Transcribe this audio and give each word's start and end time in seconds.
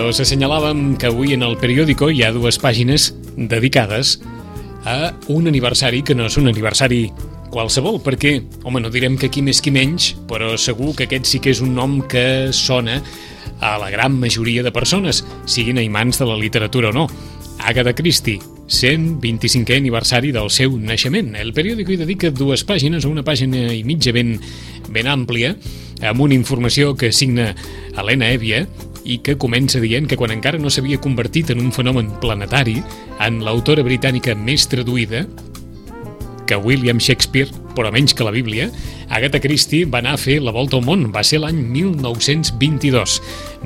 I 0.00 0.02
us 0.08 0.16
assenyalàvem 0.22 0.94
que 0.96 1.10
avui 1.10 1.34
en 1.36 1.42
el 1.44 1.58
periòdico 1.60 2.06
hi 2.08 2.22
ha 2.24 2.30
dues 2.32 2.56
pàgines 2.56 3.10
dedicades 3.36 4.14
a 4.88 5.10
un 5.28 5.50
aniversari 5.50 6.00
que 6.00 6.14
no 6.16 6.24
és 6.24 6.38
un 6.40 6.48
aniversari 6.48 7.02
qualsevol, 7.52 7.98
perquè, 8.00 8.32
home, 8.64 8.80
no 8.80 8.88
direm 8.88 9.18
que 9.20 9.28
qui 9.28 9.44
més 9.44 9.60
qui 9.60 9.68
menys, 9.74 10.14
però 10.30 10.54
segur 10.56 10.94
que 10.96 11.04
aquest 11.04 11.28
sí 11.28 11.42
que 11.44 11.52
és 11.52 11.60
un 11.60 11.74
nom 11.76 11.98
que 12.08 12.48
sona 12.56 12.96
a 13.60 13.76
la 13.82 13.90
gran 13.92 14.16
majoria 14.16 14.64
de 14.64 14.72
persones, 14.72 15.20
siguin 15.44 15.82
aimants 15.82 16.22
de 16.22 16.30
la 16.32 16.40
literatura 16.40 16.94
o 16.94 16.96
no. 16.96 17.06
Agatha 17.60 17.92
Christie, 17.92 18.40
125è 18.72 19.82
aniversari 19.82 20.32
del 20.32 20.48
seu 20.48 20.80
naixement. 20.80 21.34
El 21.36 21.52
periòdico 21.52 21.92
hi 21.92 22.00
dedica 22.00 22.32
dues 22.32 22.64
pàgines, 22.64 23.04
una 23.04 23.26
pàgina 23.26 23.68
i 23.76 23.84
mitja 23.84 24.16
ben, 24.16 24.38
ben 24.88 25.12
àmplia, 25.12 25.58
amb 26.00 26.24
una 26.24 26.38
informació 26.38 26.94
que 26.96 27.12
signa 27.12 27.50
Helena 27.92 28.32
Evia 28.32 28.64
i 29.10 29.18
que 29.26 29.38
comença 29.40 29.82
dient 29.82 30.06
que 30.06 30.18
quan 30.18 30.32
encara 30.34 30.60
no 30.62 30.70
s'havia 30.70 31.00
convertit 31.02 31.50
en 31.50 31.62
un 31.64 31.72
fenomen 31.74 32.12
planetari, 32.22 32.78
en 33.20 33.40
l'autora 33.44 33.82
britànica 33.86 34.36
més 34.38 34.68
traduïda, 34.70 35.26
que 36.50 36.56
William 36.58 36.98
Shakespeare, 36.98 37.46
però 37.76 37.92
menys 37.94 38.10
que 38.10 38.24
la 38.26 38.32
Bíblia, 38.34 38.66
Agatha 39.08 39.38
Christie 39.38 39.86
va 39.86 40.00
anar 40.00 40.16
a 40.16 40.18
fer 40.18 40.40
la 40.42 40.50
volta 40.50 40.74
al 40.80 40.82
món. 40.82 41.04
Va 41.14 41.22
ser 41.22 41.38
l'any 41.38 41.60
1922. 41.76 43.14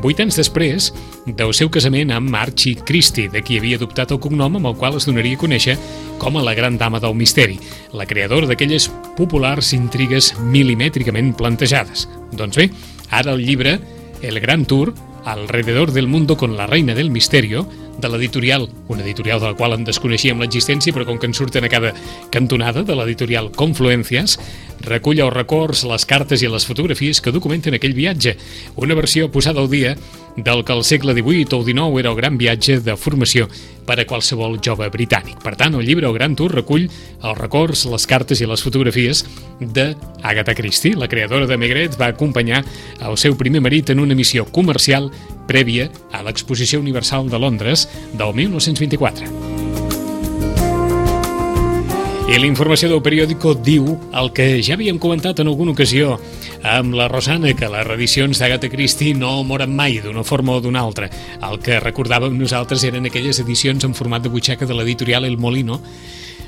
Vuit 0.05 0.21
anys 0.21 0.37
després 0.37 0.91
del 1.25 1.55
seu 1.57 1.71
casament 1.73 2.13
amb 2.13 2.37
Archie 2.37 2.77
Christie, 2.85 3.31
de 3.33 3.41
qui 3.41 3.57
havia 3.57 3.79
adoptat 3.81 4.13
el 4.13 4.21
cognom 4.21 4.61
amb 4.61 4.69
el 4.69 4.77
qual 4.77 4.99
es 4.99 5.09
donaria 5.09 5.39
a 5.39 5.41
conèixer 5.41 5.79
com 6.21 6.37
a 6.37 6.45
la 6.45 6.53
gran 6.59 6.77
dama 6.77 7.01
del 7.01 7.17
misteri, 7.17 7.57
la 7.97 8.05
creadora 8.05 8.51
d'aquelles 8.51 8.91
populars 9.17 9.73
intrigues 9.73 10.35
milimètricament 10.45 11.33
plantejades. 11.41 12.05
Doncs 12.37 12.61
bé, 12.61 12.69
ara 13.09 13.33
el 13.33 13.45
llibre 13.49 13.79
El 14.21 14.41
Gran 14.45 14.69
Tour, 14.69 14.93
Alrededor 15.25 15.93
del 15.93 16.07
Mundo 16.07 16.37
con 16.37 16.57
la 16.57 16.67
Reina 16.67 16.95
del 16.95 17.11
Misterio, 17.11 17.67
de 17.99 18.09
l'editorial, 18.11 18.69
una 18.89 19.03
editorial 19.03 19.41
de 19.41 19.51
la 19.51 19.57
qual 19.59 19.77
en 19.77 19.85
desconeixíem 19.87 20.41
l'existència, 20.41 20.95
però 20.95 21.07
com 21.09 21.19
que 21.19 21.29
en 21.31 21.37
surten 21.37 21.65
a 21.65 21.73
cada 21.73 21.95
cantonada, 22.35 22.83
de 22.83 22.97
l'editorial 22.97 23.51
Confluencias, 23.55 24.39
recull 24.85 25.23
els 25.23 25.33
records, 25.33 25.85
les 25.89 26.05
cartes 26.05 26.43
i 26.43 26.51
les 26.51 26.67
fotografies 26.67 27.21
que 27.21 27.33
documenten 27.33 27.77
aquell 27.77 27.97
viatge, 27.97 28.37
una 28.77 28.99
versió 28.99 29.31
posada 29.33 29.63
al 29.63 29.71
dia 29.71 29.95
del 30.37 30.65
que 30.65 30.73
al 30.73 30.83
segle 30.85 31.15
XVIII 31.15 31.55
o 31.55 31.63
XIX 31.63 32.01
era 32.01 32.11
el 32.11 32.17
gran 32.17 32.39
viatge 32.39 32.81
de 32.83 32.97
formació 32.99 33.47
per 33.87 33.99
a 34.01 34.07
qualsevol 34.09 34.59
jove 34.65 34.89
britànic. 34.91 35.39
Per 35.45 35.55
tant, 35.61 35.77
el 35.79 35.87
llibre 35.87 36.09
El 36.09 36.17
Gran 36.17 36.35
Tour 36.35 36.55
recull 36.57 36.89
els 36.89 37.39
records, 37.39 37.85
les 37.87 38.07
cartes 38.11 38.41
i 38.41 38.49
les 38.49 38.63
fotografies 38.65 39.25
de 39.61 39.93
Agatha 40.23 40.55
Christie. 40.57 40.97
La 40.97 41.09
creadora 41.09 41.47
de 41.47 41.59
Megret 41.61 41.99
va 42.01 42.11
acompanyar 42.11 42.65
el 43.05 43.19
seu 43.21 43.37
primer 43.39 43.63
marit 43.63 43.91
en 43.91 44.01
una 44.01 44.17
missió 44.19 44.47
comercial 44.47 45.11
prèvia 45.49 45.91
a 46.13 46.23
l'Exposició 46.27 46.81
Universal 46.81 47.31
de 47.31 47.39
Londres 47.39 47.89
del 48.13 48.35
1924. 48.35 49.55
I 52.25 52.39
la 52.41 52.49
informació 52.49 52.89
del 52.89 53.03
periòdico 53.05 53.53
diu 53.53 53.85
el 54.17 54.31
que 54.33 54.47
ja 54.65 54.79
havíem 54.79 54.97
comentat 54.99 55.43
en 55.43 55.51
alguna 55.51 55.75
ocasió 55.75 56.15
amb 56.65 56.97
la 56.97 57.05
Rosana, 57.13 57.53
que 57.53 57.69
les 57.69 57.85
reedicions 57.85 58.41
d'Agatha 58.41 58.71
Christie 58.73 59.13
no 59.15 59.43
moren 59.45 59.75
mai 59.77 59.99
d'una 60.01 60.25
forma 60.25 60.57
o 60.57 60.63
d'una 60.65 60.81
altra. 60.81 61.11
El 61.45 61.61
que 61.61 61.77
recordàvem 61.85 62.33
nosaltres 62.41 62.87
eren 62.89 63.05
aquelles 63.05 63.43
edicions 63.45 63.85
en 63.85 63.93
format 63.93 64.25
de 64.25 64.33
butxaca 64.33 64.65
de 64.65 64.73
l'editorial 64.73 65.29
El 65.29 65.37
Molino, 65.37 65.83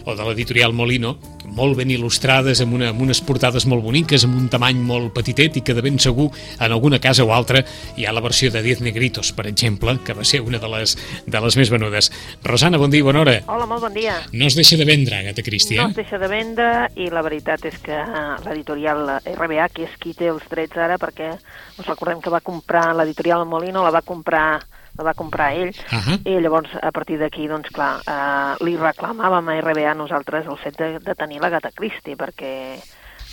o 0.06 0.14
de 0.14 0.22
l'editorial 0.22 0.72
Molino, 0.72 1.16
molt 1.56 1.76
ben 1.78 1.90
il·lustrades, 1.90 2.60
amb, 2.62 2.76
una, 2.78 2.92
amb 2.92 3.02
unes 3.02 3.20
portades 3.26 3.66
molt 3.66 3.82
boniques, 3.82 4.22
amb 4.26 4.38
un 4.38 4.46
tamany 4.50 4.78
molt 4.86 5.10
petitet 5.16 5.58
i 5.58 5.62
que 5.66 5.74
de 5.74 5.82
ben 5.82 5.98
segur 6.02 6.28
en 6.30 6.70
alguna 6.70 7.00
casa 7.02 7.26
o 7.26 7.32
altra 7.34 7.64
hi 7.98 8.06
ha 8.06 8.14
la 8.14 8.22
versió 8.22 8.52
de 8.54 8.62
Diez 8.62 8.80
Negritos, 8.84 9.32
per 9.34 9.48
exemple, 9.50 9.96
que 10.06 10.14
va 10.14 10.24
ser 10.24 10.40
una 10.46 10.60
de 10.62 10.70
les, 10.70 10.94
de 11.26 11.42
les 11.42 11.58
més 11.58 11.72
venudes. 11.74 12.12
Rosana, 12.46 12.78
bon 12.78 12.94
dia, 12.94 13.04
bona 13.06 13.24
hora. 13.24 13.36
Hola, 13.50 13.66
molt 13.66 13.82
bon 13.88 13.98
dia. 13.98 14.20
No 14.32 14.46
es 14.46 14.54
deixa 14.58 14.78
de 14.78 14.86
vendre, 14.86 15.18
Agatha 15.18 15.42
Christie, 15.42 15.80
No 15.80 15.88
eh? 15.88 15.90
es 15.90 15.98
deixa 15.98 16.22
de 16.22 16.30
vendre 16.30 16.70
i 16.94 17.10
la 17.10 17.26
veritat 17.26 17.66
és 17.66 17.82
que 17.82 17.98
l'editorial 18.46 19.18
RBA, 19.34 19.68
que 19.74 19.88
és 19.90 19.98
qui 19.98 20.14
té 20.14 20.30
els 20.30 20.46
drets 20.50 20.78
ara, 20.78 21.00
perquè 21.02 21.34
us 21.34 21.86
recordem 21.86 22.22
que 22.22 22.30
va 22.30 22.44
comprar 22.46 22.92
l'editorial 22.94 23.42
Molino, 23.48 23.82
la 23.82 23.94
va 23.94 24.06
comprar 24.06 24.60
la 24.96 25.06
va 25.10 25.14
comprar 25.14 25.52
ell, 25.54 25.72
Ahà. 25.92 26.18
i 26.24 26.36
llavors 26.40 26.72
a 26.80 26.92
partir 26.92 27.18
d'aquí, 27.20 27.48
doncs 27.48 27.72
clar, 27.74 27.96
eh, 28.06 28.64
li 28.64 28.76
reclamàvem 28.80 29.52
a 29.52 29.58
RBA 29.60 29.94
nosaltres 29.98 30.46
el 30.46 30.58
fet 30.62 30.78
de, 30.80 30.92
de 31.04 31.14
tenir 31.18 31.40
la 31.42 31.52
Gata 31.52 31.72
Christie, 31.74 32.16
perquè, 32.16 32.52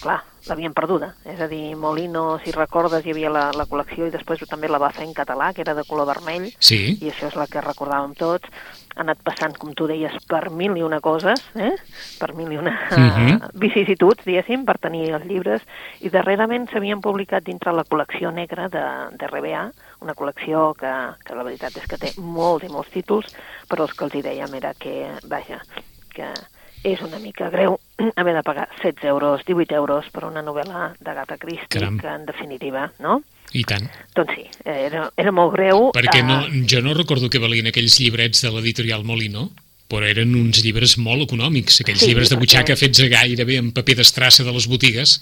clar, 0.04 0.20
l'havien 0.50 0.74
perduda. 0.76 1.14
És 1.26 1.40
a 1.42 1.48
dir, 1.48 1.76
Molino, 1.80 2.38
si 2.44 2.52
recordes, 2.52 3.06
hi 3.06 3.14
havia 3.16 3.30
la, 3.32 3.46
la 3.56 3.66
col·lecció 3.70 4.08
i 4.10 4.12
després 4.14 4.44
també 4.50 4.68
la 4.70 4.80
va 4.82 4.92
fer 4.94 5.06
en 5.08 5.14
català, 5.16 5.54
que 5.56 5.64
era 5.64 5.74
de 5.78 5.86
color 5.88 6.10
vermell, 6.12 6.50
Sí. 6.60 6.98
i 7.00 7.10
això 7.10 7.30
és 7.32 7.38
la 7.40 7.48
que 7.48 7.64
recordàvem 7.64 8.14
tots. 8.20 8.50
Ha 8.94 9.02
anat 9.02 9.24
passant, 9.26 9.56
com 9.58 9.72
tu 9.74 9.88
deies, 9.90 10.14
per 10.30 10.52
mil 10.54 10.76
i 10.78 10.84
una 10.86 11.00
coses, 11.02 11.42
eh? 11.56 11.72
per 12.20 12.34
mil 12.38 12.52
i 12.52 12.58
una 12.62 12.76
Mhm. 12.92 13.32
uh 13.34 13.50
vicissituds, 13.64 14.26
diguéssim, 14.26 14.66
per 14.66 14.78
tenir 14.78 15.10
els 15.16 15.26
llibres, 15.26 15.64
i 16.02 16.10
darrerament 16.14 16.70
s'havien 16.70 17.02
publicat 17.02 17.44
dintre 17.44 17.72
la 17.74 17.86
col·lecció 17.86 18.32
negra 18.34 18.68
de, 18.70 18.84
de 19.18 19.28
RBA, 19.32 19.72
una 20.02 20.14
col·lecció 20.14 20.76
que, 20.78 20.94
que 21.26 21.36
la 21.36 21.44
veritat 21.48 21.78
és 21.78 21.88
que 21.88 21.98
té 21.98 22.14
molts 22.20 22.66
i 22.68 22.70
molts 22.70 22.92
títols, 22.92 23.34
però 23.70 23.88
els 23.88 23.94
que 23.98 24.06
els 24.06 24.16
hi 24.16 24.22
dèiem 24.22 24.54
era 24.60 24.74
que, 24.78 25.08
vaja, 25.26 25.62
que 26.14 26.28
és 26.84 27.02
una 27.02 27.20
mica 27.20 27.50
greu 27.50 27.78
haver 28.20 28.34
de 28.36 28.44
pagar 28.44 28.68
16 28.82 29.04
euros, 29.10 29.42
18 29.48 29.76
euros 29.76 30.10
per 30.12 30.26
una 30.26 30.44
novel·la 30.44 30.94
d'Agatha 31.00 31.38
Christie, 31.38 31.68
Caram. 31.70 32.00
que 32.00 32.08
en 32.08 32.26
definitiva, 32.26 32.92
no? 33.00 33.22
I 33.54 33.64
tant. 33.70 33.86
Doncs 34.18 34.34
sí, 34.34 34.48
era, 34.66 35.12
era 35.16 35.32
molt 35.32 35.54
greu. 35.54 35.92
Perquè 35.94 36.24
no, 36.26 36.40
jo 36.66 36.80
no 36.82 36.96
recordo 36.98 37.30
que 37.30 37.38
valien 37.40 37.68
aquells 37.70 38.00
llibrets 38.02 38.42
de 38.42 38.50
l'editorial 38.50 39.04
Molino, 39.06 39.52
però 39.88 40.08
eren 40.10 40.34
uns 40.34 40.64
llibres 40.66 40.96
molt 40.98 41.28
econòmics, 41.28 41.82
aquells 41.84 42.02
Sí, 42.02 42.08
llibres 42.10 42.32
de 42.32 42.36
perquè- 42.36 42.48
butxaca 42.48 42.76
fets 42.80 43.04
a 43.04 43.10
gairebé 43.12 43.60
amb 43.62 43.76
paper 43.78 44.00
d'estrassa 44.00 44.44
de 44.48 44.52
les 44.56 44.66
botigues, 44.72 45.20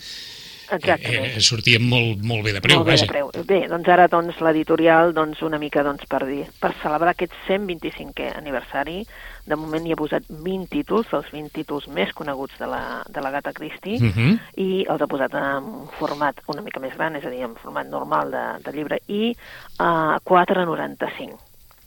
Exactament. 0.71 1.25
eh, 1.37 1.41
sortien 1.41 1.83
molt, 1.83 2.21
molt 2.23 2.43
bé 2.43 2.53
de 2.53 2.61
preu, 2.61 2.77
Molt 2.77 2.87
bé, 2.87 2.93
vaja. 2.93 3.05
de 3.05 3.11
preu. 3.11 3.31
Bé, 3.45 3.67
doncs 3.67 3.87
ara 3.89 4.07
doncs, 4.07 4.39
l'editorial 4.41 5.13
doncs, 5.13 5.41
una 5.41 5.57
mica 5.59 5.83
doncs, 5.83 6.05
per, 6.07 6.25
dir, 6.25 6.45
per 6.59 6.73
celebrar 6.81 7.11
aquest 7.11 7.33
125è 7.47 8.35
aniversari 8.37 9.05
de 9.45 9.55
moment 9.55 9.85
hi 9.87 9.91
ha 9.91 9.95
posat 9.99 10.23
20 10.29 10.67
títols, 10.69 11.07
els 11.13 11.29
20 11.31 11.49
títols 11.51 11.87
més 11.87 12.11
coneguts 12.13 12.57
de 12.59 12.67
la, 12.67 13.03
de 13.09 13.21
la 13.21 13.31
Gata 13.31 13.51
Christie 13.53 13.99
Mhm. 13.99 14.39
i 14.57 14.85
els 14.87 15.01
ha 15.01 15.07
posat 15.07 15.33
en 15.33 15.87
format 15.99 16.35
una 16.47 16.61
mica 16.61 16.79
més 16.79 16.93
gran, 16.95 17.15
és 17.15 17.25
a 17.25 17.29
dir, 17.29 17.41
en 17.41 17.55
format 17.55 17.88
normal 17.88 18.31
de, 18.31 18.45
de 18.63 18.71
llibre 18.77 18.99
i 19.07 19.35
a 19.79 20.19
4,95. 20.23 21.39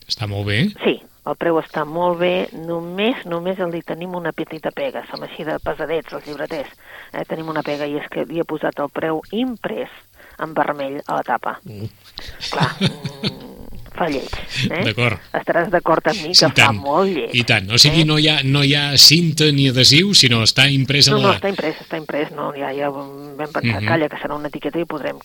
Està 0.08 0.26
molt 0.28 0.46
bé. 0.46 0.66
Sí, 0.84 1.00
el 1.26 1.36
preu 1.40 1.56
està 1.60 1.84
molt 1.88 2.18
bé, 2.20 2.48
només 2.52 3.24
només 3.24 3.58
li 3.72 3.82
tenim 3.82 4.14
una 4.14 4.32
petita 4.32 4.70
pega, 4.70 5.04
som 5.10 5.22
així 5.24 5.44
de 5.44 5.58
pesadets, 5.64 6.12
els 6.12 6.26
llibreters. 6.26 6.68
Eh, 7.12 7.24
tenim 7.28 7.48
una 7.48 7.62
pega 7.62 7.86
i 7.86 7.96
és 7.96 8.08
que 8.12 8.24
li 8.28 8.40
he 8.40 8.44
posat 8.44 8.78
el 8.80 8.90
preu 8.92 9.22
imprès 9.32 9.88
en 10.38 10.52
vermell 10.54 11.00
a 11.06 11.14
la 11.20 11.22
tapa. 11.22 11.58
Uh, 11.64 11.86
Clar, 12.50 12.70
mm, 12.80 13.90
fa 13.94 14.08
lleig. 14.10 14.34
Eh? 14.68 14.82
D'acord. 14.88 15.20
Estaràs 15.38 15.68
d'acord 15.70 16.08
amb 16.10 16.20
mi 16.26 16.34
que 16.34 16.50
fa 16.58 16.72
molt 16.74 17.08
lleig. 17.12 17.32
I 17.38 17.44
tant. 17.46 17.70
O 17.70 17.78
sigui, 17.78 18.02
eh? 18.02 18.08
no 18.08 18.18
hi 18.18 18.28
ha, 18.28 18.40
no 18.44 18.64
hi 18.66 18.74
ha 18.74 18.84
cinta 18.98 19.46
ni 19.54 19.68
adhesiu, 19.70 20.10
sinó 20.18 20.42
està 20.44 20.66
impresa 20.68 21.14
No, 21.14 21.20
no, 21.22 21.28
la... 21.30 21.36
està 21.38 21.52
imprès, 21.52 21.78
està 21.86 22.00
imprès, 22.02 22.32
no, 22.34 22.50
ja, 22.58 22.72
ja 22.74 22.90
vam 22.90 23.36
pensar, 23.38 23.62
Mhm. 23.80 23.88
calla, 23.88 24.08
que 24.10 24.18
serà 24.20 24.34
una 24.36 24.50
etiqueta 24.52 24.82
i 24.82 24.84
podrem... 24.84 25.22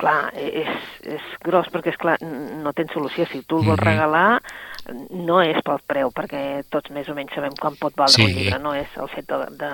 Clar, 0.00 0.32
és, 0.34 0.68
és 1.06 1.22
gros 1.44 1.68
perquè, 1.70 1.92
és 1.92 1.98
clar, 2.00 2.16
no 2.20 2.72
tens 2.74 2.90
solució. 2.92 3.28
Si 3.30 3.44
tu 3.46 3.60
el 3.60 3.68
vols 3.68 3.78
Mhm. 3.78 3.86
regalar, 3.86 4.42
no 5.10 5.40
és 5.42 5.56
pel 5.64 5.78
preu, 5.86 6.10
perquè 6.12 6.62
tots 6.68 6.90
més 6.90 7.08
o 7.08 7.14
menys 7.14 7.32
sabem 7.34 7.54
quan 7.60 7.74
pot 7.80 7.94
valdre 7.96 8.14
Sí. 8.14 8.24
un 8.24 8.34
llibre, 8.36 8.58
no 8.60 8.74
és 8.74 8.88
el 9.00 9.08
fet 9.08 9.26
de, 9.26 9.38
de... 9.56 9.70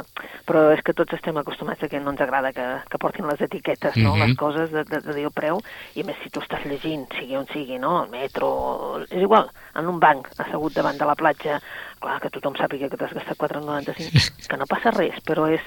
Però 0.47 0.71
és 0.73 0.83
que 0.87 0.93
tots 0.95 1.13
estem 1.15 1.37
acostumats 1.37 1.83
a 1.83 1.89
que 1.89 1.99
no 2.01 2.11
ens 2.13 2.21
agrada 2.21 2.53
que, 2.53 2.67
que 2.91 2.99
portin 2.99 3.27
les 3.27 3.41
etiquetes, 3.41 3.97
no?, 3.97 4.15
Mhm. 4.15 4.21
les 4.29 4.37
coses 4.37 4.71
de, 4.71 4.85
de, 4.85 5.01
de 5.01 5.15
dir 5.15 5.25
el 5.27 5.33
preu, 5.33 5.61
i 5.95 6.05
més 6.05 6.17
si 6.23 6.31
tu 6.31 6.41
estàs 6.41 6.65
llegint, 6.65 7.07
sigui 7.19 7.37
on 7.37 7.47
sigui, 7.53 7.79
no?, 7.79 8.03
al 8.03 8.09
metro, 8.11 9.03
és 9.11 9.21
igual, 9.23 9.51
en 9.75 9.87
un 9.89 9.99
banc, 10.01 10.29
assegut 10.39 10.73
davant 10.75 10.97
de 10.99 11.05
la 11.07 11.15
platja, 11.17 11.61
clar, 12.01 12.21
que 12.21 12.31
tothom 12.31 12.55
sàpiga 12.55 12.89
que 12.89 12.97
t'has 12.97 13.13
gastat 13.13 13.37
4,95, 13.37 14.47
que 14.49 14.57
no 14.57 14.67
passa 14.67 14.91
res, 14.93 15.19
però 15.27 15.49
és 15.51 15.61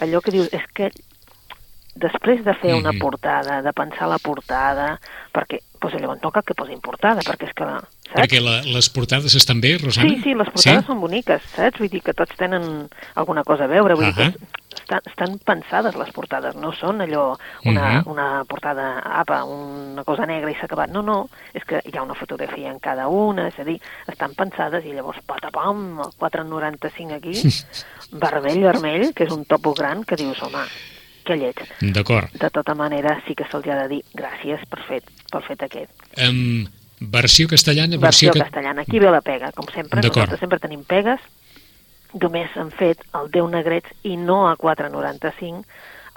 allò 0.00 0.20
que 0.22 0.30
dius, 0.30 0.48
és 0.52 0.62
que 0.72 0.90
després 1.94 2.42
de 2.44 2.54
fer 2.54 2.74
una 2.74 2.90
Mhm. 2.92 2.98
portada, 2.98 3.62
de 3.62 3.72
pensar 3.72 4.08
la 4.08 4.18
portada, 4.18 4.98
perquè 5.32 5.60
doncs 5.92 6.02
llavors 6.02 6.22
no 6.24 6.30
cal 6.34 6.42
que 6.46 6.54
posin 6.58 6.80
portada, 6.80 7.20
perquè 7.24 7.48
és 7.50 7.54
que 7.54 7.64
la, 7.68 7.78
saps? 7.80 8.14
Perquè 8.16 8.40
la, 8.42 8.58
les 8.66 8.88
portades 8.90 9.34
estan 9.36 9.60
bé, 9.60 9.76
Rosana? 9.78 10.08
Sí, 10.08 10.20
sí, 10.24 10.34
les 10.34 10.48
portades 10.50 10.84
són 10.88 11.00
boniques, 11.00 11.42
saps? 11.54 11.78
Vull 11.80 11.90
dir 11.92 12.02
que 12.02 12.14
tots 12.16 12.36
tenen 12.40 12.88
alguna 13.14 13.44
cosa 13.44 13.64
a 13.64 13.72
veure, 13.72 13.94
vull 13.98 14.10
dir 14.10 14.14
Ahà. 14.16 14.32
que 14.32 14.74
estan, 14.74 15.00
estan 15.06 15.38
pensades 15.46 15.94
les 15.96 16.10
portades, 16.12 16.56
no 16.56 16.72
són 16.74 17.00
allò 17.04 17.36
una, 17.64 18.00
Mhm. 18.00 18.10
una 18.10 18.44
portada, 18.44 18.98
apa, 19.20 19.44
una 19.44 20.02
cosa 20.04 20.26
negra 20.26 20.50
i 20.50 20.54
s'ha 20.58 20.66
acabat. 20.66 20.90
No, 20.90 21.02
no, 21.02 21.28
és 21.54 21.64
que 21.64 21.80
hi 21.84 21.96
ha 21.96 22.02
una 22.02 22.14
fotografia 22.18 22.70
en 22.70 22.78
cada 22.80 23.06
una, 23.08 23.48
és 23.48 23.58
a 23.58 23.64
dir, 23.64 23.80
estan 24.08 24.34
pensades 24.34 24.84
i 24.84 24.92
llavors 24.92 25.20
patapam, 25.26 26.00
el 26.00 26.12
4,95 26.18 27.14
aquí, 27.14 27.32
vermell, 28.24 28.60
vermell, 28.62 29.12
que 29.14 29.24
és 29.24 29.32
un 29.32 29.44
topo 29.44 29.74
gran, 29.74 30.04
que 30.04 30.16
dius, 30.16 30.42
home, 30.42 30.64
que 31.24 31.36
lleig. 31.40 31.60
D'acord. 31.80 32.30
De 32.40 32.50
tota 32.50 32.74
manera, 32.78 33.16
sí 33.26 33.34
que 33.34 33.44
se'ls 33.50 33.66
ha 33.68 33.78
de 33.82 33.88
dir 33.96 34.02
gràcies 34.14 34.62
per 34.70 34.82
fet, 34.88 35.08
pel 35.32 35.42
fet 35.42 35.62
aquest. 35.66 35.92
Um, 36.22 36.66
Versió 37.00 37.48
castellana, 37.50 37.96
versió, 37.98 38.30
versió... 38.30 38.32
ca- 38.32 38.44
castellana. 38.50 38.82
Aquí 38.86 38.98
ve 39.02 39.10
la 39.10 39.20
pega, 39.20 39.50
com 39.52 39.66
sempre. 39.74 40.00
Nosaltres 40.00 40.40
sempre 40.40 40.58
tenim 40.62 40.84
pegues. 40.88 41.20
Només 42.14 42.52
han 42.56 42.70
fet 42.70 43.00
el 43.18 43.26
10 43.34 43.50
negrets 43.50 43.90
i 44.06 44.14
no 44.16 44.44
a 44.48 44.54
4,95 44.56 45.64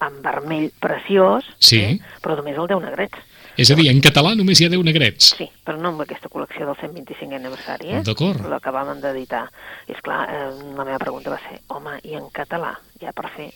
en 0.06 0.20
vermell 0.22 0.68
preciós, 0.80 1.44
Sí. 1.58 1.80
eh? 1.82 2.00
però 2.22 2.36
només 2.38 2.56
el 2.56 2.68
10 2.70 2.84
negrets. 2.86 3.18
És 3.58 3.72
a 3.74 3.76
dir, 3.76 3.88
en 3.90 3.98
català 4.06 4.36
només 4.38 4.60
hi 4.62 4.68
ha 4.68 4.70
10 4.70 4.84
negrets. 4.86 5.32
Sí, 5.40 5.48
però 5.66 5.80
no 5.82 5.90
amb 5.90 6.04
aquesta 6.06 6.30
col·lecció 6.30 6.68
del 6.68 6.78
125 6.78 7.34
aniversari, 7.40 7.90
eh? 7.98 8.02
D'acord. 8.06 8.46
La 8.46 8.60
que 8.62 8.70
vam 8.76 8.92
d'editar. 9.02 9.48
I, 9.88 9.96
esclar, 9.98 10.20
eh, 10.30 10.52
la 10.78 10.86
meva 10.86 11.00
pregunta 11.02 11.32
va 11.34 11.40
ser, 11.42 11.58
home, 11.74 11.96
i 12.06 12.14
en 12.14 12.30
català, 12.30 12.76
ja 13.02 13.12
per 13.18 13.32
fer? 13.34 13.50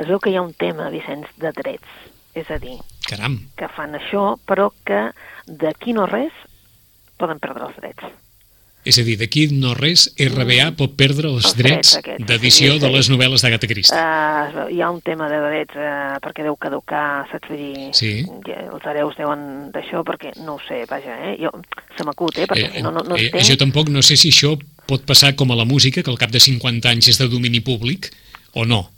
Es 0.00 0.08
veu 0.08 0.18
que 0.22 0.32
hi 0.32 0.36
ha 0.36 0.42
un 0.42 0.54
tema, 0.54 0.90
Vicenç, 0.90 1.28
de 1.40 1.52
drets. 1.56 2.00
És 2.34 2.48
a 2.48 2.56
dir, 2.56 2.78
Caram. 3.04 3.36
que 3.60 3.68
fan 3.68 3.92
això, 3.98 4.38
però 4.48 4.70
que 4.88 5.10
d'aquí 5.46 5.92
no 5.92 6.06
res 6.08 6.32
poden 7.20 7.38
perdre 7.42 7.66
els 7.68 7.76
drets. 7.76 8.06
És 8.82 8.96
a 8.98 9.04
dir, 9.06 9.14
d'aquí 9.20 9.44
no 9.54 9.76
res, 9.78 10.08
RBA 10.18 10.72
pot 10.74 10.96
perdre 10.98 11.28
els 11.30 11.44
Els 11.44 11.58
drets 11.60 11.92
drets 12.02 12.24
d'edició 12.26 12.72
sí, 12.72 12.80
de 12.82 12.88
sí. 12.88 12.94
les 12.96 13.10
novel·les 13.12 13.44
d'Agatha 13.44 13.68
Christie. 13.70 13.98
Uh, 14.00 14.64
hi 14.74 14.80
ha 14.82 14.88
un 14.90 14.98
tema 15.06 15.28
de 15.30 15.38
drets 15.44 15.76
uh, 15.78 16.16
perquè 16.24 16.42
deu 16.42 16.56
caducar, 16.58 17.28
saps? 17.30 17.52
Vull 17.52 17.60
dir, 17.60 17.92
Sí. 17.94 18.24
els 18.26 18.88
hereus 18.90 19.14
deuen 19.20 19.70
d'això 19.76 20.02
perquè, 20.08 20.32
no 20.42 20.56
ho 20.56 20.62
sé, 20.66 20.80
vaja, 20.90 21.14
eh? 21.28 21.36
Jo, 21.38 21.52
se 21.94 22.08
m'acut, 22.08 22.40
eh? 22.42 22.48
Perquè 22.50 22.72
si 22.72 22.82
no, 22.82 22.90
no, 22.90 23.04
no 23.06 23.20
eh, 23.20 23.28
entenc... 23.28 23.46
jo 23.52 23.58
tampoc 23.60 23.92
no 23.92 24.02
sé 24.02 24.16
si 24.16 24.32
això 24.34 24.56
pot 24.88 25.06
passar 25.06 25.36
com 25.36 25.52
a 25.52 25.60
la 25.60 25.68
música, 25.68 26.02
que 26.02 26.10
al 26.10 26.18
cap 26.18 26.32
de 26.34 26.42
50 26.42 26.90
anys 26.90 27.12
és 27.12 27.22
de 27.22 27.28
domini 27.30 27.60
públic, 27.62 28.10
o 28.58 28.66
no, 28.66 28.88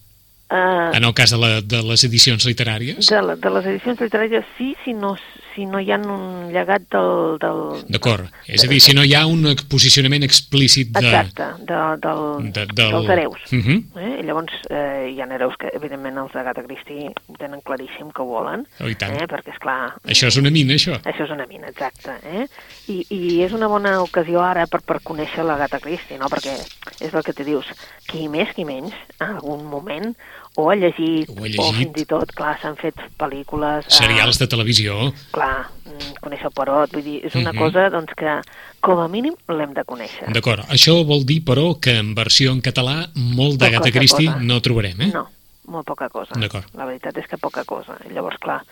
Uh, 0.50 0.92
en 0.94 1.04
el 1.04 1.14
cas 1.16 1.32
de, 1.32 1.38
la, 1.40 1.60
de 1.64 1.80
les 1.82 2.04
edicions 2.04 2.44
literàries. 2.46 3.08
de, 3.08 3.22
la, 3.24 3.34
de 3.40 3.50
les 3.56 3.66
edicions 3.72 4.00
literàries 4.04 4.44
sí, 4.58 4.74
si 4.84 4.92
no, 4.92 5.14
si 5.54 5.66
no 5.66 5.78
hi 5.80 5.90
ha 5.92 5.96
un 5.98 6.50
llegat 6.52 6.82
del... 6.90 7.38
del 7.38 7.84
D'acord. 7.88 8.26
És 8.46 8.64
a 8.64 8.68
dir, 8.68 8.80
si 8.80 8.94
no 8.94 9.04
hi 9.04 9.14
ha 9.14 9.24
un 9.26 9.44
posicionament 9.70 10.22
explícit 10.26 10.88
de... 10.94 11.00
Exacte, 11.06 11.46
de, 11.64 11.80
del, 12.04 12.52
de- 12.52 12.66
del- 12.74 12.90
dels 12.92 13.08
hereus. 13.14 13.40
Uh 13.52 13.58
-huh. 13.62 13.78
eh? 14.00 14.20
I 14.20 14.22
llavors 14.26 14.52
eh, 14.70 15.10
hi 15.14 15.20
ha 15.20 15.26
hereus 15.34 15.56
que, 15.56 15.70
evidentment, 15.74 16.18
els 16.18 16.32
d'Agatha 16.32 16.62
Christie 16.64 17.10
ho 17.28 17.36
tenen 17.38 17.60
claríssim 17.62 18.10
que 18.12 18.22
ho 18.22 18.26
volen, 18.26 18.66
Oh, 18.80 18.88
i 18.88 18.94
tant. 18.94 19.12
eh? 19.14 19.26
perquè, 19.26 19.52
és 19.52 19.58
clar 19.58 19.94
Això 20.04 20.26
és 20.26 20.36
una 20.36 20.50
mina, 20.50 20.74
això. 20.74 20.98
Això 21.04 21.24
és 21.24 21.30
una 21.30 21.46
mina, 21.46 21.68
exacte. 21.68 22.10
Eh? 22.24 22.46
I, 22.88 23.06
I 23.10 23.42
és 23.42 23.52
una 23.52 23.66
bona 23.68 24.00
ocasió 24.02 24.42
ara 24.42 24.66
per, 24.66 24.80
per 24.82 25.00
conèixer 25.02 25.44
l'Agatha 25.44 25.78
Christie, 25.80 26.18
no? 26.18 26.26
perquè 26.28 26.54
és 27.00 27.14
el 27.14 27.22
que 27.22 27.32
te 27.32 27.44
dius, 27.44 27.66
qui 28.06 28.28
més, 28.28 28.48
qui 28.54 28.64
menys, 28.64 28.92
en 29.20 29.26
algun 29.36 29.64
moment, 29.64 30.14
o 30.56 30.70
ha 30.70 30.74
llegit, 30.76 31.28
Ho 31.30 31.34
ha 31.38 31.42
o 31.42 31.46
llegit. 31.46 31.76
fins 31.78 32.02
i 32.02 32.04
tot, 32.06 32.30
clar, 32.32 32.58
s'han 32.60 32.76
fet 32.76 32.94
pel·lícules... 33.18 33.84
Serials 33.88 34.38
de 34.38 34.46
televisió. 34.46 35.12
Clar, 35.34 35.66
mm, 35.84 36.12
conèixer 36.22 36.46
el 36.46 36.54
Perot, 36.54 36.92
vull 36.92 37.02
dir, 37.04 37.20
és 37.26 37.34
una 37.34 37.52
Mhm. 37.52 37.58
cosa 37.58 37.90
doncs, 37.90 38.14
que, 38.14 38.40
com 38.80 38.98
a 39.00 39.08
mínim, 39.08 39.34
l'hem 39.48 39.72
de 39.74 39.84
conèixer. 39.84 40.32
D'acord. 40.32 40.64
Això 40.68 41.04
vol 41.06 41.24
dir, 41.24 41.42
però, 41.44 41.78
que 41.80 41.96
en 41.98 42.14
versió 42.14 42.52
en 42.52 42.60
català 42.62 43.08
molt 43.14 43.58
Poca 43.58 43.64
d'Agatha 43.70 43.90
Christie 43.90 44.26
cosa. 44.26 44.40
no 44.40 44.60
trobarem, 44.60 45.00
eh? 45.00 45.10
No, 45.12 45.28
molt 45.66 45.86
poca 45.86 46.08
cosa. 46.08 46.34
D'acord. 46.38 46.66
La 46.74 46.84
veritat 46.84 47.16
és 47.18 47.26
que 47.26 47.38
poca 47.38 47.64
cosa. 47.64 47.96
I 48.08 48.12
llavors, 48.12 48.38
clar, 48.38 48.62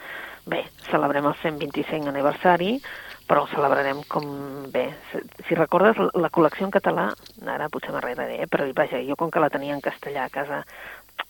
bé, 0.47 0.65
celebrem 0.91 1.25
el 1.27 1.35
125 1.43 2.09
aniversari, 2.09 2.81
però 3.27 3.45
ho 3.45 3.49
celebrarem 3.49 4.03
com 4.09 4.71
bé. 4.71 4.91
Si- 5.13 5.55
recordes, 5.55 5.97
la- 5.97 6.11
la 6.21 6.31
col·lecció 6.31 6.65
en 6.65 6.71
català, 6.71 7.15
ara 7.47 7.69
potser 7.69 7.93
m'arredaré, 7.93 8.43
eh? 8.43 8.47
però 8.47 8.67
vaja, 8.75 8.99
jo 9.09 9.17
com 9.17 9.31
que 9.31 9.41
la 9.41 9.49
tenia 9.49 9.73
en 9.75 9.81
castellà 9.81 10.25
a 10.25 10.29
casa, 10.29 10.67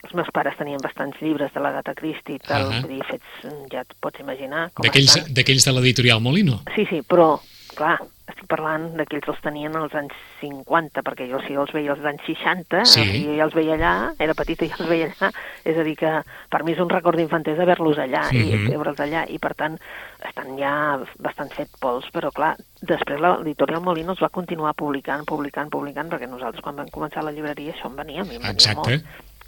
els 0.03 0.13
meus 0.13 0.27
pares 0.35 0.57
tenien 0.59 0.81
bastants 0.83 1.19
llibres 1.23 1.53
de 1.53 1.61
l'Agatha 1.63 1.93
Christie 1.95 2.39
tal, 2.43 2.67
vull 2.83 2.97
dir, 2.97 3.03
fets, 3.07 3.45
ja 3.71 3.81
et 3.85 3.93
pots 4.03 4.19
imaginar 4.19 4.69
com 4.73 4.83
D'aquells 4.85 5.15
d'aquells 5.31 5.65
de 5.65 5.71
l'editorial 5.77 6.19
Molino. 6.21 6.59
Sí, 6.75 6.85
sí, 6.89 6.99
però, 7.07 7.37
clar, 7.77 7.95
estic 8.27 8.45
parlant 8.47 8.89
de 8.97 9.05
que 9.07 9.17
ells 9.17 9.27
els 9.31 9.39
tenien 9.43 9.73
als 9.75 9.95
anys 9.99 10.13
50, 10.41 11.01
perquè 11.03 11.25
jo 11.31 11.39
si 11.47 11.55
els 11.59 11.71
veia 11.75 11.91
als 11.95 12.03
anys 12.07 12.21
60, 12.27 12.83
Sí. 12.85 13.01
i 13.01 13.23
jo 13.25 13.33
ja 13.35 13.43
els 13.47 13.55
veia 13.55 13.75
allà, 13.75 13.93
era 14.19 14.33
petita 14.35 14.65
i 14.65 14.69
ja 14.69 14.77
els 14.79 14.89
veia 14.89 15.07
allà, 15.09 15.31
és 15.65 15.77
a 15.79 15.83
dir 15.83 15.95
que 15.99 16.11
per 16.51 16.63
mi 16.63 16.71
és 16.75 16.79
un 16.79 16.89
record 16.91 17.17
d'infantesa 17.19 17.65
veure-los 17.65 17.97
allà 17.97 18.27
Mhm. 18.31 18.43
i 18.43 18.75
veure'ls 18.75 18.99
allà, 18.99 19.25
i 19.29 19.39
per 19.39 19.53
tant 19.55 19.79
estan 20.27 20.57
ja 20.59 20.99
bastant 21.19 21.51
fet 21.51 21.69
pols, 21.79 22.05
però 22.13 22.31
clar, 22.31 22.55
després 22.81 23.19
l'editorial 23.19 23.81
Molino 23.81 24.11
els 24.11 24.21
va 24.21 24.29
continuar 24.29 24.73
publicant, 24.73 25.25
publicant, 25.25 25.69
publicant, 25.69 26.09
perquè 26.11 26.27
nosaltres 26.29 26.61
quan 26.61 26.75
vam 26.75 26.87
començar 26.91 27.23
la 27.23 27.31
llibreria 27.31 27.73
això 27.73 27.87
em 27.87 27.95
venia, 27.95 28.21
a 28.21 28.25
mi 28.25 28.35
em 28.35 28.41
venia 28.41 28.51
Exacte. 28.53 28.89
molt. 28.99 29.03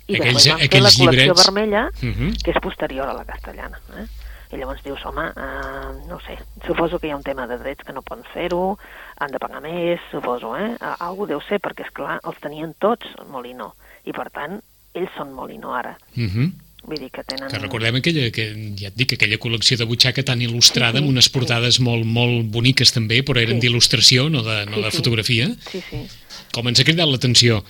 I 0.07 0.15
Aquells- 0.19 0.33
després 0.35 0.47
van 0.53 0.59
fer 0.69 0.81
la 0.81 0.89
col·lecció 0.89 1.11
llibrets- 1.11 1.45
vermella, 1.45 1.89
Mhm. 2.01 2.33
que 2.43 2.51
és 2.51 2.59
posterior 2.61 3.07
a 3.09 3.13
la 3.13 3.25
castellana. 3.25 3.79
Eh? 3.97 4.05
I 4.53 4.57
llavors 4.57 4.83
dius, 4.83 5.03
home, 5.03 5.23
uh, 5.35 6.07
no 6.07 6.19
sé, 6.21 6.37
suposo 6.67 6.99
que 6.99 7.07
hi 7.07 7.11
ha 7.11 7.15
un 7.17 7.23
tema 7.23 7.47
de 7.47 7.57
drets 7.57 7.83
que 7.83 7.91
no 7.91 8.03
poden 8.03 8.23
fer-ho, 8.33 8.77
han 9.17 9.31
de 9.31 9.39
pagar 9.39 9.59
més, 9.61 9.99
suposo, 10.11 10.55
eh? 10.55 10.75
Uh, 10.79 10.95
algú 10.99 11.25
deu 11.27 11.41
ser, 11.41 11.59
perquè, 11.59 11.85
és 11.87 11.91
clar 11.91 12.19
els 12.23 12.37
tenien 12.39 12.73
tots 12.79 13.05
Molino, 13.27 13.73
i 14.05 14.11
per 14.13 14.29
tant, 14.29 14.61
ells 14.93 15.09
són 15.17 15.33
Molino 15.33 15.73
ara. 15.73 15.97
Uh 16.15 16.21
-huh. 16.29 16.51
Vull 16.85 16.99
dir 16.99 17.09
que 17.09 17.23
tenen... 17.23 17.49
Que 17.49 17.57
recordem 17.57 17.95
aquella, 17.95 18.29
que 18.29 18.75
ja 18.77 18.87
et 18.89 18.95
dic, 18.95 19.13
aquella 19.13 19.39
col·lecció 19.39 19.75
de 19.75 19.85
butxaca 19.85 20.21
tan 20.23 20.39
il·lustrada, 20.39 20.91
Sí, 20.91 20.97
sí, 20.99 21.03
amb 21.03 21.09
unes 21.09 21.25
sí. 21.25 21.31
portades 21.31 21.79
molt, 21.79 22.05
molt 22.05 22.45
boniques 22.51 22.93
també, 22.93 23.23
però 23.25 23.41
eren 23.41 23.59
Sí. 23.59 23.67
d'il·lustració, 23.67 24.29
no 24.29 24.43
de, 24.43 24.67
no 24.67 24.75
Sí, 24.75 24.81
de 24.83 24.91
sí. 24.91 24.97
fotografia. 24.97 25.47
Sí, 25.71 25.81
sí. 25.89 26.07
Com 26.53 26.67
ens 26.67 26.79
ha 26.79 26.83
cridat 26.83 27.07
l'atenció, 27.07 27.63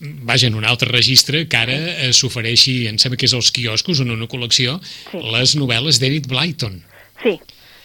vaja, 0.00 0.46
en 0.46 0.54
un 0.54 0.64
altre 0.64 0.88
registre, 0.90 1.46
que 1.48 1.56
ara 1.56 1.72
eh, 1.74 2.12
s'ofereixi, 2.12 2.86
em 2.88 2.98
sembla 2.98 3.18
que 3.20 3.26
és 3.26 3.34
als 3.34 3.50
quioscos, 3.54 4.00
en 4.00 4.10
una 4.10 4.26
col·lecció, 4.30 4.78
Sí. 5.10 5.18
les 5.32 5.56
novel·les 5.56 6.00
d'Enid 6.00 6.26
Blyton. 6.28 6.82
Sí, 7.22 7.38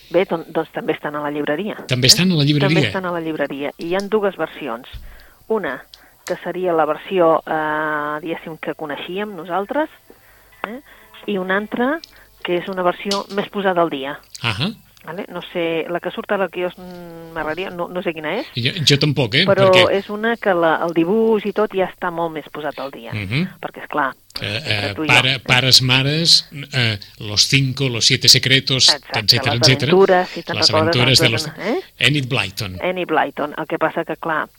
bé, 0.09 0.25
don, 0.25 0.45
doncs 0.49 0.71
també 0.73 0.93
estan 0.93 1.15
a 1.15 1.21
la 1.21 1.31
llibreria. 1.31 1.75
També 1.87 2.07
estan 2.07 2.31
a 2.31 2.35
la 2.35 2.43
llibreria? 2.43 2.69
També 2.75 2.87
estan 2.87 3.05
a 3.05 3.11
la 3.11 3.21
llibreria. 3.21 3.71
I 3.77 3.91
hi 3.91 3.95
han 3.95 4.09
dues 4.09 4.35
versions. 4.37 4.87
Una, 5.47 5.83
que 6.25 6.35
seria 6.43 6.73
la 6.73 6.85
versió, 6.85 7.41
eh, 7.45 8.19
diguéssim, 8.21 8.57
que 8.57 8.73
coneixíem 8.75 9.35
nosaltres, 9.35 9.89
eh? 10.67 10.81
i 11.27 11.37
una 11.37 11.57
altra, 11.57 11.99
que 12.43 12.57
és 12.57 12.67
una 12.69 12.83
versió 12.83 13.25
més 13.35 13.47
posada 13.49 13.81
al 13.81 13.89
dia. 13.89 14.19
Ahà. 14.41 14.71
Vale? 15.07 15.23
No 15.31 15.39
sé, 15.53 15.85
la 15.87 16.01
que 16.03 16.11
surt 16.11 16.33
a 16.35 16.37
la 16.37 16.49
quiosc 16.51 16.75
mm, 16.77 17.31
m'agradaria, 17.31 17.69
no, 17.71 17.85
no 17.87 18.01
sé 18.03 18.11
quina 18.11 18.33
és, 18.41 18.49
Jo, 18.59 18.73
jo 18.83 18.97
tampoc, 18.99 19.37
eh? 19.39 19.45
però 19.47 19.69
perquè, 19.69 19.85
és 19.95 20.09
una 20.11 20.33
que 20.35 20.51
la, 20.51 20.73
el 20.83 20.91
dibuix 20.97 21.45
i 21.47 21.53
tot 21.55 21.71
ja 21.71 21.87
està 21.87 22.11
molt 22.11 22.33
més 22.35 22.49
posat 22.51 22.75
al 22.83 22.91
dia. 22.91 23.13
Mhm. 23.15 23.45
Perquè, 23.63 23.85
és 23.85 23.91
clar, 23.93 24.09
eh, 24.41 24.51
eh, 24.59 24.91
jo, 24.97 25.05
pare, 25.07 25.37
pares, 25.47 25.79
mares, 25.81 26.35
eh, 26.73 26.97
los 27.23 27.47
cinco, 27.47 27.87
los 27.87 28.05
siete 28.05 28.27
secretos, 28.27 28.89
Exacte, 28.89 29.19
etcètera, 29.23 29.55
les 29.55 29.61
etcètera. 29.63 29.91
aventures, 29.93 30.29
si 30.35 30.43
te'n 30.43 30.59
les 30.59 30.73
aventures 30.75 31.19
de 31.23 31.29
les 31.29 31.47
los... 31.47 31.57
eh? 31.71 31.79
Enid 32.09 32.27
Blyton. 32.27 32.77
Annie 32.83 33.05
Blyton. 33.05 33.55
El 33.57 33.65
que 33.65 33.79
passa 33.79 34.03
que, 34.03 34.17
clar, 34.19 34.49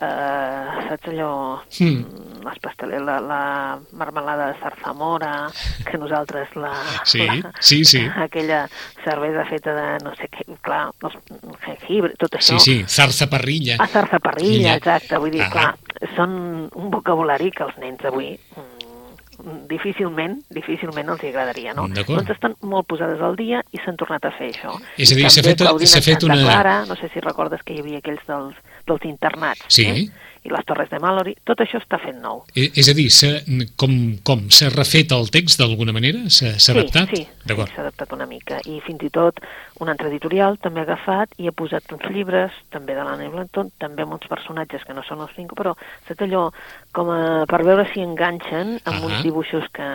eh, 0.00 0.88
saps 0.88 1.08
allò, 1.08 1.60
Hmm. 1.78 1.86
mm. 2.04 2.44
les 2.44 2.58
pastel·les, 2.60 3.00
la, 3.02 3.20
la 3.20 3.78
marmelada 3.92 4.48
de 4.52 4.58
zarzamora, 4.60 5.48
que 5.90 5.96
nosaltres 5.98 6.54
la... 6.56 6.72
Sí, 7.04 7.24
la, 7.26 7.52
sí, 7.60 7.84
sí. 7.84 8.02
Aquella 8.16 8.68
cervesa 9.04 9.44
feta 9.48 9.72
de 9.74 10.04
no 10.04 10.14
sé 10.16 10.28
què, 10.28 10.44
clar, 10.60 10.90
els 11.02 11.16
jengibre, 11.64 12.12
tot 12.18 12.36
Sí, 12.38 12.54
això. 12.54 12.58
sí, 12.60 12.84
zarzaparrilla. 12.88 13.76
A 13.80 13.86
zarzaparrilla, 13.86 14.58
Illa. 14.58 14.74
exacte. 14.76 15.16
Vull 15.18 15.30
dir, 15.30 15.42
Ah. 15.42 15.50
clar, 15.50 15.74
són 16.16 16.68
un 16.74 16.90
vocabulari 16.90 17.50
que 17.50 17.62
els 17.64 17.76
nens 17.78 18.04
avui 18.04 18.38
mm, 18.38 19.66
difícilment, 19.68 20.38
difícilment 20.50 21.08
els 21.10 21.22
hi 21.24 21.28
agradaria, 21.32 21.72
no? 21.74 21.88
D'acord. 21.88 22.20
Doncs 22.20 22.30
estan 22.36 22.54
molt 22.62 22.86
posades 22.86 23.20
al 23.20 23.34
dia 23.36 23.62
i 23.72 23.78
s'han 23.82 23.96
tornat 23.96 24.24
a 24.24 24.30
fer 24.36 24.52
això. 24.52 24.76
És 24.96 25.10
a 25.12 25.16
dir, 25.18 25.28
s'ha 25.30 25.42
fet- 25.42 25.64
fet 26.04 26.22
una- 26.24 26.36
Clara, 26.36 26.84
no 26.86 26.94
sé 26.96 27.08
si 27.12 27.20
recordes 27.20 27.62
que 27.62 27.74
hi 27.74 27.80
havia 27.80 27.98
aquells 27.98 28.22
dels, 28.28 28.54
dels 28.86 29.04
internats, 29.04 29.64
Sí. 29.68 29.86
eh? 29.86 30.06
i 30.44 30.50
les 30.52 30.60
Torres 30.68 30.90
de 30.90 30.98
Mallory, 31.00 31.32
tot 31.42 31.56
això 31.64 31.78
està 31.80 31.96
fent 31.98 32.18
nou. 32.20 32.42
Eh, 32.54 32.70
És 32.76 32.90
a 32.90 32.92
dir, 32.92 33.06
s'ha- 33.10 33.40
com, 33.80 34.18
com 34.22 34.50
s'ha 34.50 34.68
refet 34.68 35.10
el 35.16 35.30
text 35.32 35.58
d'alguna 35.58 35.90
manera? 35.90 36.18
S'ha 36.28 36.58
s'ha 36.60 36.72
adaptat? 36.74 37.08
Sí, 37.14 37.22
sí, 37.22 37.28
D'acord. 37.46 37.68
sí 37.70 37.74
s'ha 37.74 37.80
adaptat 37.80 38.12
una 38.12 38.26
mica. 38.26 38.58
I 38.68 38.78
fins 38.84 39.02
i 39.02 39.08
tot 39.08 39.40
un 39.80 39.88
altre 39.88 40.08
editorial 40.08 40.58
també 40.58 40.80
ha 40.80 40.82
agafat 40.82 41.32
i 41.38 41.48
ha 41.48 41.52
posat 41.52 41.90
uns 41.96 42.04
llibres, 42.12 42.52
també 42.68 42.92
de 42.94 43.02
l'Anne 43.02 43.30
Blanton, 43.30 43.70
també 43.78 44.02
amb 44.02 44.12
uns 44.18 44.26
personatges 44.28 44.84
que 44.84 44.92
no 44.92 45.02
són 45.02 45.22
els 45.24 45.32
cinc, 45.34 45.54
però 45.56 45.72
saps 46.06 46.20
allò, 46.20 46.50
com 46.92 47.08
a, 47.08 47.46
per 47.48 47.62
veure 47.64 47.88
si 47.94 48.00
enganxen 48.04 48.82
amb 48.84 48.98
Ahà. 48.98 49.06
uns 49.06 49.22
dibuixos 49.22 49.64
que 49.72 49.88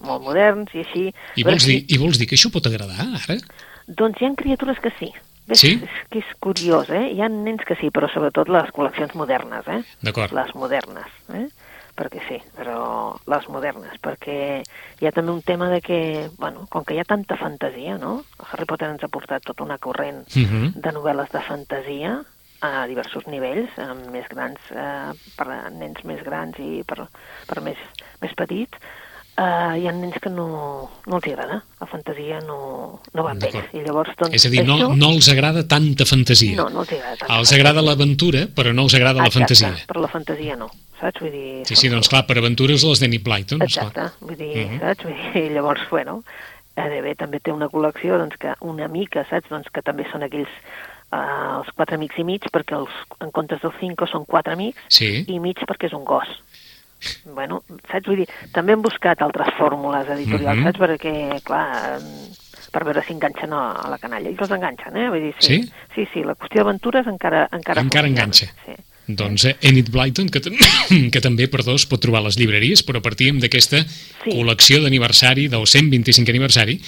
molt 0.00 0.22
moderns 0.24 0.72
i 0.72 0.78
així. 0.80 1.12
I 1.36 1.42
vols, 1.44 1.62
si- 1.62 1.80
dir, 1.82 1.84
I 1.94 1.98
vols 1.98 2.16
dir 2.18 2.26
que 2.26 2.36
això 2.36 2.50
pot 2.50 2.64
agradar, 2.66 3.04
ara? 3.28 3.36
Doncs 3.86 4.16
hi 4.18 4.24
ha 4.24 4.34
criatures 4.34 4.80
que 4.80 4.90
sí. 4.98 5.12
Ves, 5.46 5.60
Sí? 5.60 5.74
És 5.84 6.08
que 6.10 6.18
és 6.22 6.30
curiós, 6.40 6.88
eh? 6.90 7.10
Hi 7.12 7.20
ha 7.20 7.28
nens 7.28 7.64
que 7.68 7.76
sí, 7.76 7.90
però 7.92 8.08
sobretot 8.12 8.48
les 8.48 8.70
col·leccions 8.72 9.14
modernes, 9.14 9.66
eh? 9.68 9.82
D'acord. 10.02 10.32
Les 10.32 10.54
modernes, 10.54 11.10
eh? 11.34 11.46
Perquè 11.94 12.22
sí, 12.26 12.38
però 12.56 13.14
les 13.30 13.44
modernes, 13.48 13.92
perquè 14.02 14.64
hi 15.00 15.06
ha 15.06 15.12
també 15.14 15.30
un 15.30 15.42
tema 15.46 15.68
de 15.70 15.80
que, 15.80 16.28
bueno, 16.40 16.66
com 16.72 16.82
que 16.82 16.94
hi 16.96 16.98
ha 16.98 17.04
tanta 17.06 17.36
fantasia, 17.38 17.98
no? 17.98 18.24
Harry 18.50 18.64
Potter 18.66 18.88
ens 18.90 19.04
ha 19.04 19.08
portat 19.12 19.44
tota 19.46 19.62
una 19.62 19.78
corrent 19.78 20.24
Mhm. 20.34 20.72
de 20.80 20.92
novel·les 20.92 21.30
de 21.30 21.40
fantasia 21.40 22.24
a 22.62 22.86
diversos 22.88 23.26
nivells, 23.28 23.70
amb 23.78 24.08
més 24.10 24.26
grans, 24.28 24.58
eh, 24.72 25.12
per 25.36 25.46
nens 25.70 26.02
més 26.04 26.22
grans 26.24 26.58
i 26.58 26.82
per, 26.82 27.06
per 27.46 27.60
més, 27.60 27.76
més 28.22 28.34
petits, 28.34 28.78
Uh, 29.34 29.74
hi 29.80 29.88
ha 29.88 29.92
nens 29.92 30.14
que 30.22 30.30
no, 30.30 30.44
no 31.10 31.16
els 31.18 31.24
agrada, 31.26 31.56
la 31.80 31.86
fantasia 31.90 32.36
no, 32.46 33.00
no 33.18 33.22
va. 33.26 33.32
D'acord. 33.34 33.72
I 33.74 33.80
llavors, 33.82 34.12
doncs, 34.20 34.36
És 34.38 34.44
a 34.46 34.50
dir, 34.52 34.62
no, 34.62 34.76
això... 34.76 34.92
no 34.94 35.08
els 35.10 35.28
agrada 35.32 35.64
tanta 35.66 36.06
fantasia. 36.06 36.54
No, 36.54 36.68
no 36.70 36.84
els 36.84 36.92
agrada 36.94 37.16
tant. 37.18 37.32
Els 37.40 37.52
agrada 37.56 37.82
l'aventura, 37.82 38.44
però 38.54 38.70
no 38.72 38.84
els 38.86 38.94
agrada 38.94 39.18
la 39.24 39.26
Exacte, 39.26 39.56
fantasia. 39.58 39.88
però 39.90 40.04
la 40.04 40.12
fantasia 40.12 40.54
no, 40.60 40.68
saps? 41.00 41.18
Vull 41.24 41.34
dir... 41.34 41.64
Sí, 41.66 41.74
sí, 41.80 41.90
doncs 41.90 42.12
clar, 42.12 42.22
per 42.30 42.38
aventures 42.38 42.86
les 42.86 43.02
d'Enid 43.02 43.24
Blyton. 43.26 43.62
Exacte, 43.66 44.06
vull 44.22 44.38
dir, 44.38 44.52
Mhm. 44.68 44.78
saps? 44.84 45.02
Vull 45.10 45.18
dir, 45.34 45.46
llavors, 45.58 45.82
bueno, 45.90 46.20
ADB 46.76 47.16
també 47.18 47.40
té 47.42 47.50
una 47.50 47.66
col·lecció 47.68 48.16
doncs, 48.22 48.38
que 48.38 48.54
una 48.60 48.86
mica, 48.86 49.26
saps? 49.28 49.50
Doncs 49.50 49.66
que 49.74 49.82
també 49.82 50.06
són 50.12 50.22
aquells 50.22 50.50
uh, 51.10 51.58
els 51.58 51.74
quatre 51.74 51.98
amics 51.98 52.18
i 52.18 52.24
mig, 52.26 52.46
perquè 52.54 52.78
els, 52.78 52.90
en 53.18 53.30
comptes 53.34 53.60
dels 53.62 53.74
cinco 53.82 54.06
són 54.06 54.24
quatre 54.26 54.54
amics, 54.54 54.78
Sí, 54.94 55.24
i 55.26 55.40
mig 55.42 55.58
perquè 55.66 55.90
és 55.90 55.92
un 55.98 56.04
gos. 56.06 56.30
Bueno, 57.26 57.62
saps? 57.90 58.06
Vull 58.06 58.16
dir, 58.22 58.28
també 58.52 58.72
hem 58.72 58.82
buscat 58.82 59.20
altres 59.22 59.48
fórmules 59.58 60.08
editorials, 60.08 60.58
Mhm. 60.58 60.64
saps? 60.64 60.78
Perquè, 60.80 61.42
clar, 61.42 62.00
per 62.72 62.84
veure 62.84 63.02
si 63.06 63.12
enganxen 63.12 63.52
a, 63.52 63.72
a 63.72 63.88
la 63.90 63.98
canalla. 63.98 64.30
I 64.30 64.36
els 64.38 64.50
enganxen, 64.50 64.96
eh? 64.96 65.08
Vull 65.10 65.20
dir, 65.28 65.34
sí. 65.38 65.62
Sí? 65.62 65.72
Sí, 65.94 66.08
sí, 66.12 66.24
la 66.24 66.34
qüestió 66.34 66.64
d'aventures 66.64 67.06
encara, 67.06 67.48
encara 67.52 67.80
Encara 67.80 68.06
funciona. 68.08 68.08
enganxa. 68.08 68.46
Sí. 68.64 68.74
Doncs 69.06 69.44
eh, 69.50 69.56
Enid 69.68 69.90
Blyton, 69.92 70.30
que, 70.32 70.40
que 71.12 71.20
també, 71.24 71.48
perdó, 71.52 71.74
es 71.76 71.86
pot 71.88 72.00
trobar 72.02 72.22
a 72.22 72.28
les 72.28 72.38
llibreries, 72.40 72.84
però 72.86 73.02
partíem 73.04 73.40
d'aquesta 73.42 73.84
Sí. 73.84 74.32
col·lecció 74.32 74.80
d'aniversari, 74.80 75.48
del 75.52 75.66
125 75.68 76.32
aniversari 76.32 76.78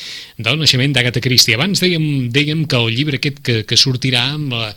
del 0.40 0.56
naixement 0.56 0.94
d'Agatha 0.96 1.20
Christie. 1.20 1.56
Abans 1.58 1.82
dèiem, 1.82 2.30
dèiem 2.32 2.64
que 2.64 2.78
el 2.80 2.94
llibre 2.94 3.20
aquest 3.20 3.42
que, 3.44 3.58
que 3.68 3.76
sortirà 3.76 4.22
amb 4.32 4.54
la, 4.56 4.70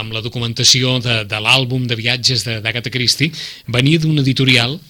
amb 0.00 0.12
la 0.16 0.22
documentació 0.24 0.98
de, 0.98 1.20
de 1.30 1.38
l'àlbum 1.38 1.86
de 1.86 1.94
viatges 1.94 2.42
d'Agatha 2.48 2.90
Christie 2.90 3.30
venia 3.70 4.02
d'un 4.02 4.18
editorial 4.18 4.80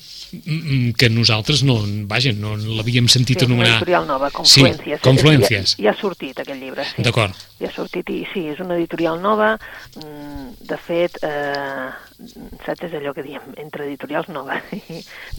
que 0.97 1.09
nosaltres 1.11 1.63
no, 1.67 1.81
vaja, 2.07 2.33
no 2.33 2.55
l'havíem 2.57 3.09
sentit 3.09 3.41
Sí, 3.41 3.45
anomenar. 3.47 3.77
editorial 3.77 4.07
nova, 4.07 4.29
Sí, 4.31 4.37
Confluències. 4.37 5.01
Confluències. 5.03 5.77
Ja, 5.77 5.83
ja 5.85 5.91
ha 5.91 5.97
sortit 6.01 6.39
aquest 6.39 6.61
llibre, 6.61 6.85
sí. 6.85 7.03
D'acord. 7.03 7.35
Ja 7.61 7.69
ha 7.69 7.73
sortit 7.75 8.09
i 8.11 8.25
sí, 8.33 8.47
és 8.49 8.61
una 8.61 8.77
editorial 8.77 9.21
nova. 9.21 9.59
mm, 9.97 10.67
De 10.71 10.77
fet, 10.77 11.19
eh, 11.23 11.89
saps, 12.65 12.83
és 12.85 12.93
allò 12.95 13.13
que 13.15 13.23
diem, 13.23 13.43
entre 13.57 13.85
editorials 13.87 14.29
noves 14.37 14.63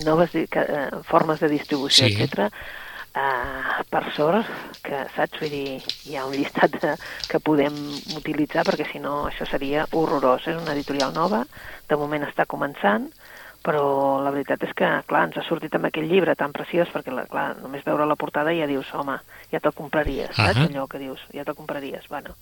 noves 0.03 0.31
di- 0.33 0.47
que, 0.47 0.59
eh, 0.59 0.89
formes 1.07 1.39
de 1.39 1.47
distribució, 1.49 2.07
Sí. 2.07 2.15
etc. 2.21 2.51
Uh, 3.13 3.83
per 3.91 4.05
sort, 4.15 4.47
que 4.81 4.95
saps, 5.17 5.37
vull 5.41 5.49
dir, 5.51 5.81
hi 6.07 6.15
ha 6.15 6.23
un 6.25 6.31
llistat 6.31 6.71
de, 6.79 6.93
que 7.27 7.41
podem 7.43 7.73
utilitzar 8.15 8.63
perquè 8.63 8.85
si 8.89 8.99
no 9.03 9.25
això 9.27 9.43
seria 9.49 9.83
horrorós. 9.91 10.47
És 10.47 10.55
una 10.55 10.71
editorial 10.71 11.11
nova, 11.13 11.45
de 11.89 11.97
moment 11.99 12.23
està 12.23 12.45
començant, 12.47 13.09
però 13.61 14.21
la 14.23 14.31
veritat 14.33 14.63
és 14.65 14.73
que, 14.77 14.87
clar, 15.09 15.25
ens 15.27 15.37
ha 15.37 15.43
sortit 15.45 15.75
amb 15.77 15.87
aquell 15.89 16.07
llibre 16.09 16.33
tan 16.37 16.53
preciós, 16.55 16.89
perquè, 16.93 17.13
la, 17.13 17.27
clar, 17.29 17.51
només 17.61 17.85
veure 17.85 18.07
la 18.09 18.17
portada 18.17 18.53
ja 18.57 18.67
dius, 18.69 18.89
home, 18.97 19.19
ja 19.51 19.61
te'l 19.61 19.75
compraries, 19.77 20.33
saps? 20.33 20.57
Ahà. 20.57 20.67
Allò 20.69 20.87
que 20.89 21.01
dius, 21.01 21.21
ja 21.35 21.45
te'l 21.45 21.57
compraries, 21.57 22.07
bueno. 22.09 22.33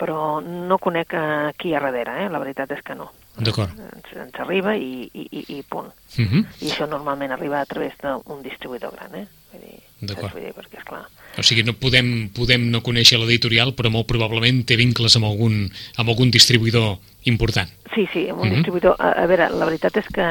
Però 0.00 0.40
no 0.42 0.78
conec 0.82 1.14
eh, 1.14 1.52
qui 1.58 1.70
hi 1.70 1.76
ha 1.78 1.82
darrere, 1.84 2.24
eh? 2.24 2.28
la 2.32 2.42
veritat 2.42 2.74
és 2.74 2.82
que 2.82 2.98
no. 2.98 3.12
D'acord. 3.38 3.70
Ens, 3.94 4.10
ens 4.26 4.42
arriba 4.42 4.74
i, 4.74 5.06
i, 5.12 5.28
i, 5.30 5.44
i 5.58 5.62
punt. 5.62 5.92
Uh 6.18 6.26
-huh. 6.26 6.44
I 6.60 6.70
això 6.70 6.88
normalment 6.90 7.32
arriba 7.32 7.60
a 7.60 7.66
través 7.66 7.94
d'un 8.02 8.42
distribuïdor 8.42 8.94
gran, 8.94 9.14
eh? 9.14 9.26
Vull 9.52 9.62
dir, 9.62 9.80
D'acord. 10.06 10.32
perquè, 10.34 10.78
esclar, 10.78 11.06
O 11.36 11.42
sigui, 11.42 11.64
no 11.64 11.72
podem, 11.74 12.28
podem 12.30 12.70
no 12.70 12.80
conèixer 12.80 13.18
l'editorial, 13.18 13.74
però 13.74 13.90
molt 13.90 14.06
probablement 14.06 14.64
té 14.64 14.76
vincles 14.76 15.16
amb 15.16 15.24
algun, 15.24 15.70
amb 15.96 16.08
algun 16.08 16.30
distribuïdor 16.30 16.98
important. 17.24 17.68
Sí, 17.94 18.06
sí, 18.12 18.28
amb 18.28 18.40
un 18.42 18.48
Mhm. 18.48 18.54
distribuïdor... 18.54 18.94
A, 18.98 19.10
a 19.22 19.26
veure, 19.26 19.48
la 19.50 19.64
veritat 19.64 19.96
és 19.96 20.06
que 20.14 20.26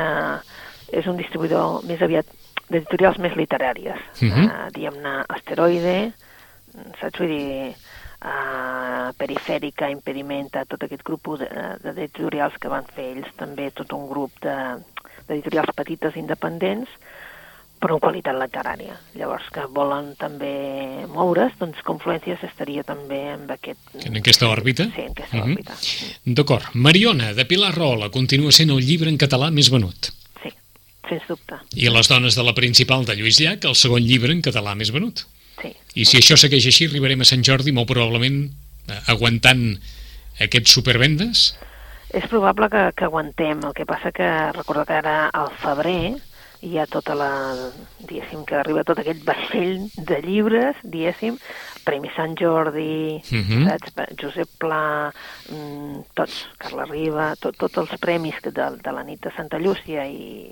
és 0.93 1.05
un 1.07 1.17
distribuïdor 1.17 1.83
més 1.83 2.01
aviat 2.01 2.25
d'editorials 2.69 3.17
més 3.19 3.35
literàries. 3.35 3.99
Mhm. 4.21 4.45
uh, 4.45 4.69
Diguem-ne, 4.71 5.25
Asteroide, 5.27 6.13
saps? 7.01 7.19
Vull 7.19 7.27
dir, 7.27 7.75
uh, 8.23 9.11
Perifèrica, 9.17 9.89
Impedimenta, 9.91 10.63
tot 10.65 10.83
aquest 10.83 11.03
grup 11.03 11.27
de- 11.39 11.49
d'editorials 11.83 12.55
que 12.59 12.69
van 12.71 12.85
fer 12.95 13.11
ells, 13.17 13.27
també 13.35 13.71
tot 13.71 13.91
un 13.93 14.07
grup 14.09 14.31
de- 14.41 14.79
d'editorials 15.27 15.69
petites 15.75 16.15
independents, 16.15 16.89
però 17.83 17.97
en 17.97 18.01
qualitat 18.03 18.37
literària. 18.39 18.95
Llavors, 19.19 19.49
que 19.51 19.65
volen 19.75 20.13
també 20.15 21.03
moure's, 21.11 21.51
doncs 21.59 21.81
Confluències 21.83 22.39
estaria 22.47 22.85
també 22.87 23.19
en 23.33 23.43
aquest... 23.51 23.81
En 24.07 24.15
aquesta 24.21 24.47
òrbita? 24.47 24.85
Sí, 24.95 25.01
en 25.03 25.11
aquesta 25.11 25.37
Mhm. 25.41 25.51
òrbita. 25.51 25.75
D'acord. 26.39 26.69
Mariona, 26.73 27.33
de 27.35 27.43
Pilar 27.45 27.73
Rola, 27.75 28.07
continua 28.09 28.51
sent 28.55 28.71
el 28.71 28.79
llibre 28.87 29.09
en 29.11 29.17
català 29.19 29.51
més 29.51 29.69
venut. 29.69 30.13
Sí, 30.41 30.49
sens 31.09 31.27
dubte. 31.27 31.59
I 31.75 31.89
Les 31.91 32.07
dones 32.07 32.35
de 32.39 32.43
la 32.47 32.53
principal 32.55 33.03
de 33.05 33.15
Lluís 33.19 33.41
Llach, 33.43 33.65
el 33.67 33.75
segon 33.75 34.01
llibre 34.07 34.31
en 34.31 34.41
català 34.41 34.73
més 34.79 34.91
venut. 34.95 35.25
Sí, 35.61 35.75
I 35.95 36.05
si 36.05 36.17
això 36.17 36.35
segueix 36.39 36.65
així, 36.65 36.87
arribarem 36.87 37.21
a 37.21 37.25
Sant 37.27 37.43
Jordi 37.43 37.71
molt 37.75 37.87
probablement 37.91 38.45
eh, 38.89 38.99
aguantant 39.07 39.77
aquests 40.39 40.71
supervendes? 40.71 41.53
és 42.13 42.27
probable 42.29 42.67
que, 42.69 42.81
que 42.95 43.05
aguantem. 43.05 43.59
El 43.65 43.73
que 43.73 43.85
passa 43.89 44.11
que 44.13 44.27
recordo 44.53 44.85
que 44.85 44.93
ara 44.93 45.29
al 45.33 45.49
febrer 45.57 46.19
hi 46.63 46.77
ha 46.79 46.85
tota 46.87 47.13
la, 47.19 47.29
diguéssim, 48.07 48.45
que 48.47 48.55
arriba 48.55 48.85
tot 48.87 49.01
aquest 49.03 49.23
vaixell 49.27 49.81
de 49.97 50.21
llibres, 50.23 50.77
diguéssim, 50.83 51.37
Premi 51.83 52.09
Sant 52.15 52.37
Jordi, 52.39 53.19
Mhm. 53.29 53.65
saps? 53.67 54.15
Josep 54.21 54.47
Pla, 54.57 55.11
mm, 55.51 55.99
tots, 56.15 56.47
Carla 56.57 56.85
Riba, 56.85 57.33
tot, 57.35 57.57
tots 57.57 57.77
els 57.83 57.97
premis 57.99 58.39
que 58.41 58.51
de, 58.51 58.69
de 58.81 58.91
la 58.95 59.03
nit 59.03 59.19
de 59.21 59.31
Santa 59.35 59.59
Llúcia 59.59 60.05
i 60.07 60.51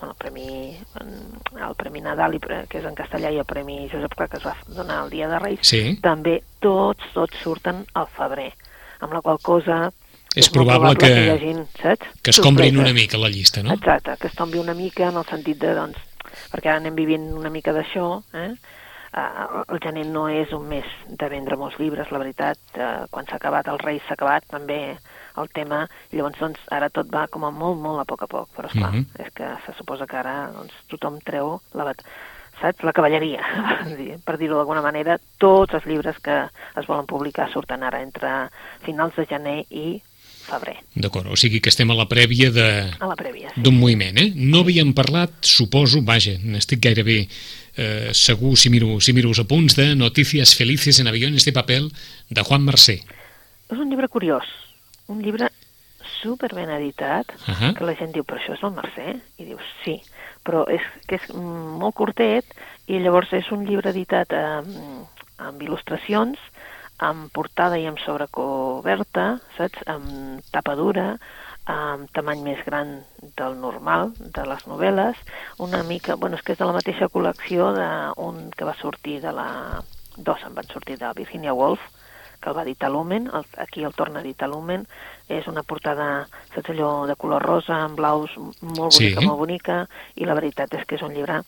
bueno, 0.00 0.14
el 0.14 0.18
premi, 0.18 0.76
mm, 0.98 1.58
el 1.62 1.74
Premi 1.78 2.00
Nadal, 2.00 2.34
i 2.34 2.40
pre- 2.40 2.64
que 2.68 2.78
és 2.80 2.84
en 2.84 2.96
castellà, 2.98 3.30
i 3.30 3.38
el 3.38 3.44
Premi 3.46 3.88
Josep 3.88 4.16
Pla, 4.16 4.26
que 4.26 4.38
es 4.38 4.44
va 4.44 4.56
donar 4.66 5.04
el 5.04 5.10
Dia 5.10 5.28
de 5.28 5.38
Reis, 5.38 5.60
Sí. 5.62 5.96
també 6.02 6.42
tots, 6.58 7.04
tots 7.14 7.36
surten 7.38 7.84
al 7.94 8.08
febrer, 8.08 8.52
amb 8.98 9.12
la 9.14 9.20
qual 9.22 9.38
cosa 9.40 9.92
És 10.34 10.48
probable 10.50 10.94
que- 10.96 11.08
hi 11.12 11.28
hagi, 11.30 11.54
saps? 11.80 12.06
Que 12.22 12.30
es 12.30 12.40
comprin 12.40 12.74
Sorpreses. 12.74 12.78
una 12.80 12.92
mica 12.94 13.18
la 13.18 13.28
llista, 13.28 13.62
no? 13.62 13.72
Exacte, 13.74 14.16
que 14.18 14.26
es 14.28 14.34
tombi 14.34 14.58
una 14.58 14.74
mica 14.74 15.08
en 15.08 15.16
el 15.16 15.24
sentit 15.26 15.58
de, 15.58 15.74
doncs, 15.74 15.98
perquè 16.52 16.68
ara 16.70 16.76
anem 16.80 16.94
vivint 16.94 17.32
una 17.36 17.50
mica 17.50 17.72
d'això, 17.72 18.22
eh? 18.32 18.54
Uh, 19.12 19.60
el 19.68 19.78
gener 19.78 20.06
no 20.06 20.26
és 20.32 20.50
un 20.56 20.66
mes 20.70 20.86
de 21.06 21.28
vendre 21.28 21.58
molts 21.60 21.76
llibres, 21.78 22.10
la 22.10 22.16
veritat. 22.18 22.56
Uh, 22.74 23.04
quan 23.10 23.26
s'ha 23.28 23.36
acabat 23.36 23.68
el 23.68 23.78
rei 23.78 24.00
s'ha 24.06 24.14
acabat 24.14 24.46
també 24.48 24.96
el 25.36 25.48
tema, 25.52 25.86
i 26.10 26.16
llavors 26.16 26.38
doncs, 26.40 26.58
ara 26.70 26.88
tot 26.88 27.10
va 27.12 27.26
com 27.28 27.44
a 27.44 27.50
molt, 27.50 27.76
molt 27.78 28.00
a 28.00 28.06
poc 28.08 28.22
a 28.22 28.26
poc, 28.26 28.48
però 28.56 28.68
esclar, 28.70 28.90
Mhm. 28.90 29.06
és 29.18 29.30
que 29.34 29.44
se 29.66 29.74
suposa 29.76 30.06
que 30.06 30.16
ara 30.16 30.50
doncs, 30.56 30.72
tothom 30.88 31.18
treu 31.20 31.60
la, 31.74 31.92
saps? 32.62 32.82
la 32.82 32.92
cavalleria, 32.94 33.42
per 34.24 34.38
dir-ho 34.38 34.56
d'alguna 34.56 34.80
manera. 34.80 35.18
Tots 35.36 35.74
els 35.74 35.84
llibres 35.84 36.16
que 36.20 36.48
es 36.76 36.86
volen 36.86 37.04
publicar 37.04 37.50
surten 37.52 37.82
ara 37.82 38.00
entre 38.00 38.48
finals 38.80 39.14
de 39.16 39.26
gener 39.26 39.66
i 39.68 40.02
febrer, 40.46 40.76
D'acord, 40.94 41.30
o 41.32 41.36
sigui 41.36 41.60
que 41.62 41.70
estem 41.72 41.90
a 41.90 41.96
la 41.96 42.08
prèvia 42.10 42.50
prèvia. 43.16 43.52
Sí. 43.54 43.62
d'un 43.62 43.78
moviment, 43.78 44.18
eh? 44.18 44.32
No 44.36 44.60
havíem 44.60 44.92
parlat, 44.96 45.32
suposo, 45.46 46.02
vaja, 46.02 46.34
n'estic 46.42 46.82
gairebé 46.84 47.28
eh, 47.76 48.10
segur 48.12 48.56
si 48.58 48.70
miro, 48.70 49.00
si 49.00 49.14
miro 49.16 49.32
els 49.32 49.40
apunts 49.40 49.76
de 49.78 49.94
Notícies 49.96 50.54
felices 50.58 51.00
en 51.00 51.08
aviones 51.08 51.44
de 51.44 51.52
papel 51.52 51.90
de 52.28 52.42
Juan 52.42 52.64
Mercé. 52.64 53.00
És 53.70 53.78
un 53.78 53.88
llibre 53.88 54.08
curiós, 54.08 54.44
un 55.08 55.22
llibre 55.24 55.48
super 56.22 56.52
ben 56.54 56.70
editat, 56.70 57.32
Ahà. 57.50 57.72
que 57.74 57.84
la 57.84 57.96
gent 57.98 58.12
diu, 58.14 58.24
però 58.24 58.38
això 58.38 58.54
és 58.54 58.62
el 58.62 58.74
Mercè? 58.76 59.16
I 59.42 59.48
dius, 59.48 59.72
sí, 59.84 59.96
però 60.46 60.64
és 60.70 60.84
que 61.08 61.18
és 61.18 61.32
molt 61.34 61.96
curtet 61.98 62.46
i 62.86 63.00
llavors 63.02 63.32
és 63.32 63.48
un 63.54 63.64
llibre 63.66 63.90
editat 63.90 64.34
amb, 64.36 65.08
amb 65.42 65.62
il·lustracions, 65.62 66.38
amb 67.02 67.30
portada 67.34 67.78
i 67.80 67.86
amb 67.90 68.00
sobrecoberta, 68.02 69.38
saps? 69.56 69.82
Amb 69.90 70.44
tapa 70.54 70.74
dura, 70.78 71.16
amb 71.70 72.10
tamany 72.14 72.42
més 72.42 72.60
gran 72.66 73.00
del 73.38 73.56
normal, 73.60 74.12
de 74.18 74.44
les 74.48 74.66
novel·les, 74.66 75.18
una 75.62 75.82
mica, 75.86 76.16
bueno, 76.16 76.38
és 76.38 76.42
que 76.42 76.54
és 76.56 76.60
de 76.60 76.66
la 76.66 76.74
mateixa 76.74 77.10
col·lecció 77.12 77.72
d'un 77.76 78.48
que 78.56 78.68
va 78.68 78.78
sortir 78.80 79.20
de 79.22 79.34
la... 79.34 79.48
Dos 80.12 80.42
en 80.44 80.52
van 80.52 80.66
sortir 80.68 80.98
de 81.00 81.08
Virginia 81.16 81.54
Woolf, 81.56 81.80
que 82.42 82.50
el 82.50 82.56
va 82.56 82.64
editar 82.66 82.90
Lumen, 82.90 83.30
el, 83.32 83.46
aquí 83.62 83.84
el 83.86 83.94
torna 83.94 84.20
a 84.20 84.22
editar 84.22 84.48
Lumen, 84.50 84.84
és 85.32 85.46
una 85.48 85.62
portada, 85.62 86.26
saps 86.52 86.72
allò, 86.74 87.06
de 87.08 87.16
color 87.16 87.46
rosa, 87.46 87.78
amb 87.86 87.96
blaus, 87.96 88.34
molt 88.60 88.92
Sí. 88.92 89.06
bonica, 89.06 89.24
molt 89.24 89.38
bonica, 89.38 89.78
i 90.16 90.28
la 90.28 90.34
veritat 90.34 90.74
és 90.74 90.84
que 90.84 90.98
és 90.98 91.06
un 91.06 91.14
llibre 91.14 91.40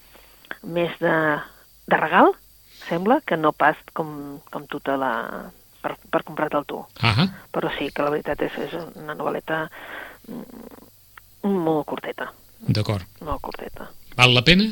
més 0.63 0.97
de, 1.03 1.17
de 1.91 2.01
regal, 2.01 2.33
sembla, 2.89 3.21
que 3.27 3.37
no 3.37 3.53
pas 3.53 3.77
com, 3.93 4.41
com 4.53 4.67
tu 4.71 4.81
te 4.81 4.97
la... 5.01 5.13
per, 5.85 5.97
per 6.11 6.23
comprar-te'l 6.25 6.65
tu. 6.65 6.79
Ahà. 7.05 7.27
Però 7.53 7.69
sí 7.77 7.91
que 7.93 8.05
la 8.07 8.13
veritat 8.15 8.41
és, 8.47 8.55
és 8.69 8.73
una 8.97 9.15
novel·leta 9.19 9.67
mm, 10.29 11.51
molt 11.65 11.85
curteta, 11.91 12.31
D'acord. 12.69 13.05
molt 13.21 13.43
curteta. 13.45 13.91
Val 14.17 14.33
la 14.33 14.43
pena? 14.47 14.71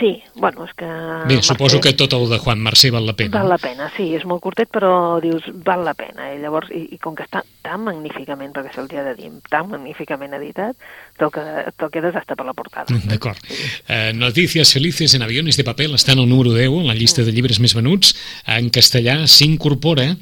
Sí, 0.00 0.22
bueno, 0.34 0.64
és 0.64 0.72
que... 0.74 0.86
Bé, 1.28 1.36
suposo 1.42 1.78
que 1.80 1.92
tot 1.92 2.12
el 2.16 2.24
de 2.30 2.38
Juan 2.40 2.58
Mercè 2.64 2.88
val 2.90 3.04
la 3.06 3.12
pena. 3.14 3.34
Val 3.38 3.50
la 3.52 3.58
pena, 3.60 3.90
sí, 3.96 4.06
és 4.16 4.24
molt 4.26 4.40
curtet, 4.42 4.70
però 4.72 5.20
dius, 5.22 5.44
val 5.66 5.84
la 5.84 5.92
pena. 5.94 6.30
I 6.34 6.38
llavors, 6.42 6.70
i, 6.74 6.86
i 6.96 6.98
com 7.02 7.14
que 7.14 7.26
està 7.26 7.42
tan 7.62 7.84
magníficament, 7.84 8.54
perquè 8.56 8.72
se'l 8.74 8.88
dia 8.90 9.04
de 9.06 9.12
dir, 9.18 9.28
tan 9.52 9.68
magníficament 9.70 10.32
editat, 10.40 10.74
te'l 11.20 11.30
que- 11.34 11.70
te'l 11.76 11.92
quedes 11.92 12.16
hasta 12.16 12.34
per 12.34 12.46
la 12.48 12.54
portada. 12.56 12.86
D'acord. 13.04 13.38
Eh, 13.86 14.12
Notícies 14.16 14.72
felices 14.72 15.14
en 15.14 15.22
aviones 15.22 15.56
de 15.60 15.64
paper 15.64 15.90
està 15.94 16.16
en 16.16 16.24
el 16.24 16.28
número 16.28 16.52
10, 16.56 16.72
en 16.80 16.86
la 16.88 16.94
llista 16.98 17.22
de 17.22 17.30
llibres 17.32 17.60
més 17.60 17.74
venuts. 17.76 18.14
En 18.46 18.70
castellà 18.70 19.20
s'incorpora 19.28 20.16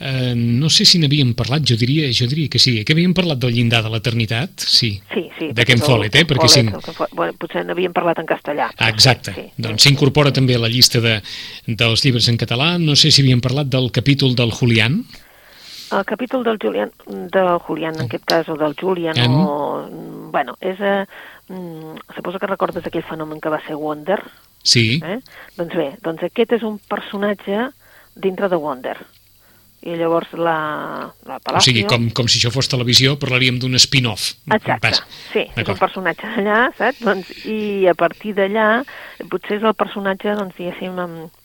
Eh, 0.00 0.34
no 0.36 0.68
sé 0.70 0.84
si 0.86 1.00
n'havíem 1.02 1.32
parlat, 1.34 1.64
jo 1.66 1.74
diria, 1.78 2.06
jo 2.14 2.28
diria 2.30 2.48
que 2.48 2.60
sí, 2.62 2.84
que 2.86 2.94
havíem 2.94 3.14
parlat 3.16 3.40
del 3.42 3.50
llindar 3.56 3.80
de 3.82 3.90
l'eternitat, 3.90 4.62
sí. 4.62 4.92
Sí, 5.12 5.24
sí. 5.38 5.48
De 5.52 5.64
Ken 5.66 5.82
Follett, 5.82 6.14
eh? 6.14 6.24
Perquè 6.28 6.46
Follett, 6.46 6.86
sí. 6.86 7.08
bueno, 7.18 7.34
potser 7.40 7.64
n'havíem 7.66 7.92
parlat 7.96 8.20
en 8.22 8.28
castellà. 8.30 8.68
Ah, 8.76 8.90
exacte. 8.94 9.34
Sí. 9.34 9.46
Doncs 9.58 9.82
s'incorpora 9.88 10.30
també 10.32 10.54
a 10.54 10.62
la 10.62 10.70
llista 10.70 11.02
de, 11.02 11.16
dels 11.66 12.04
llibres 12.06 12.28
en 12.30 12.38
català. 12.38 12.76
No 12.78 12.94
sé 12.94 13.10
si 13.10 13.24
havíem 13.24 13.42
parlat 13.42 13.66
del 13.72 13.90
capítol 13.90 14.36
del 14.38 14.52
Julián. 14.54 15.02
El 15.90 16.04
capítol 16.04 16.44
del 16.44 16.58
Julián, 16.62 16.92
del 17.08 17.58
Julián 17.64 17.94
en 17.96 18.06
aquest 18.06 18.24
cas, 18.28 18.48
o 18.52 18.56
del 18.60 18.76
Julian, 18.78 19.16
Em. 19.18 19.34
o... 19.34 19.88
Bueno, 20.30 20.54
és... 20.60 20.78
Eh, 20.78 21.06
mm, 21.48 22.12
suposo 22.14 22.38
que 22.38 22.46
recordes 22.46 22.84
aquell 22.86 23.06
fenomen 23.08 23.40
que 23.40 23.48
va 23.48 23.58
ser 23.66 23.74
Wonder, 23.74 24.20
Sí, 24.62 25.00
eh? 25.02 25.20
Doncs 25.56 25.74
bé, 25.78 25.92
doncs 26.04 26.22
aquest 26.26 26.52
és 26.58 26.64
un 26.66 26.78
personatge 26.90 27.70
dintre 28.18 28.50
de 28.52 28.58
Wonder. 28.60 28.96
I 29.86 29.94
llavors 29.94 30.32
la, 30.34 30.56
la 31.28 31.36
o 31.38 31.42
Palacio... 31.44 31.70
sigui, 31.70 31.84
com, 31.86 32.08
com 32.10 32.26
si 32.26 32.40
això 32.40 32.50
fos 32.50 32.66
televisió, 32.70 33.14
parlaríem 33.20 33.60
d'un 33.62 33.78
spin-off. 33.78 34.32
Exacte, 34.50 34.90
Vas. 34.90 35.02
sí, 35.30 35.44
és 35.46 35.70
un 35.70 35.78
personatge 35.78 36.32
allà, 36.40 36.64
saps? 36.78 37.04
Doncs, 37.06 37.30
I 37.46 37.86
a 37.90 37.94
partir 37.98 38.34
d'allà, 38.38 38.68
potser 39.30 39.60
és 39.60 39.68
el 39.68 39.76
personatge, 39.78 40.34
doncs, 40.40 40.56
diguéssim, 40.58 40.98
amb, 40.98 41.37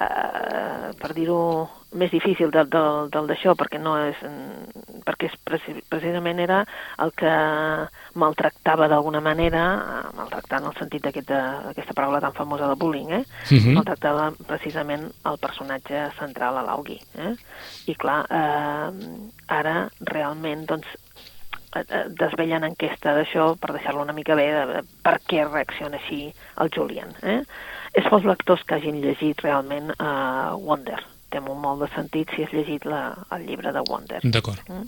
eh, 0.00 0.92
per 1.00 1.12
dir-ho 1.14 1.68
més 1.98 2.10
difícil 2.12 2.50
del, 2.52 2.68
del, 2.68 3.08
del 3.10 3.26
d'això, 3.30 3.54
perquè 3.56 3.78
no 3.80 3.96
és... 4.06 4.16
mm, 4.22 5.02
perquè 5.08 5.30
és 5.30 5.36
preci, 5.40 5.72
precisament 5.88 6.38
era 6.44 6.58
el 7.00 7.12
que 7.16 7.30
maltractava 8.20 8.88
d'alguna 8.90 9.20
manera, 9.24 9.62
eh, 9.78 10.16
maltractar 10.18 10.60
en 10.60 10.66
el 10.70 10.76
sentit 10.78 11.02
d'aquest- 11.06 11.30
d'aquesta 11.32 11.94
paraula 11.96 12.20
tan 12.20 12.34
famosa 12.36 12.68
de 12.68 12.74
bullying, 12.76 13.10
eh? 13.20 13.24
Mhm. 13.50 13.74
maltractava 13.74 14.30
precisament 14.46 15.08
el 15.24 15.38
personatge 15.38 16.10
central 16.18 16.58
a 16.58 16.62
l'Augui. 16.62 17.00
Eh? 17.16 17.34
I 17.86 17.94
clar, 17.94 18.26
eh, 18.30 18.90
ara 19.48 19.88
realment 20.00 20.66
doncs, 20.68 20.86
eh, 21.74 21.84
eh, 21.88 22.04
desvellen 22.08 22.64
enquesta 22.64 23.14
d'això 23.16 23.54
per 23.58 23.72
deixar-lo 23.72 24.02
una 24.02 24.12
mica 24.12 24.34
bé 24.34 24.46
de, 24.52 24.66
de 24.74 24.82
per 25.02 25.18
què 25.26 25.44
reacciona 25.48 25.96
així 25.96 26.32
el 26.60 26.70
Julian. 26.74 27.14
Eh? 27.22 27.42
És 27.96 28.08
pels 28.10 28.26
lectors 28.28 28.64
que 28.66 28.76
hagin 28.76 29.00
llegit 29.02 29.40
realment 29.44 29.92
uh, 29.96 30.56
Wonder. 30.60 31.00
Té 31.28 31.40
molt, 31.44 31.58
molt 31.60 31.82
de 31.84 31.88
sentit 31.92 32.30
si 32.32 32.44
has 32.44 32.52
llegit 32.56 32.86
la, 32.88 33.12
el 33.36 33.44
llibre 33.48 33.72
de 33.72 33.82
Wonder. 33.88 34.20
D'acord. 34.24 34.60
Mm. 34.68 34.86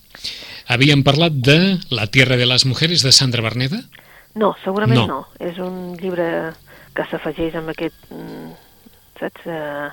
Havíem 0.72 1.02
parlat 1.04 1.36
de 1.36 1.58
La 1.92 2.06
tierra 2.08 2.38
de 2.40 2.46
les 2.48 2.64
mujeres, 2.64 3.04
de 3.04 3.12
Sandra 3.12 3.44
Berneda? 3.44 3.82
No, 4.34 4.54
segurament 4.64 5.02
No. 5.02 5.06
no. 5.06 5.20
És 5.38 5.58
un 5.58 5.96
llibre 6.00 6.52
que 6.94 7.04
s'afegeix 7.10 7.56
amb 7.58 7.72
aquest, 7.72 7.96
mm, 8.10 8.54
saps, 9.20 9.46
eh, 9.46 9.90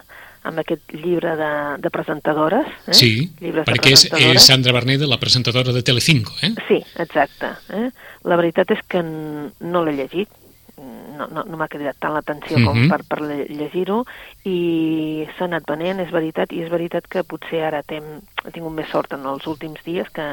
amb 0.48 0.62
aquest 0.64 0.94
llibre 0.94 1.36
de, 1.36 1.52
de 1.84 1.90
presentadores. 1.92 2.68
Eh? 2.88 2.96
Sí, 2.96 3.12
Llibres 3.42 3.68
perquè 3.68 3.92
és, 3.98 4.06
és 4.16 4.46
Sandra 4.48 4.74
Berneda, 4.74 5.10
la 5.10 5.20
presentadora 5.20 5.74
de 5.76 5.84
Telecinco, 5.84 6.34
eh? 6.42 6.54
Sí, 6.68 6.80
exacte. 6.96 7.52
Eh? 7.76 7.90
La 8.24 8.38
veritat 8.40 8.72
és 8.72 8.84
que 8.88 9.04
no 9.04 9.84
l'he 9.84 9.98
llegit, 9.98 10.30
no, 10.78 11.26
no, 11.34 11.44
no 11.44 11.58
m'ha 11.58 11.68
cridat 11.68 11.98
tant 12.00 12.14
l'atenció 12.14 12.60
com 12.64 12.78
Mhm. 12.78 12.90
per, 12.90 13.02
per 13.10 13.22
le- 13.22 13.48
llegir-ho 13.50 14.04
i 14.46 15.28
s'ha 15.38 15.46
anat 15.46 15.66
venent, 15.68 16.00
és 16.00 16.12
veritat, 16.12 16.52
i 16.54 16.62
és 16.64 16.70
veritat 16.70 17.08
que 17.08 17.24
potser 17.24 17.64
ara 17.66 17.82
tem, 17.84 18.04
he 18.46 18.52
tingut 18.52 18.74
més 18.74 18.90
sort 18.90 19.14
en 19.14 19.26
els 19.26 19.48
últims 19.48 19.80
dies 19.84 20.08
que, 20.14 20.28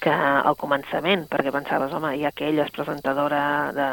que 0.00 0.10
al 0.10 0.56
començament, 0.56 1.26
perquè 1.30 1.52
pensaves, 1.54 1.92
home, 1.92 2.16
ja 2.20 2.30
que 2.32 2.48
ella 2.48 2.64
és 2.66 2.70
presentadora 2.74 3.72
de, 3.74 3.88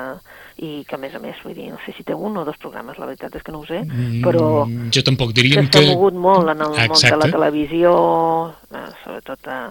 i 0.65 0.83
que 0.87 0.95
a 0.95 0.97
més 1.01 1.13
a 1.15 1.19
més, 1.19 1.35
vull 1.43 1.53
dir, 1.57 1.69
no 1.71 1.77
sé 1.85 1.93
si 1.97 2.03
té 2.03 2.13
un 2.13 2.37
o 2.37 2.45
dos 2.45 2.57
programes, 2.57 2.97
la 2.97 3.05
veritat 3.09 3.35
és 3.35 3.43
que 3.43 3.51
no 3.51 3.59
ho 3.59 3.65
sé, 3.65 3.81
però 4.23 4.65
Mm, 4.65 4.89
jo 4.93 5.03
tampoc 5.03 5.33
que 5.33 5.41
diríem 5.41 5.65
s'ha 5.69 5.79
que... 5.79 5.85
mogut 5.95 6.13
molt 6.13 6.49
en 6.49 6.61
el 6.61 6.69
món 6.69 6.77
de 6.77 6.83
Exacte. 6.85 7.17
la 7.17 7.31
televisió, 7.31 8.55
eh, 8.73 8.87
sobretot 9.03 9.39
eh, 9.47 9.69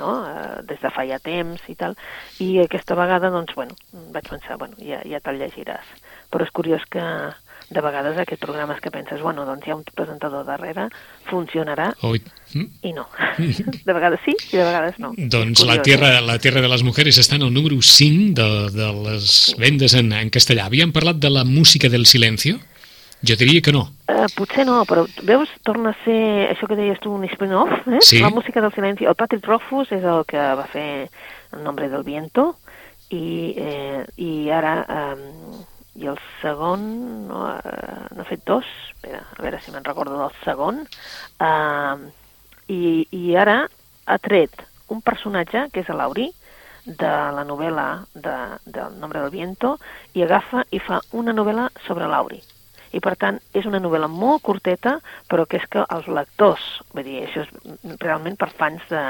no? 0.00 0.16
eh, 0.24 0.64
des 0.68 0.80
de 0.82 0.90
fa 0.94 1.04
ja 1.08 1.20
temps 1.22 1.68
i 1.68 1.76
tal, 1.78 1.96
i 2.40 2.56
aquesta 2.64 2.96
vegada, 2.98 3.30
doncs, 3.32 3.54
bueno, 3.58 3.76
vaig 4.16 4.32
pensar, 4.32 4.58
bueno, 4.60 4.80
ja, 4.80 5.04
ja 5.06 5.22
te'l 5.22 5.40
llegiràs. 5.40 5.94
Però 6.32 6.46
és 6.46 6.52
curiós 6.56 6.84
que 6.90 7.04
de 7.70 7.82
vegades 7.84 8.18
aquests 8.18 8.42
programes 8.42 8.80
que 8.82 8.90
penses, 8.90 9.20
bueno, 9.22 9.44
doncs 9.46 9.66
hi 9.66 9.72
ha 9.72 9.76
un 9.78 9.84
presentador 9.86 10.42
darrere, 10.46 10.88
funcionarà, 11.28 11.90
Oi. 12.08 12.18
Mm? 12.54 12.66
i 12.88 12.92
no. 12.96 13.06
De 13.86 13.94
vegades 13.94 14.24
sí 14.24 14.34
i 14.34 14.58
de 14.58 14.64
vegades 14.66 14.98
no. 14.98 15.12
Doncs 15.36 15.62
la 15.68 15.78
tierra, 15.82 16.16
eh? 16.18 16.24
la 16.26 16.38
tierra 16.42 16.62
de 16.64 16.70
les 16.72 16.82
mujeres 16.82 17.20
està 17.22 17.38
en 17.38 17.46
el 17.46 17.54
número 17.54 17.78
5 17.78 18.34
de, 18.34 18.48
de 18.74 18.88
les 19.06 19.36
vendes 19.60 19.94
en, 19.94 20.10
en 20.18 20.32
castellà. 20.34 20.66
Havíem 20.66 20.90
parlat 20.92 21.22
de 21.22 21.30
la 21.30 21.44
música 21.46 21.88
del 21.88 22.08
silencio? 22.10 22.58
Jo 23.26 23.36
diria 23.36 23.60
que 23.60 23.72
no. 23.72 23.84
Eh, 24.08 24.26
potser 24.36 24.64
no, 24.64 24.78
però 24.88 25.04
veus, 25.28 25.50
torna 25.66 25.92
a 25.92 25.98
ser 26.04 26.20
això 26.48 26.68
que 26.70 26.78
deies 26.78 27.00
tu, 27.04 27.12
un 27.12 27.26
spin-off, 27.28 27.84
eh? 27.86 28.00
Sí. 28.00 28.20
La 28.24 28.30
música 28.32 28.62
del 28.64 28.72
silenci. 28.72 29.04
El 29.04 29.18
Patrick 29.18 29.44
Rothfuss 29.46 29.92
és 29.92 30.04
el 30.04 30.24
que 30.28 30.40
va 30.40 30.66
fer 30.72 31.10
El 31.52 31.64
nombre 31.66 31.88
del 31.90 32.04
viento 32.06 32.54
i, 33.10 33.54
eh, 33.58 34.04
i 34.22 34.50
ara 34.54 34.74
eh, 34.86 35.60
i 35.98 36.06
el 36.06 36.18
segon 36.40 36.84
no, 37.26 37.42
eh, 37.58 38.04
no 38.14 38.22
ha 38.22 38.28
fet 38.28 38.44
dos 38.46 38.66
espera, 38.92 39.24
a 39.36 39.42
veure 39.42 39.58
si 39.60 39.74
me'n 39.74 39.86
recordo 39.86 40.18
del 40.20 40.36
segon 40.44 40.84
eh, 40.84 41.96
i, 42.70 42.82
i 43.10 43.34
ara 43.36 43.64
ha 44.06 44.18
tret 44.22 44.62
un 44.94 45.02
personatge 45.02 45.66
que 45.74 45.82
és 45.82 45.90
l'Auri 45.90 46.30
de 46.86 47.10
la 47.34 47.42
novel·la 47.46 47.88
de, 48.14 48.38
del 48.64 48.96
Nombre 49.02 49.26
del 49.26 49.34
Viento 49.34 49.76
i 50.14 50.22
agafa 50.22 50.64
i 50.70 50.80
fa 50.82 51.02
una 51.18 51.34
novel·la 51.36 51.68
sobre 51.86 52.08
l'Auri 52.10 52.40
i 52.92 53.00
per 53.00 53.14
tant 53.16 53.40
és 53.54 53.66
una 53.66 53.80
novel·la 53.82 54.08
molt 54.10 54.42
curteta 54.42 54.98
però 55.30 55.46
que 55.46 55.60
és 55.60 55.66
que 55.70 55.84
els 55.86 56.08
lectors 56.10 56.62
vull 56.94 57.06
dir, 57.06 57.24
això 57.26 57.44
és 57.46 57.98
realment 58.00 58.38
per 58.40 58.50
fans 58.50 58.82
de, 58.90 59.02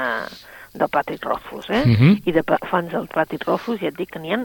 del 0.73 0.89
Patrick 0.89 1.25
Rothfuss 1.25 1.69
eh? 1.69 1.85
Mhm. 1.85 2.21
i 2.25 2.31
de 2.35 2.43
fans 2.69 2.91
del 2.91 3.07
Patrick 3.11 3.47
Rothfuss 3.47 3.81
ja 3.81 3.89
et 3.89 3.97
dic 3.97 4.13
que 4.13 4.21
n'hi 4.21 4.35
ha 4.35 4.43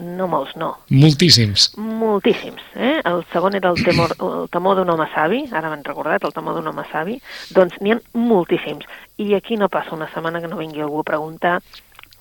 no 0.00 0.26
molts, 0.30 0.54
no, 0.56 0.78
Moltíssims. 0.88 1.76
moltíssims. 1.76 2.62
Eh? 2.74 3.00
El 3.04 3.24
segon 3.32 3.54
era 3.54 3.70
el 3.70 3.82
temor, 3.84 4.14
el 4.20 4.48
temor 4.48 4.78
d'un 4.78 4.88
home 4.88 5.06
savi, 5.14 5.42
ara 5.52 5.68
m'han 5.68 5.84
recordat, 5.84 6.24
el 6.24 6.32
temor 6.32 6.56
d'un 6.56 6.70
home 6.70 6.84
savi, 6.92 7.18
doncs 7.56 7.76
n'hi 7.80 7.92
ha 7.92 8.00
moltíssims. 8.16 8.86
I 9.20 9.34
aquí 9.36 9.58
no 9.60 9.68
passa 9.68 9.94
una 9.94 10.08
setmana 10.14 10.40
que 10.40 10.48
no 10.48 10.60
vingui 10.60 10.80
algú 10.80 11.02
a 11.02 11.08
preguntar 11.10 11.58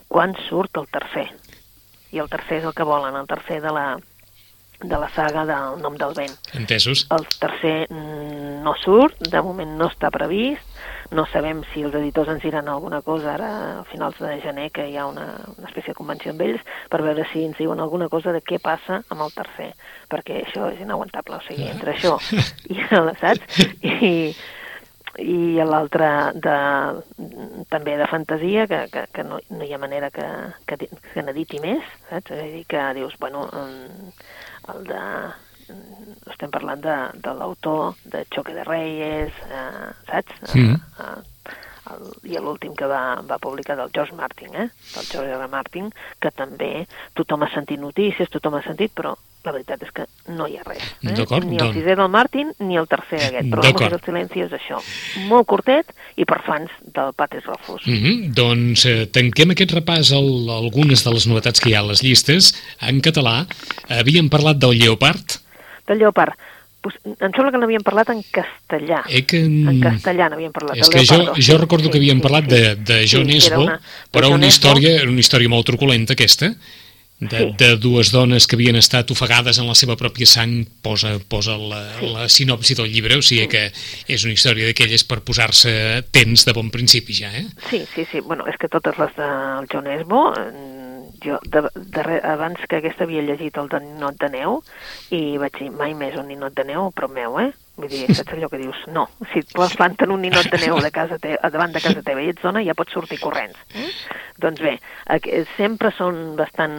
quan 0.10 0.36
surt 0.50 0.76
el 0.82 0.90
tercer. 0.92 1.30
I 2.12 2.20
el 2.20 2.30
tercer 2.30 2.60
és 2.60 2.66
el 2.66 2.74
que 2.74 2.84
volen, 2.84 3.16
el 3.16 3.30
tercer 3.30 3.62
de 3.62 3.72
la, 3.72 3.86
de 4.82 4.98
la 4.98 5.10
saga 5.16 5.46
del 5.46 5.82
nom 5.84 5.98
del 6.00 6.16
vent. 6.16 6.36
Entesos? 6.56 7.06
El 7.12 7.26
tercer 7.40 7.88
mm, 7.90 8.62
no 8.64 8.76
surt, 8.80 9.20
de 9.28 9.42
moment 9.44 9.76
no 9.80 9.90
està 9.92 10.12
previst, 10.14 10.66
no 11.12 11.26
sabem 11.32 11.64
si 11.74 11.82
els 11.82 11.96
editors 11.98 12.30
ens 12.30 12.44
diran 12.44 12.68
alguna 12.70 13.02
cosa 13.02 13.34
ara 13.34 13.50
a 13.80 13.84
finals 13.90 14.20
de 14.22 14.36
gener, 14.44 14.70
que 14.72 14.86
hi 14.90 14.98
ha 14.98 15.08
una, 15.10 15.26
una 15.56 15.68
espècie 15.68 15.94
de 15.94 15.98
convenció 15.98 16.34
amb 16.34 16.44
ells, 16.46 16.62
per 16.92 17.02
veure 17.02 17.26
si 17.32 17.44
ens 17.48 17.58
diuen 17.58 17.82
alguna 17.82 18.10
cosa 18.14 18.34
de 18.36 18.44
què 18.46 18.62
passa 18.62 19.02
amb 19.10 19.26
el 19.26 19.34
tercer, 19.34 19.72
perquè 20.12 20.44
això 20.46 20.70
és 20.70 20.84
inaguantable, 20.86 21.42
o 21.42 21.48
sigui, 21.48 21.68
entre 21.72 21.96
això 21.96 22.16
i 22.70 22.80
saps? 23.24 23.66
I, 23.82 24.36
i 25.20 25.40
l'altre 25.66 26.10
de, 26.38 26.58
també 27.74 27.98
de 27.98 28.08
fantasia, 28.12 28.68
que, 28.70 28.86
que, 28.94 29.08
que 29.16 29.26
no, 29.26 29.42
no 29.50 29.66
hi 29.66 29.74
ha 29.74 29.82
manera 29.82 30.12
que, 30.14 30.28
que, 30.70 30.78
que 30.86 31.26
n'editi 31.26 31.62
més, 31.64 31.82
saps? 32.12 32.36
És 32.36 32.46
a 32.46 32.52
dir, 32.54 32.64
que 32.70 32.86
dius, 33.02 33.18
bueno, 33.20 33.48
mm, 33.50 34.14
el 34.74 34.90
de 34.90 35.04
estem 36.34 36.52
parlant 36.54 36.82
de, 36.82 36.96
de 37.22 37.34
l'autor 37.38 37.98
de 38.10 38.24
Choque 38.34 38.54
de 38.56 38.64
Reyes, 38.66 39.34
eh, 39.50 39.90
saps? 40.10 40.56
Mm. 40.56 40.74
Eh, 40.74 41.06
eh, 41.06 41.58
el, 41.94 42.10
I 42.32 42.42
l'últim 42.44 42.76
que 42.78 42.88
va, 42.90 43.22
va 43.26 43.40
publicar 43.42 43.78
del 43.80 43.92
George 43.96 44.16
Martin, 44.18 44.54
eh? 44.56 44.70
del 44.94 45.10
George 45.10 45.36
R. 45.38 45.48
Martin, 45.52 45.90
que 46.22 46.32
també 46.36 46.86
tothom 47.18 47.46
ha 47.46 47.52
sentit 47.54 47.82
notícies, 47.82 48.32
tothom 48.34 48.60
ha 48.60 48.64
sentit, 48.66 48.94
però 48.96 49.16
la 49.50 49.56
veritat 49.58 49.82
és 49.86 49.92
que 49.96 50.06
no 50.36 50.48
hi 50.48 50.58
ha 50.60 50.64
res. 50.68 50.84
Eh? 51.02 51.10
Ni 51.10 51.16
el 51.18 51.26
doncs- 51.26 51.76
sisè 51.76 51.96
del 51.98 52.10
Martin 52.14 52.52
ni 52.60 52.78
el 52.80 52.88
tercer 52.88 53.20
d'aquest, 53.20 53.50
però 53.50 53.64
música 53.66 53.90
del 53.90 54.02
silenci 54.06 54.44
és 54.46 54.54
això. 54.56 54.80
Molt 55.30 55.48
curtet 55.50 55.90
i 56.16 56.26
per 56.30 56.42
fans 56.46 56.70
del 56.96 57.14
Patrick 57.18 57.46
Rothfuss. 57.50 57.88
Mm 57.88 57.98
-hmm. 58.04 58.34
Doncs 58.34 58.86
eh, 58.86 59.08
tanquem 59.12 59.52
aquest 59.52 59.72
repàs 59.72 60.12
a 60.14 60.18
algunes 60.20 61.04
de 61.04 61.12
les 61.14 61.28
novetats 61.28 61.60
que 61.60 61.70
hi 61.70 61.74
ha 61.76 61.80
a 61.80 61.90
les 61.90 62.04
llistes. 62.04 62.54
En 62.82 63.02
català 63.02 63.48
havíem 63.90 64.30
parlat 64.30 64.58
del 64.58 64.78
Lleopard. 64.78 65.26
Del 65.88 65.98
Lleopard. 66.00 66.34
Pues, 66.82 66.96
em 67.04 67.32
sembla 67.36 67.52
que 67.52 67.58
n'havíem 67.58 67.84
parlat 67.84 68.08
en 68.10 68.22
castellà. 68.32 69.04
Eh, 69.10 69.26
que... 69.26 69.42
En 69.44 69.82
castellà 69.84 70.30
n'havíem 70.30 70.54
parlat. 70.56 70.78
És 70.78 70.88
que 70.88 71.04
jo, 71.04 71.34
jo 71.36 71.58
recordo 71.58 71.90
que 71.92 71.98
havíem 71.98 72.22
sí, 72.22 72.24
parlat 72.24 72.46
sí. 72.46 72.50
de, 72.56 72.76
de 72.76 73.00
John 73.06 73.28
Sí, 73.28 73.38
Esbo, 73.38 73.64
una- 73.64 73.82
però 74.14 74.30
John 74.30 74.36
una 74.40 74.48
Esbo. 74.48 74.56
història, 74.70 74.96
era 75.02 75.10
una 75.10 75.20
història 75.20 75.50
molt 75.50 75.66
truculenta 75.66 76.14
aquesta, 76.14 76.54
de, 77.20 77.38
Sí. 77.38 77.54
de 77.58 77.76
dues 77.78 78.12
dones 78.12 78.48
que 78.48 78.56
havien 78.56 78.76
estat 78.80 79.12
ofegades 79.12 79.60
en 79.60 79.68
la 79.68 79.76
seva 79.76 79.96
pròpia 80.00 80.26
sang, 80.26 80.66
posa, 80.82 81.18
posa 81.28 81.58
la, 81.58 81.82
Sí. 82.00 82.08
la 82.14 82.30
sinopsi 82.30 82.76
del 82.76 82.92
llibre, 82.92 83.18
o 83.18 83.22
sigui 83.22 83.48
que 83.48 83.72
és 84.08 84.24
una 84.24 84.34
història 84.34 84.66
d'aquelles 84.66 85.04
per 85.04 85.22
posar-se 85.22 86.04
tens 86.12 86.46
de 86.46 86.54
bon 86.54 86.70
principi 86.72 87.14
ja, 87.14 87.32
eh? 87.36 87.46
Sí, 87.70 87.84
sí, 87.94 88.06
sí. 88.12 88.20
Bueno, 88.22 88.48
és 88.48 88.56
que 88.58 88.70
totes 88.70 88.98
les 88.98 89.16
del 89.16 89.68
John 89.72 89.88
Esbo, 89.88 90.32
mm, 90.32 91.20
jo 91.24 91.40
de, 91.52 91.62
de, 91.76 92.22
abans 92.24 92.60
que 92.70 92.78
aquesta 92.78 93.04
havia 93.04 93.22
llegit 93.22 93.58
el 93.58 93.68
de 93.68 93.80
Ninot 93.84 94.16
de 94.22 94.30
Neu 94.30 94.62
i 95.12 95.38
vaig 95.38 95.58
dir, 95.60 95.70
mai 95.72 95.94
més 95.94 96.16
un 96.16 96.28
ninot 96.30 96.54
de 96.56 96.64
neu, 96.64 96.92
però 96.96 97.10
meu, 97.12 97.40
eh? 97.42 97.52
Vull 97.80 97.88
dir, 97.88 98.10
saps 98.14 98.34
allò 98.36 98.50
que 98.52 98.60
dius? 98.60 98.76
No, 98.92 99.06
si 99.32 99.40
plantar 99.78 100.10
un 100.12 100.20
ninot 100.26 100.50
de 100.52 100.58
neu 100.66 100.80
de 100.84 100.92
casa 100.92 101.16
te, 101.22 101.38
davant 101.54 101.72
de 101.72 101.80
casa 101.80 102.02
teva 102.04 102.22
i 102.22 102.30
ets 102.34 102.44
dona, 102.44 102.60
ja 102.66 102.76
pots 102.76 102.92
sortir 102.92 103.20
corrents. 103.22 103.56
Eh? 103.74 103.88
Doncs 104.44 104.60
bé, 104.60 104.74
aqu- 105.16 105.46
sempre 105.56 105.92
són 105.96 106.36
bastant, 106.36 106.76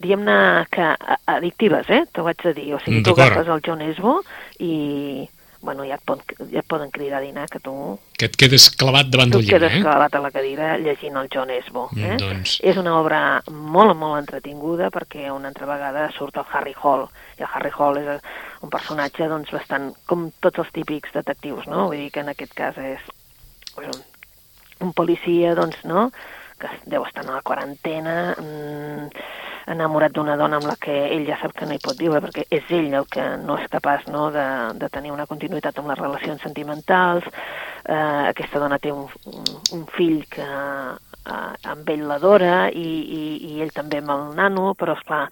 diguem-ne 0.00 0.66
que 0.72 0.86
addictives, 1.26 1.90
eh? 1.90 2.04
T'ho 2.12 2.24
vaig 2.24 2.46
a 2.48 2.52
dir. 2.56 2.70
O 2.74 2.80
sigui, 2.80 3.00
Mm, 3.00 3.04
tu 3.04 3.12
agafes 3.12 3.48
el 3.52 3.60
John 3.66 3.82
Esbo 3.82 4.16
i, 4.58 5.28
bueno, 5.62 5.84
ja 5.86 5.94
et, 5.94 6.02
pot, 6.04 6.20
ja 6.50 6.60
et 6.60 6.68
poden 6.68 6.90
cridar 6.90 7.20
a 7.20 7.24
dinar 7.24 7.46
que 7.48 7.60
tu 7.62 7.72
Que 8.18 8.26
et 8.26 8.36
quedes 8.36 8.68
clavat 8.76 9.08
davant 9.10 9.30
tu 9.30 9.38
del 9.38 9.46
et 9.46 9.48
llibre, 9.48 9.60
quedes 9.60 9.78
eh? 9.78 9.82
clavat 9.86 10.14
a 10.14 10.20
la 10.20 10.30
cadira 10.34 10.72
llegint 10.82 11.16
el 11.16 11.30
John 11.32 11.50
Esbo. 11.54 11.88
Eh? 11.96 12.02
Mm, 12.02 12.18
doncs. 12.20 12.58
És 12.66 12.78
una 12.82 12.96
obra 12.98 13.20
molt, 13.48 13.94
molt 13.98 14.18
entretinguda 14.20 14.90
perquè 14.94 15.30
una 15.30 15.52
altra 15.54 15.70
vegada 15.70 16.08
surt 16.18 16.36
el 16.42 16.50
Harry 16.52 16.74
Hall. 16.82 17.06
I 17.38 17.46
el 17.46 17.50
Harry 17.54 17.72
Hall 17.78 18.02
és 18.02 18.28
un 18.62 18.70
personatge 18.74 19.30
doncs, 19.30 19.54
bastant 19.54 19.92
com 20.10 20.28
tots 20.42 20.62
els 20.62 20.74
típics 20.74 21.14
detectius, 21.14 21.66
no? 21.70 21.86
Vull 21.88 22.04
dir 22.04 22.12
que 22.14 22.26
en 22.26 22.34
aquest 22.34 22.54
cas 22.58 22.78
és 22.82 23.10
un, 23.78 24.02
un 24.86 24.92
policia, 24.92 25.54
doncs, 25.58 25.82
no?, 25.88 26.10
que 26.62 26.70
deu 26.86 27.02
estar 27.02 27.24
en 27.24 27.32
la 27.34 27.42
quarantena, 27.42 28.36
mm, 28.38 29.08
enamorat 29.70 30.14
d'una 30.16 30.36
dona 30.40 30.58
amb 30.58 30.68
la 30.70 30.76
que 30.80 30.94
ell 31.14 31.26
ja 31.28 31.38
sap 31.40 31.54
que 31.56 31.66
no 31.68 31.76
hi 31.76 31.82
pot 31.82 31.98
viure, 31.98 32.20
perquè 32.24 32.46
és 32.50 32.70
ell 32.70 32.92
el 32.98 33.06
que 33.10 33.24
no 33.42 33.58
és 33.60 33.70
capaç 33.72 34.08
no, 34.12 34.30
de, 34.34 34.46
de 34.80 34.88
tenir 34.92 35.12
una 35.14 35.26
continuïtat 35.30 35.78
amb 35.78 35.92
les 35.92 36.00
relacions 36.00 36.42
sentimentals. 36.42 37.28
Eh, 37.82 38.30
aquesta 38.32 38.62
dona 38.62 38.78
té 38.82 38.92
un, 38.94 39.06
un, 39.26 39.52
un 39.78 39.86
fill 39.96 40.22
que 40.30 40.46
eh, 40.46 41.52
amb 41.74 41.92
ell 41.94 42.06
l'adora 42.08 42.70
i, 42.70 42.88
i, 43.18 43.22
i 43.52 43.62
ell 43.62 43.72
també 43.74 44.02
amb 44.02 44.14
el 44.16 44.26
nano, 44.38 44.72
però, 44.78 44.96
és 44.98 45.06
clar 45.06 45.26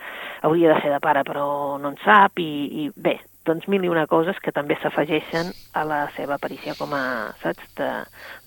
hauria 0.47 0.75
de 0.75 0.81
ser 0.83 0.95
de 0.95 1.03
pare 1.03 1.25
però 1.27 1.79
no 1.81 1.93
en 1.93 1.99
sap 2.05 2.39
i, 2.41 2.53
i 2.85 2.89
bé, 2.97 3.19
doncs 3.47 3.67
mil 3.73 3.85
i 3.85 3.91
una 3.91 4.07
coses 4.11 4.39
que 4.43 4.53
també 4.53 4.77
s'afegeixen 4.81 5.53
a 5.75 5.85
la 5.89 6.01
seva 6.17 6.37
aparició 6.37 6.77
com 6.79 6.95
a, 6.97 7.05
saps, 7.43 7.67
de, 7.79 7.91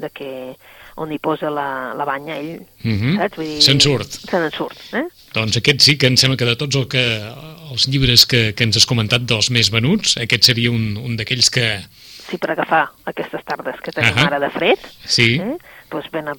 de 0.01 0.09
que 0.13 0.31
on 1.01 1.11
hi 1.11 1.17
posa 1.19 1.49
la, 1.49 1.93
la 1.97 2.05
banya 2.05 2.35
ell, 2.37 2.61
Mhm. 2.83 3.17
saps? 3.17 3.35
Vull 3.37 3.45
dir, 3.47 3.61
Se'n 3.65 3.79
surt. 3.81 4.11
Se 4.29 4.37
n'en 4.39 4.51
surt, 4.51 4.77
eh? 4.93 5.03
Doncs 5.33 5.57
aquest 5.57 5.81
sí 5.81 5.97
que 5.97 6.07
em 6.07 6.15
sembla 6.17 6.37
que 6.37 6.45
de 6.45 6.55
tots 6.55 6.75
el 6.75 6.87
que, 6.87 7.03
els 7.71 7.87
llibres 7.87 8.25
que, 8.29 8.53
que 8.53 8.63
ens 8.67 8.77
has 8.77 8.85
comentat 8.85 9.25
dels 9.25 9.49
més 9.49 9.71
venuts, 9.73 10.17
aquest 10.21 10.43
seria 10.43 10.69
un, 10.71 10.97
un 10.97 11.15
d'aquells 11.17 11.49
que... 11.49 11.67
Sí, 12.29 12.37
per 12.37 12.51
agafar 12.53 12.83
aquestes 13.09 13.41
tardes 13.45 13.81
que 13.83 13.91
tenim 13.91 14.13
Ahà. 14.17 14.27
ara 14.27 14.39
de 14.39 14.49
fred, 14.53 14.79
Sí, 15.05 15.35
eh? 15.41 15.57
doncs 15.91 16.09
ben, 16.11 16.29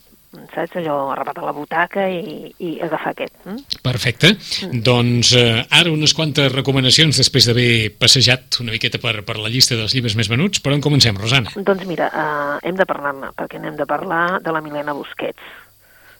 saps, 0.54 0.76
allò, 0.80 1.10
arrapat 1.12 1.40
a 1.40 1.46
la 1.46 1.54
butaca 1.56 2.06
i, 2.10 2.52
i 2.58 2.76
agafar 2.84 3.14
aquest. 3.14 3.36
Eh? 3.46 3.58
perfecte. 3.84 4.34
Mm. 4.66 4.80
Doncs 4.84 5.34
eh, 5.38 5.64
ara 5.70 5.92
unes 5.92 6.14
quantes 6.16 6.50
recomanacions 6.52 7.18
després 7.20 7.48
d'haver 7.48 7.92
passejat 8.00 8.60
una 8.64 8.74
miqueta 8.74 9.00
per, 9.02 9.20
per 9.26 9.36
la 9.40 9.52
llista 9.52 9.78
dels 9.78 9.94
llibres 9.94 10.16
més 10.18 10.30
venuts. 10.32 10.62
Per 10.64 10.72
on 10.74 10.82
comencem, 10.84 11.16
Rosana? 11.20 11.52
Doncs 11.56 11.84
mira, 11.88 12.08
uh, 12.10 12.56
hem 12.64 12.78
de 12.78 12.88
parlar-ne, 12.88 13.30
perquè 13.36 13.60
n'hem 13.62 13.76
de 13.78 13.86
parlar 13.88 14.40
de 14.44 14.54
la 14.54 14.64
Milena 14.64 14.96
Busquets. 14.96 15.52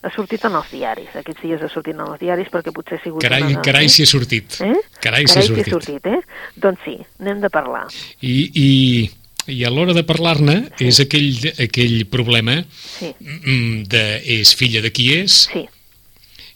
Ha 0.05 0.11
sortit 0.13 0.43
en 0.45 0.53
els 0.53 0.69
diaris, 0.69 1.09
aquests 1.17 1.41
dies 1.41 1.61
ha 1.65 1.69
sortit 1.73 1.95
en 1.95 2.03
els 2.05 2.19
diaris 2.21 2.51
perquè 2.53 2.69
potser 2.75 2.99
ha 2.99 3.01
sigut... 3.01 3.23
Carai, 3.25 3.41
una 3.47 3.63
carai 3.65 3.89
si 3.89 4.05
ha 4.05 4.09
sortit. 4.09 4.59
Eh? 4.61 4.75
Carai 5.01 5.25
si 5.25 5.39
ha 5.39 5.41
si 5.41 5.49
ha 5.49 5.55
sortit. 5.55 5.73
sortit, 5.73 6.09
eh? 6.11 6.59
Doncs 6.61 6.83
sí, 6.85 6.99
n'hem 7.25 7.41
de 7.41 7.49
parlar. 7.49 7.87
I, 8.21 8.35
i, 8.53 8.67
i 9.51 9.61
a 9.65 9.71
l'hora 9.73 9.93
de 9.93 10.03
parlar-ne 10.07 10.55
és 10.81 10.99
aquell, 11.03 11.51
aquell 11.61 12.05
problema 12.11 12.61
Sí, 12.95 13.11
mm, 13.19 13.85
de 13.91 14.03
és 14.39 14.55
filla 14.57 14.81
de 14.81 14.91
qui 14.95 15.11
és 15.19 15.45
sí. 15.51 15.65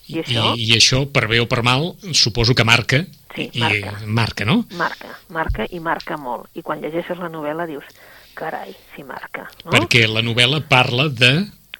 I 0.09 0.15
i, 0.15 0.19
això? 0.23 0.45
i 0.57 0.71
això, 0.73 1.03
per 1.13 1.27
bé 1.29 1.37
o 1.41 1.45
per 1.45 1.61
mal, 1.61 1.91
suposo 2.17 2.55
que 2.57 2.65
marca. 2.65 3.03
Sí, 3.35 3.45
i, 3.53 3.61
marca. 3.61 3.91
marca, 4.07 4.45
no? 4.47 4.63
Marca, 4.73 5.11
marca 5.29 5.67
i 5.69 5.79
marca 5.85 6.17
molt. 6.17 6.47
I 6.57 6.63
quan 6.65 6.81
llegeixes 6.81 7.21
la 7.21 7.29
novel·la 7.29 7.67
dius, 7.69 7.85
carai, 8.33 8.73
si 8.95 9.05
marca. 9.05 9.45
No? 9.65 9.73
Perquè 9.75 10.07
la 10.09 10.23
novel·la 10.25 10.63
parla 10.65 11.05
de... 11.13 11.33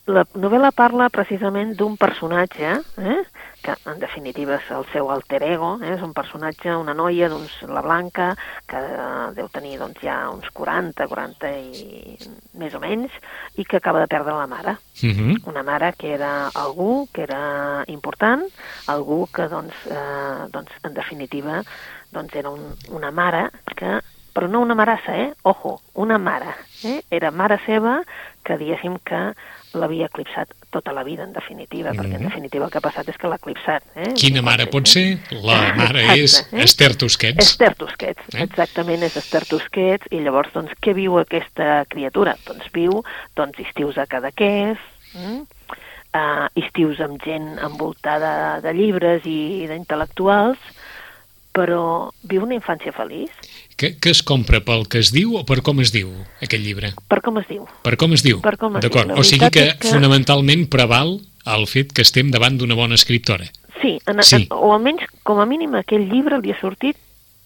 La 0.10 0.26
novel·la 0.38 0.69
parla 0.78 1.10
precisament 1.13 1.74
d'un 1.78 1.98
personatge, 1.98 2.78
eh? 3.02 3.17
Que 3.63 3.76
en 3.89 4.00
definitiva 4.00 4.58
és 4.58 4.69
el 4.76 4.86
seu 4.93 5.10
alter 5.12 5.41
ego, 5.43 5.74
eh? 5.84 5.93
és 5.95 6.04
un 6.06 6.13
personatge, 6.15 6.72
una 6.76 6.95
noia, 6.98 7.30
doncs, 7.32 7.60
la 7.67 7.84
Blanca, 7.86 8.32
que 8.69 8.80
eh, 8.80 9.28
deu 9.38 9.50
tenir 9.54 9.78
doncs, 9.82 10.02
ja 10.04 10.17
uns 10.32 10.50
40, 10.56 11.08
40 11.12 11.52
i 11.60 12.17
més 12.60 12.76
o 12.76 12.82
menys, 12.84 13.15
i 13.60 13.65
que 13.65 13.80
acaba 13.80 14.04
de 14.04 14.12
perdre 14.12 14.36
la 14.38 14.48
mare. 14.48 14.78
Uh 15.04 15.12
-huh. 15.12 15.38
Una 15.52 15.63
mare 15.63 15.93
que 15.98 16.13
era 16.13 16.50
algú 16.54 17.08
que 17.13 17.24
era 17.24 17.84
important, 17.88 18.43
algú 18.88 19.28
que, 19.32 19.48
doncs, 19.48 19.76
eh, 19.89 20.48
doncs 20.52 20.72
en 20.84 20.93
definitiva, 20.93 21.63
doncs 22.12 22.36
era 22.36 22.50
un, 22.50 22.76
una 22.89 23.12
mare 23.12 23.50
però 24.33 24.47
no 24.47 24.61
una 24.61 24.75
marassa, 24.75 25.15
eh? 25.15 25.33
Ojo, 25.43 25.79
una 25.93 26.17
mare. 26.17 26.55
Eh? 26.83 27.01
Era 27.09 27.31
mare 27.31 27.59
seva 27.65 27.99
que 28.45 28.57
diguéssim 28.57 28.97
que 29.05 29.33
l'havia 29.77 30.07
eclipsat 30.09 30.53
tota 30.73 30.93
la 30.93 31.03
vida, 31.03 31.23
en 31.23 31.33
definitiva, 31.33 31.91
perquè 31.97 32.17
en 32.17 32.25
definitiva 32.25 32.65
el 32.65 32.71
que 32.73 32.79
ha 32.79 32.85
passat 32.85 33.09
és 33.11 33.17
que 33.19 33.29
l'ha 33.29 33.37
eclipsat. 33.37 33.85
Eh? 33.95 34.13
Quina 34.17 34.41
mare 34.45 34.65
pot 34.71 34.87
eh? 34.87 34.93
ser? 34.93 35.05
La 35.45 35.59
mare 35.77 36.05
Exacte, 36.05 36.23
és 36.23 36.37
eh? 36.53 36.63
Esther 36.65 36.91
Tusquets. 36.97 37.45
Esther 37.45 37.73
Tusquets, 37.77 38.31
Eh? 38.33 38.43
exactament, 38.45 39.03
és 39.05 39.17
Esther 39.19 39.43
Tusquets, 39.49 40.09
i 40.13 40.23
llavors, 40.25 40.53
doncs, 40.55 40.73
què 40.81 40.95
viu 40.97 41.19
aquesta 41.21 41.83
criatura? 41.89 42.35
Doncs 42.47 42.71
viu, 42.73 43.03
doncs, 43.37 43.61
estius 43.65 43.97
a 44.01 44.07
Cadaqués, 44.09 44.81
mm? 45.13 45.41
uh, 46.13 46.47
estius 46.59 47.01
amb 47.05 47.21
gent 47.25 47.57
envoltada 47.65 48.59
de 48.63 48.73
llibres 48.77 49.25
i 49.29 49.67
d'intel·lectuals, 49.69 50.61
però 51.55 52.09
viu 52.29 52.43
una 52.45 52.55
infància 52.55 52.93
feliç. 52.95 53.31
Que, 53.79 53.93
que 53.97 54.12
es 54.12 54.21
compra 54.23 54.59
pel 54.62 54.85
que 54.91 54.99
es 54.99 55.12
diu 55.15 55.38
o 55.39 55.45
per 55.47 55.62
com 55.65 55.79
es 55.79 55.91
diu 55.95 56.09
aquest 56.43 56.62
llibre? 56.63 56.91
Per 57.09 57.21
com 57.25 57.39
es 57.39 57.47
diu? 57.47 57.65
Per 57.83 57.95
com 57.97 58.13
es 58.13 58.23
diu? 58.25 58.41
Per 58.43 58.57
com 58.59 58.75
es 58.77 58.83
diu. 58.83 58.89
D'acord, 58.89 59.15
o 59.17 59.23
sigui 59.23 59.49
que, 59.49 59.69
que- 59.79 59.91
fonamentalment 59.93 60.67
preval 60.69 61.17
el 61.49 61.67
fet 61.71 61.93
que 61.95 62.03
estem 62.05 62.29
davant 62.31 62.57
d'una 62.59 62.75
bona 62.75 62.95
escriptora. 62.99 63.47
Sí, 63.81 63.97
en, 64.05 64.19
Sí. 64.23 64.43
En, 64.43 64.47
o 64.51 64.73
almenys, 64.75 65.05
com 65.23 65.39
a 65.39 65.45
mínim, 65.47 65.73
aquell 65.79 66.09
llibre 66.12 66.41
li 66.43 66.51
ha 66.51 66.59
sortit 66.59 66.97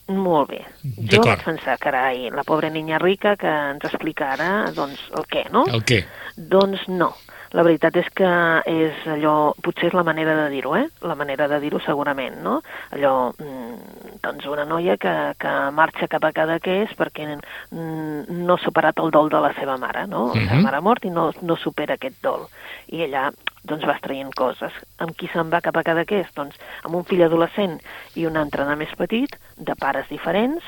molt 0.09 0.49
bé. 0.49 0.63
Jo 1.07 1.21
vaig 1.23 1.43
pensar, 1.45 1.77
carai, 1.79 2.25
la 2.33 2.43
pobra 2.43 2.69
niña 2.73 2.97
rica 2.99 3.37
que 3.39 3.47
ens 3.47 3.85
explica 3.87 4.33
ara, 4.33 4.49
doncs, 4.75 4.99
el 5.15 5.23
què, 5.29 5.45
no? 5.53 5.63
El 5.71 5.85
què? 5.87 6.01
Doncs 6.35 6.87
no. 6.89 7.13
La 7.53 7.61
veritat 7.61 7.95
és 8.01 8.07
que 8.17 8.29
és 8.65 9.03
allò, 9.13 9.53
potser 9.61 9.91
és 9.91 9.93
la 9.93 10.01
manera 10.03 10.33
de 10.39 10.47
dir-ho, 10.49 10.71
eh? 10.75 10.87
La 11.05 11.13
manera 11.15 11.45
de 11.47 11.59
dir-ho 11.61 11.79
segurament, 11.85 12.39
no? 12.41 12.55
Allò, 12.95 13.31
mm, 13.37 14.17
doncs 14.23 14.47
una 14.49 14.65
noia 14.65 14.95
que, 14.97 15.13
que 15.37 15.51
marxa 15.71 16.07
cap 16.09 16.23
a 16.25 16.31
Cadaqués 16.33 16.95
perquè 16.97 17.27
mm, 17.29 18.25
no 18.43 18.55
ha 18.57 18.63
superat 18.63 18.97
el 19.03 19.11
dol 19.13 19.29
de 19.29 19.41
la 19.43 19.53
seva 19.53 19.77
mare, 19.77 20.07
no? 20.07 20.27
La 20.33 20.39
seva 20.41 20.55
Mhm. 20.55 20.63
mare 20.63 20.77
ha 20.77 20.81
mort 20.81 21.05
i 21.05 21.11
no, 21.13 21.31
no 21.41 21.55
supera 21.55 21.93
aquest 21.93 22.21
dol. 22.23 22.47
I 22.87 23.03
ella, 23.03 23.31
doncs, 23.63 23.85
va 23.85 23.93
extraient 23.99 24.33
coses. 24.33 24.73
Amb 24.97 25.15
qui 25.15 25.27
se'n 25.27 25.49
va 25.49 25.61
cap 25.61 25.77
a 25.77 25.83
Cadaqués? 25.83 26.33
Doncs 26.35 26.57
amb 26.83 26.95
un 26.95 27.05
fill 27.05 27.21
adolescent 27.23 27.79
i 28.15 28.25
un 28.25 28.35
altre 28.35 28.65
més 28.75 28.89
petit, 28.97 29.29
de 29.57 29.75
pares 29.75 30.09
diferents, 30.09 30.63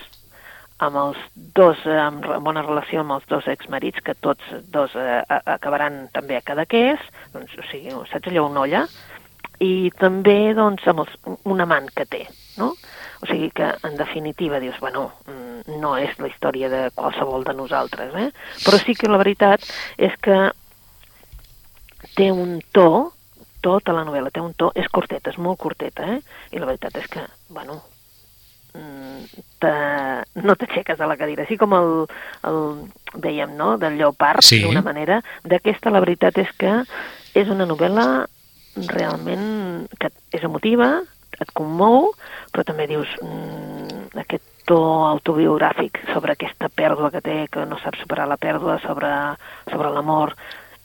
amb 0.84 1.00
els 1.00 1.20
dos, 1.56 1.80
amb 1.88 2.26
bona 2.44 2.64
relació 2.66 3.02
amb 3.02 3.16
els 3.16 3.28
dos 3.32 3.48
exmarits, 3.52 4.04
que 4.04 4.16
tots 4.20 4.44
dos 4.74 4.96
eh, 5.00 5.22
acabaran 5.30 6.08
també 6.14 6.38
a 6.38 6.44
Cadaqués, 6.44 7.00
doncs, 7.34 7.56
o 7.56 7.68
sigui, 7.70 7.96
saps 8.12 8.32
allò, 8.32 8.50
una 8.50 8.66
olla, 8.66 8.84
i 9.64 9.90
també, 9.96 10.54
doncs, 10.58 10.84
amb 10.92 11.06
els, 11.06 11.16
un 11.48 11.64
amant 11.64 11.88
que 11.96 12.06
té, 12.10 12.26
no? 12.60 12.74
O 13.24 13.30
sigui 13.30 13.50
que, 13.56 13.72
en 13.88 13.96
definitiva, 13.96 14.60
dius, 14.60 14.78
bueno, 14.84 15.08
mm, 15.30 15.80
no 15.80 15.96
és 15.98 16.18
la 16.20 16.28
història 16.28 16.70
de 16.70 16.84
qualsevol 16.96 17.48
de 17.48 17.56
nosaltres, 17.56 18.14
eh? 18.20 18.30
Però 18.66 18.82
sí 18.82 18.98
que 19.00 19.10
la 19.12 19.22
veritat 19.22 19.64
és 19.98 20.20
que 20.20 20.52
té 22.20 22.32
un 22.32 22.60
to, 22.76 23.16
tota 23.64 23.96
la 23.96 24.04
novel·la 24.06 24.30
té 24.30 24.44
un 24.44 24.54
to, 24.54 24.74
és 24.76 24.92
curteta, 24.92 25.32
és 25.32 25.40
molt 25.42 25.58
curteta, 25.64 26.06
eh? 26.18 26.20
I 26.52 26.60
la 26.60 26.68
veritat 26.70 27.00
és 27.00 27.08
que, 27.10 27.24
bueno, 27.50 27.80
te- 29.60 30.44
no 30.44 30.56
t'aixeques 30.56 30.98
de 30.98 31.08
la 31.08 31.18
cadira, 31.18 31.44
així 31.44 31.58
com 31.58 31.74
el, 31.78 31.92
el 32.48 32.60
dèiem, 33.16 33.56
no?, 33.58 33.78
del 33.78 33.98
lleopard, 33.98 34.42
Sí. 34.44 34.62
d'una 34.64 34.82
manera. 34.86 35.22
D'aquesta 35.44 35.90
la 35.92 36.00
veritat 36.04 36.38
és 36.38 36.52
que 36.58 36.84
és 37.34 37.50
una 37.50 37.66
novel·la 37.66 38.26
realment 38.88 39.88
que 40.00 40.10
és 40.36 40.44
emotiva, 40.44 41.02
et 41.40 41.52
commou, 41.54 42.14
però 42.52 42.64
també 42.64 42.88
dius 42.88 43.08
mm, 43.22 44.16
aquest 44.24 44.44
to 44.66 44.78
autobiogràfic 45.12 46.00
sobre 46.14 46.34
aquesta 46.34 46.70
pèrdua 46.74 47.12
que 47.12 47.22
té, 47.22 47.36
que 47.52 47.66
no 47.70 47.78
sap 47.84 47.96
superar 48.00 48.28
la 48.28 48.38
pèrdua, 48.38 48.80
sobre, 48.82 49.12
sobre 49.70 49.92
l'amor 49.94 50.34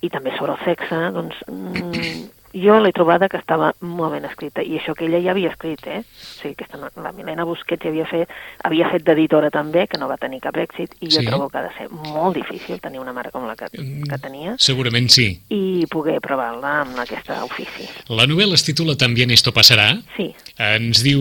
i 0.02 0.10
també 0.10 0.34
sobre 0.36 0.52
el 0.56 0.64
sexe, 0.66 0.98
doncs 1.14 1.38
mm, 1.46 2.28
jo 2.54 2.78
l'he 2.82 2.92
trobada 2.92 3.28
que 3.28 3.38
estava 3.38 3.72
molt 3.80 4.12
ben 4.16 4.24
escrita, 4.26 4.62
i 4.62 4.78
això 4.78 4.94
que 4.98 5.06
ella 5.06 5.20
ja 5.22 5.30
havia 5.32 5.50
escrit, 5.52 5.84
eh? 5.86 6.00
O 6.00 6.40
sigui, 6.40 6.54
aquesta, 6.56 6.90
la 7.00 7.12
Milena 7.12 7.44
Busquets 7.44 7.86
havia 7.86 8.06
fet, 8.10 8.28
havia 8.64 8.88
fet 8.90 9.04
d'editora 9.06 9.50
també, 9.54 9.86
que 9.86 9.98
no 10.00 10.08
va 10.10 10.16
tenir 10.20 10.40
cap 10.40 10.56
èxit, 10.56 10.96
i 11.00 11.08
jo 11.08 11.20
Sí. 11.20 11.26
trobo 11.26 11.48
que 11.48 11.58
ha 11.58 11.62
de 11.62 11.72
ser 11.76 11.88
molt 11.90 12.34
difícil 12.36 12.80
tenir 12.80 13.00
una 13.00 13.12
mare 13.12 13.30
com 13.30 13.46
la 13.46 13.56
que, 13.56 13.66
que 13.70 14.18
tenia, 14.18 14.56
Segurament 14.58 15.08
sí. 15.10 15.28
i 15.48 15.86
poder 15.90 16.20
provar-la 16.20 16.80
amb 16.82 16.98
aquest 16.98 17.30
ofici. 17.42 17.88
La 18.08 18.26
novel·la 18.26 18.54
es 18.54 18.64
titula 18.64 18.96
También 18.96 19.30
esto 19.30 19.52
pasará. 19.52 19.96
Sí, 20.16 20.34
Ens, 20.58 21.02
diu, 21.02 21.20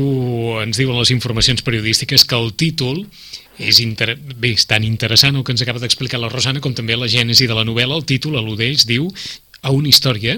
ens 0.62 0.78
diuen 0.78 0.98
les 0.98 1.12
informacions 1.12 1.62
periodístiques 1.62 2.26
que 2.26 2.36
el 2.36 2.54
títol 2.54 3.06
és, 3.60 3.80
inter... 3.80 4.16
Bé, 4.18 4.54
és 4.56 4.66
tan 4.68 4.84
interessant 4.84 5.36
el 5.36 5.44
que 5.44 5.52
ens 5.54 5.62
acaba 5.62 5.80
d'explicar 5.80 6.20
la 6.20 6.30
Rosana 6.32 6.60
com 6.64 6.74
també 6.74 6.96
la 6.98 7.08
gènesi 7.12 7.48
de 7.48 7.54
la 7.56 7.64
novel·la. 7.68 7.96
El 7.96 8.06
títol 8.08 8.36
al·ludeix, 8.40 8.86
diu, 8.88 9.08
a 9.62 9.72
una 9.76 9.90
història 9.90 10.38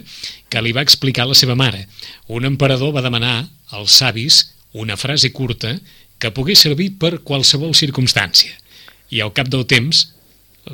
que 0.49 0.61
li 0.61 0.73
va 0.75 0.83
explicar 0.85 1.27
la 1.27 1.37
seva 1.37 1.55
mare. 1.55 1.87
Un 2.27 2.45
emperador 2.45 2.93
va 2.95 3.05
demanar 3.05 3.49
als 3.69 3.97
savis 4.01 4.41
una 4.73 4.97
frase 4.97 5.31
curta 5.31 5.75
que 6.21 6.31
pogués 6.31 6.61
servir 6.63 6.93
per 7.01 7.19
qualsevol 7.25 7.75
circumstància. 7.75 8.53
I 9.09 9.21
al 9.21 9.33
cap 9.33 9.49
del 9.51 9.65
temps 9.67 10.07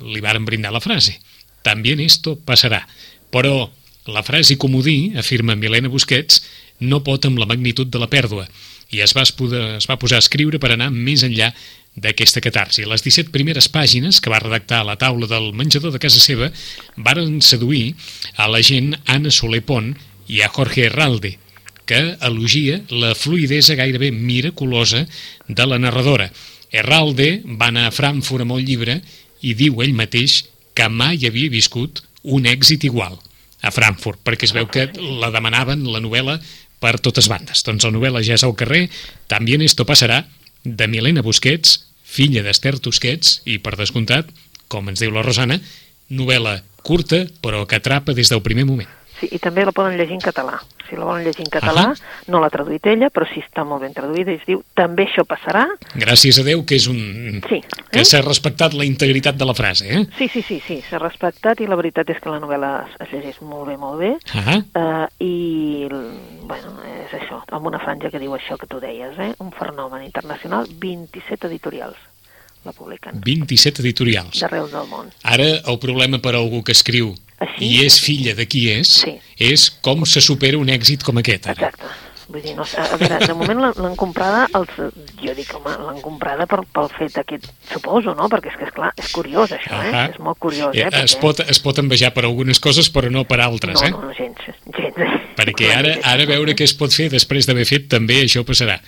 li 0.03 0.21
varen 0.21 0.45
brindar 0.45 0.73
la 0.73 0.83
frase. 0.83 1.17
También 1.63 1.99
esto 1.99 2.37
pasará. 2.37 2.85
Però 3.31 3.69
la 4.07 4.23
frase 4.23 4.57
comodí, 4.57 5.13
afirma 5.17 5.55
Milena 5.55 5.89
Busquets, 5.89 6.43
no 6.79 7.03
pot 7.03 7.25
amb 7.25 7.39
la 7.39 7.47
magnitud 7.49 7.89
de 7.89 7.99
la 7.99 8.09
pèrdua 8.11 8.45
i 8.93 9.01
es 9.03 9.13
va, 9.15 9.23
es 9.25 9.87
va 9.89 9.97
posar 9.99 10.19
a 10.21 10.23
escriure 10.23 10.59
per 10.63 10.71
anar 10.71 10.89
més 10.93 11.23
enllà 11.25 11.49
d'aquesta 11.97 12.41
catarsi. 12.45 12.85
Les 12.85 13.01
17 13.03 13.33
primeres 13.33 13.67
pàgines 13.73 14.21
que 14.21 14.31
va 14.31 14.41
redactar 14.43 14.83
a 14.83 14.87
la 14.87 14.97
taula 15.01 15.27
del 15.29 15.49
menjador 15.57 15.91
de 15.93 16.01
casa 16.01 16.21
seva 16.21 16.51
varen 16.95 17.41
seduir 17.41 17.95
a 18.37 18.47
la 18.51 18.61
gent 18.61 18.93
Anna 19.05 19.33
Soler 19.33 19.63
Pont 19.65 19.95
i 20.29 20.43
a 20.45 20.49
Jorge 20.53 20.85
Herralde, 20.87 21.37
que 21.87 22.17
elogia 22.21 22.81
la 22.91 23.15
fluidesa 23.15 23.77
gairebé 23.79 24.11
miraculosa 24.11 25.07
de 25.47 25.65
la 25.65 25.79
narradora. 25.79 26.29
Herralde 26.71 27.41
va 27.47 27.71
anar 27.71 27.87
a 27.87 27.95
Frankfurt 27.95 28.45
amb 28.45 28.57
el 28.57 28.67
llibre 28.67 28.99
i 29.41 29.55
diu 29.57 29.81
ell 29.81 29.95
mateix 29.97 30.43
que 30.77 30.89
mai 30.91 31.25
havia 31.25 31.49
viscut 31.49 32.03
un 32.27 32.45
èxit 32.45 32.85
igual 32.85 33.17
a 33.65 33.71
Frankfurt, 33.73 34.21
perquè 34.21 34.45
es 34.45 34.53
veu 34.53 34.67
que 34.69 34.91
la 34.93 35.31
demanaven, 35.33 35.87
la 35.89 36.03
novel·la, 36.03 36.37
per 36.77 36.99
totes 37.01 37.25
bandes. 37.31 37.63
Doncs 37.65 37.87
la 37.87 37.93
novel·la 37.95 38.21
ja 38.21 38.35
és 38.37 38.43
al 38.45 38.53
carrer, 38.55 38.89
También 39.27 39.61
esto 39.61 39.85
pasarà, 39.85 40.27
de 40.75 40.87
Milena 40.91 41.23
Busquets, 41.23 41.79
filla 42.03 42.43
d'Ester 42.43 42.75
Tusquets, 42.83 43.41
i 43.47 43.59
per 43.63 43.77
descomptat, 43.79 44.29
com 44.67 44.89
ens 44.91 45.03
diu 45.03 45.13
la 45.15 45.23
Rosana, 45.23 45.59
novel·la 46.11 46.59
curta, 46.83 47.25
però 47.43 47.65
que 47.67 47.79
atrapa 47.79 48.15
des 48.17 48.31
del 48.31 48.43
primer 48.43 48.67
moment. 48.67 48.96
Sí, 49.19 49.27
i 49.31 49.39
també 49.39 49.65
la 49.65 49.71
poden 49.75 49.97
llegir 49.97 50.15
en 50.17 50.21
català. 50.23 50.59
Si 50.89 50.95
la 50.95 51.03
volen 51.03 51.25
llegir 51.25 51.43
en 51.43 51.49
català, 51.51 51.89
no 52.31 52.39
l'ha 52.39 52.49
traduït 52.49 52.85
ella, 52.87 53.09
però 53.11 53.25
sí 53.27 53.41
està 53.43 53.65
molt 53.67 53.81
ben 53.83 53.93
traduïda, 53.93 54.31
i 54.31 54.39
es 54.39 54.45
diu 54.47 54.61
També 54.77 55.03
això 55.07 55.25
passarà. 55.27 55.65
Gràcies 55.95 56.39
a 56.39 56.43
Déu 56.47 56.63
que 56.65 56.75
és 56.79 56.87
un... 56.87 57.41
Sí. 57.49 57.59
que 57.91 57.99
Eh? 57.99 58.05
s'ha 58.05 58.21
respectat 58.21 58.73
la 58.77 58.85
integritat 58.85 59.35
de 59.35 59.45
la 59.45 59.53
frase, 59.57 59.87
eh? 59.89 60.05
Sí, 60.17 60.29
sí, 60.31 60.41
sí, 60.41 60.61
sí, 60.65 60.79
s'ha 60.89 60.99
respectat 61.01 61.59
i 61.59 61.67
la 61.67 61.75
veritat 61.75 62.09
és 62.13 62.21
que 62.23 62.29
la 62.31 62.39
novel·la 62.39 62.71
es, 62.99 63.11
llegeix 63.11 63.41
molt 63.41 63.67
bé, 63.71 63.77
molt 63.77 63.99
bé. 63.99 64.13
Ah, 64.33 64.57
Uh, 64.77 65.07
I, 65.23 65.87
bueno, 66.47 66.73
és 66.85 67.13
això, 67.17 67.41
amb 67.55 67.65
una 67.69 67.79
franja 67.81 68.09
que 68.13 68.19
diu 68.21 68.33
això 68.35 68.57
que 68.59 68.67
tu 68.69 68.79
deies, 68.79 69.17
eh? 69.19 69.33
un 69.43 69.51
fenomen 69.51 70.03
internacional, 70.05 70.67
27 70.79 71.47
editorials 71.47 71.97
la 72.65 72.73
publiquen, 72.73 73.21
27 73.23 73.81
editorials. 73.81 74.39
d'arreu 74.41 74.67
del 74.67 74.87
món. 74.91 75.09
Ara, 75.23 75.47
el 75.65 75.79
problema 75.79 76.19
per 76.19 76.35
a 76.35 76.41
algú 76.41 76.63
que 76.67 76.73
escriu 76.75 77.13
Així? 77.39 77.67
i 77.67 77.85
és 77.85 77.99
filla 78.01 78.33
de 78.33 78.47
qui 78.49 78.67
és, 78.71 78.87
Sí. 79.03 79.17
és 79.37 79.69
com 79.81 80.05
se 80.05 80.21
supera 80.21 80.57
un 80.57 80.67
èxit 80.73 81.03
com 81.03 81.17
aquest, 81.21 81.45
ara. 81.47 81.53
Exacte. 81.67 81.85
Vull 82.27 82.41
dir, 82.43 82.55
no, 82.57 82.63
a 82.63 82.97
veure, 82.99 83.19
de 83.25 83.33
moment 83.39 83.59
l'han- 83.61 83.93
comprada, 83.95 84.49
els, 84.57 84.73
jo 85.23 85.33
dic, 85.37 85.53
home, 85.55 85.71
l'han 85.85 86.01
comprada 86.03 86.45
per, 86.45 86.59
pel 86.75 86.89
fet 86.97 87.15
aquest, 87.21 87.45
suposo, 87.71 88.13
no? 88.17 88.27
Perquè 88.27 88.51
és 88.51 88.57
que, 88.59 88.65
és 88.67 88.73
clar, 88.75 88.89
és 88.97 89.11
curiós 89.15 89.53
això, 89.55 89.71
eh? 89.71 89.93
Ahà. 89.93 90.09
És 90.11 90.19
molt 90.19 90.37
curiós, 90.37 90.75
Eh, 90.75 90.89
eh? 90.91 91.03
es, 91.05 91.15
pot, 91.15 91.39
es 91.39 91.59
pot 91.63 91.77
envejar 91.79 92.11
per 92.13 92.25
algunes 92.25 92.59
coses, 92.59 92.89
però 92.91 93.09
no 93.09 93.23
per 93.23 93.39
altres, 93.39 93.79
no, 93.79 93.87
eh? 93.87 93.91
no, 93.91 94.01
no, 94.09 94.13
gens, 94.17 94.35
gens. 94.75 95.21
Perquè 95.37 95.71
ara, 95.79 95.95
ara 96.03 96.25
veure 96.25 96.53
què 96.53 96.63
es 96.67 96.73
pot 96.73 96.91
fer 96.91 97.07
després 97.09 97.47
d'haver 97.47 97.63
fet 97.65 97.87
també 97.87 98.19
això 98.25 98.43
passarà. 98.43 98.81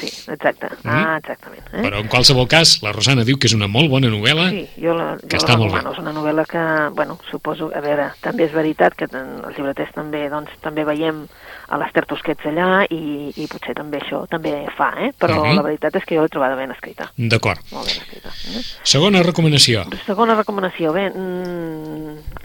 Sí, 0.00 0.08
exacte. 0.32 0.68
Ah, 0.84 1.18
exactament. 1.20 1.62
Eh? 1.74 1.82
Però 1.84 2.00
en 2.00 2.08
qualsevol 2.08 2.48
cas, 2.48 2.78
la 2.82 2.92
Rosana 2.92 3.24
diu 3.28 3.36
que 3.36 3.46
és 3.50 3.54
una 3.54 3.68
molt 3.68 3.90
bona 3.92 4.08
novel·la. 4.08 4.48
Sí, 4.50 4.62
jo 4.80 4.94
la, 4.96 5.10
jo 5.20 5.28
que 5.28 5.36
la 5.36 5.42
està 5.42 5.58
molt 5.58 5.72
recomano. 5.74 5.92
És 5.92 5.98
una 6.00 6.12
novel·la 6.16 6.44
que, 6.48 6.62
bueno, 6.96 7.18
suposo, 7.30 7.70
a 7.76 7.80
veure, 7.84 8.10
també 8.24 8.44
és 8.48 8.52
veritat 8.56 8.96
que 8.96 9.04
en 9.12 9.44
els 9.44 9.56
llibreters 9.58 9.92
també, 9.94 10.24
doncs, 10.32 10.50
també 10.64 10.84
veiem 10.88 11.26
a 11.70 11.78
l'Ester 11.78 12.02
Tusquets 12.10 12.48
allà 12.50 12.86
i, 12.90 13.30
i 13.36 13.46
potser 13.46 13.76
també 13.78 14.00
això 14.00 14.24
també 14.28 14.66
fa, 14.76 14.88
eh? 15.04 15.12
Però 15.20 15.36
Mhm. 15.44 15.56
la 15.56 15.62
veritat 15.62 15.94
és 16.00 16.04
que 16.04 16.16
jo 16.16 16.22
l'he 16.22 16.28
trobada 16.32 16.56
ben 16.56 16.72
escrita, 16.72 17.12
D'acord. 17.16 17.60
molt 17.70 17.86
ben 17.86 17.96
escrita. 18.00 18.28
Eh? 18.56 18.62
Segona 18.82 19.22
recomanació. 19.22 19.84
Segona 20.06 20.34
recomanació, 20.34 20.92
bé, 20.92 21.10
mm, 21.10 22.39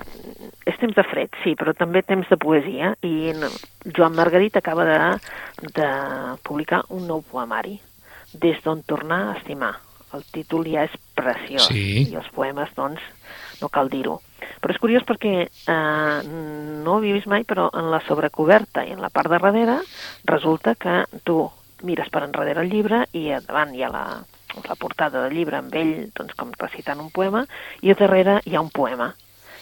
és 0.65 0.77
temps 0.81 0.95
de 0.97 1.03
fred, 1.05 1.29
sí, 1.43 1.55
però 1.55 1.73
també 1.77 2.01
temps 2.03 2.29
de 2.29 2.37
poesia, 2.41 2.95
i 3.05 3.31
Joan 3.95 4.15
Margarit 4.17 4.57
acaba 4.57 4.85
de, 4.85 4.99
de 5.77 5.89
publicar 6.43 6.83
un 6.89 7.07
nou 7.07 7.21
poemari, 7.21 7.79
Des 8.35 8.57
d'on 8.65 8.81
tornar 8.83 9.29
a 9.29 9.35
estimar. 9.37 9.77
El 10.11 10.23
títol 10.31 10.65
ja 10.67 10.83
és 10.83 10.91
preciós, 11.15 11.69
Sí. 11.69 12.03
i 12.11 12.15
els 12.15 12.27
poemes, 12.35 12.67
doncs, 12.75 12.99
no 13.61 13.69
cal 13.69 13.87
dir-ho. 13.89 14.17
Però 14.59 14.73
és 14.73 14.79
curiós 14.81 15.05
perquè 15.07 15.47
eh, 15.47 16.19
no 16.27 16.91
ho 16.91 16.97
havia 16.97 17.15
vist 17.15 17.27
mai, 17.31 17.45
però 17.47 17.69
en 17.71 17.89
la 17.91 18.01
sobrecoberta 18.03 18.83
i 18.83 18.91
en 18.91 18.99
la 18.99 19.09
part 19.09 19.31
de 19.31 19.39
darrere 19.39 19.77
resulta 20.25 20.75
que 20.75 21.05
tu 21.23 21.49
mires 21.83 22.09
per 22.09 22.23
enrere 22.23 22.61
el 22.61 22.69
llibre 22.71 23.05
i 23.13 23.29
davant 23.45 23.73
hi 23.75 23.83
ha 23.83 23.91
la, 23.93 24.05
la 24.67 24.75
portada 24.75 25.23
del 25.23 25.35
llibre 25.37 25.59
amb 25.59 25.75
ell 25.75 26.09
doncs, 26.15 26.35
com 26.35 26.51
recitant 26.59 26.99
un 26.99 27.11
poema 27.11 27.45
i 27.81 27.91
a 27.91 27.97
darrere 27.99 28.41
hi 28.45 28.55
ha 28.55 28.63
un 28.63 28.71
poema. 28.71 29.13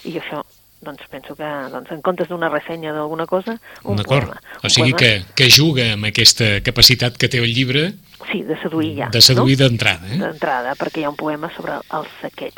I 0.04 0.18
això 0.18 0.42
doncs 0.84 1.06
penso 1.10 1.34
que 1.38 1.48
doncs, 1.72 1.90
en 1.94 2.02
comptes 2.04 2.28
d'una 2.30 2.50
ressenya 2.52 2.92
d'alguna 2.94 3.26
cosa, 3.26 3.56
un 3.82 3.96
D'acord. 4.00 4.30
poema. 4.30 4.40
O 4.62 4.70
sigui 4.70 4.92
poema, 4.92 5.00
que, 5.00 5.34
que 5.34 5.50
juga 5.50 5.90
amb 5.94 6.08
aquesta 6.10 6.60
capacitat 6.64 7.16
que 7.18 7.28
té 7.32 7.40
el 7.42 7.52
llibre 7.54 7.92
Sí, 8.30 8.42
de 8.46 8.56
seduir 8.62 8.94
ja. 8.96 9.08
de 9.12 9.20
seduir 9.20 9.58
no? 9.58 9.64
d'entrada, 9.64 10.08
eh? 10.08 10.18
D'entrada, 10.20 10.76
perquè 10.80 11.02
hi 11.02 11.04
ha 11.04 11.10
un 11.12 11.18
poema 11.20 11.50
sobre 11.56 11.76
el 11.76 12.06
saqueig. 12.20 12.56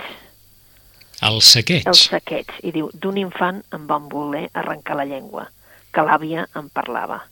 El 1.26 1.40
saqueig. 1.42 1.86
El 1.88 1.96
saqueig, 1.96 2.52
i 2.62 2.70
diu, 2.74 2.90
d'un 2.92 3.16
infant 3.18 3.62
em 3.74 3.86
van 3.88 4.06
voler 4.12 4.44
arrencar 4.52 4.98
la 4.98 5.06
llengua, 5.08 5.48
que 5.90 6.04
l'àvia 6.04 6.44
em 6.58 6.68
parlava, 6.68 7.22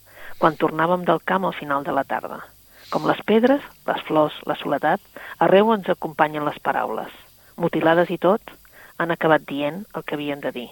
quan 0.40 0.56
tornàvem 0.56 1.04
del 1.04 1.20
camp 1.24 1.44
al 1.44 1.54
final 1.54 1.84
de 1.84 1.92
la 1.92 2.04
tarda. 2.08 2.40
Com 2.90 3.06
les 3.08 3.20
pedres, 3.26 3.62
les 3.86 4.02
flors, 4.08 4.34
la 4.48 4.56
soledat, 4.56 5.00
arreu 5.38 5.72
ens 5.74 5.88
acompanyen 5.92 6.46
les 6.48 6.58
paraules. 6.64 7.12
Mutilades 7.60 8.10
i 8.10 8.18
tot, 8.18 8.40
han 8.98 9.10
acabat 9.14 9.44
dient 9.46 9.84
el 9.94 10.04
que 10.04 10.16
havien 10.16 10.40
de 10.40 10.52
dir. 10.54 10.68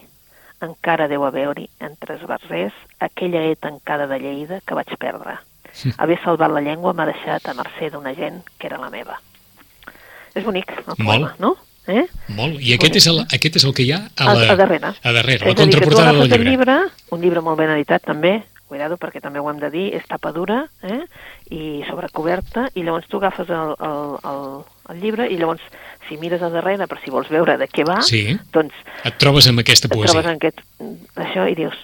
Encara 0.63 1.09
deu 1.11 1.25
haver-hi 1.27 1.67
entre 1.83 2.15
els 2.15 2.23
versers 2.27 2.75
aquella 3.03 3.43
E 3.49 3.57
tancada 3.59 4.07
de 4.07 4.19
Lleida 4.21 4.61
que 4.65 4.77
vaig 4.77 4.95
perdre. 4.99 5.37
Haver 5.97 6.19
salvat 6.23 6.53
la 6.53 6.61
llengua 6.61 6.93
m'ha 6.93 7.07
deixat 7.09 7.49
a 7.49 7.55
mercè 7.57 7.89
d'una 7.91 8.13
gent 8.15 8.41
que 8.57 8.69
era 8.69 8.79
la 8.79 8.91
meva. 8.93 9.19
És 10.33 10.45
bonic, 10.45 10.71
el 10.71 10.95
poema, 10.95 11.33
Molt. 11.33 11.39
no? 11.39 11.55
Eh? 11.87 12.05
Molt. 12.31 12.61
I 12.63 12.77
aquest 12.77 12.95
és, 13.01 13.07
el, 13.11 13.19
aquest 13.35 13.59
és 13.59 13.65
el 13.67 13.73
que 13.75 13.83
hi 13.83 13.91
ha 13.91 13.99
a, 14.15 14.29
la, 14.29 14.53
a 14.53 14.55
darrere. 14.55 14.93
A 15.03 15.11
darrere, 15.11 15.41
És 15.41 15.49
la 15.51 15.65
contraportada 15.65 16.13
del 16.31 16.45
llibre, 16.47 16.77
un 17.11 17.21
llibre 17.21 17.43
molt 17.43 17.59
ben 17.59 17.73
editat 17.75 18.05
també, 18.07 18.37
cuidado, 18.73 18.97
perquè 18.97 19.21
també 19.21 19.39
ho 19.39 19.45
hem 19.51 19.59
de 19.61 19.69
dir, 19.69 19.85
és 19.93 20.05
tapa 20.09 20.31
dura, 20.33 20.63
eh? 20.81 21.03
i 21.53 21.83
sobre 21.87 22.09
coberta, 22.09 22.65
i 22.73 22.81
llavors 22.83 23.05
tu 23.11 23.19
agafes 23.21 23.49
el, 23.53 23.75
el, 23.77 24.15
el, 24.31 24.43
el 24.89 25.01
llibre, 25.03 25.27
i 25.29 25.37
llavors, 25.37 25.61
si 26.09 26.17
mires 26.17 26.41
a 26.41 26.49
darrere 26.49 26.87
per 26.89 26.97
si 27.03 27.13
vols 27.13 27.29
veure 27.29 27.55
de 27.61 27.67
què 27.69 27.85
va, 27.87 27.99
Sí. 28.01 28.25
doncs 28.51 28.73
Et 29.05 29.15
trobes 29.21 29.47
amb 29.51 29.61
aquesta 29.61 29.87
et 29.87 29.93
trobes 29.93 30.11
poesia. 30.11 30.29
en 30.31 30.35
aquest, 30.41 30.63
això 31.27 31.45
i 31.51 31.55
dius, 31.55 31.77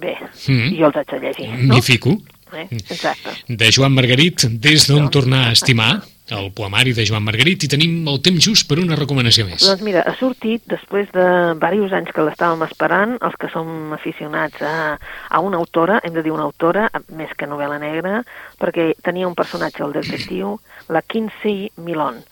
bé, 0.00 0.16
Mm. 0.48 0.72
jo 0.78 0.86
els 0.88 0.96
haig 0.96 1.10
de 1.12 1.20
llegir, 1.20 1.48
no? 1.68 1.74
M'hi 1.74 1.82
fico. 1.82 2.16
Exacte. 2.70 3.34
De 3.48 3.70
Joan 3.72 3.94
Margarit, 3.96 4.46
Des 4.60 4.86
d'on 4.88 5.06
Doncs, 5.06 5.12
tornar 5.14 5.48
a 5.48 5.52
estimar, 5.52 5.92
el 6.30 6.52
poemari 6.54 6.92
de 6.94 7.04
Joan 7.06 7.24
Margarit, 7.26 7.64
i 7.64 7.70
tenim 7.70 8.06
el 8.08 8.20
temps 8.22 8.42
just 8.44 8.68
per 8.70 8.78
una 8.82 8.98
recomanació 8.98 9.46
més. 9.48 9.64
Doncs 9.66 9.82
mira, 9.86 10.04
ha 10.06 10.14
sortit 10.18 10.62
després 10.70 11.10
de 11.14 11.26
diversos 11.56 11.94
anys 11.98 12.12
que 12.14 12.24
l'estàvem 12.26 12.62
esperant, 12.66 13.16
els 13.26 13.36
que 13.40 13.50
som 13.52 13.92
aficionats 13.96 14.62
a, 14.62 14.74
a 15.28 15.42
una 15.42 15.58
autora, 15.58 16.00
hem 16.04 16.14
de 16.14 16.24
dir 16.26 16.34
una 16.34 16.46
autora, 16.46 16.88
més 17.18 17.32
que 17.36 17.50
novel·la 17.50 17.80
negra, 17.82 18.20
perquè 18.62 18.92
tenia 19.02 19.28
un 19.28 19.36
personatge, 19.38 19.82
el 19.86 19.96
detectiu, 19.96 20.58
la 20.88 21.02
Kinsey 21.02 21.70
Milon. 21.82 22.22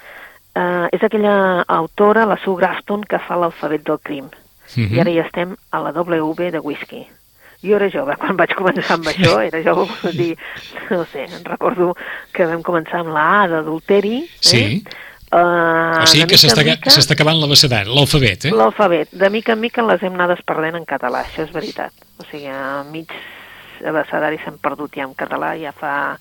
Uh, 0.58 0.88
és 0.94 1.02
aquella 1.04 1.62
autora, 1.70 2.24
la 2.26 2.38
Sue 2.42 2.58
Grafton, 2.58 3.04
que 3.06 3.20
fa 3.22 3.36
l'alfabet 3.38 3.84
del 3.86 4.00
crim. 4.02 4.30
Mhm. 4.74 4.94
I 4.94 5.00
ara 5.00 5.12
ja 5.14 5.24
estem 5.24 5.54
a 5.70 5.80
la 5.80 5.92
W 5.92 6.50
de 6.50 6.60
whisky. 6.60 7.06
Jo 7.64 7.74
era 7.76 7.88
jove, 7.90 8.14
quan 8.22 8.36
vaig 8.38 8.52
començar 8.54 8.94
amb 8.98 9.08
això, 9.10 9.38
era 9.42 9.58
jove, 9.64 9.88
vull 10.02 10.14
dir, 10.16 10.36
no 10.92 11.04
sé, 11.10 11.26
recordo 11.44 11.94
que 12.32 12.46
vam 12.46 12.62
començar 12.62 13.00
amb 13.02 13.10
la 13.16 13.24
A 13.42 13.46
d'adulteri, 13.50 14.18
eh? 14.22 14.28
Sí. 14.40 14.62
Uh, 15.28 15.98
o 16.00 16.06
sigui 16.08 16.24
que 16.30 16.38
s'està 16.40 16.62
mica- 16.64 16.88
acabant 17.12 17.36
l'abecedat, 17.36 17.88
l'alfabet, 17.90 18.46
eh? 18.48 18.52
L'alfabet. 18.54 19.10
De 19.12 19.28
mica 19.28 19.52
en 19.52 19.60
mica 19.60 19.82
les 19.84 20.02
hem 20.02 20.14
anades 20.14 20.40
perdent 20.46 20.78
en 20.78 20.86
català, 20.88 21.24
això 21.26 21.42
és 21.44 21.50
veritat. 21.52 21.92
O 22.16 22.24
sigui, 22.30 22.46
a 22.48 22.84
mig 22.88 23.10
abecedari 23.84 24.38
s'han 24.44 24.56
perdut 24.62 24.94
ja 24.96 25.04
en 25.04 25.12
català, 25.18 25.52
ja 25.60 25.72
fa, 25.76 26.16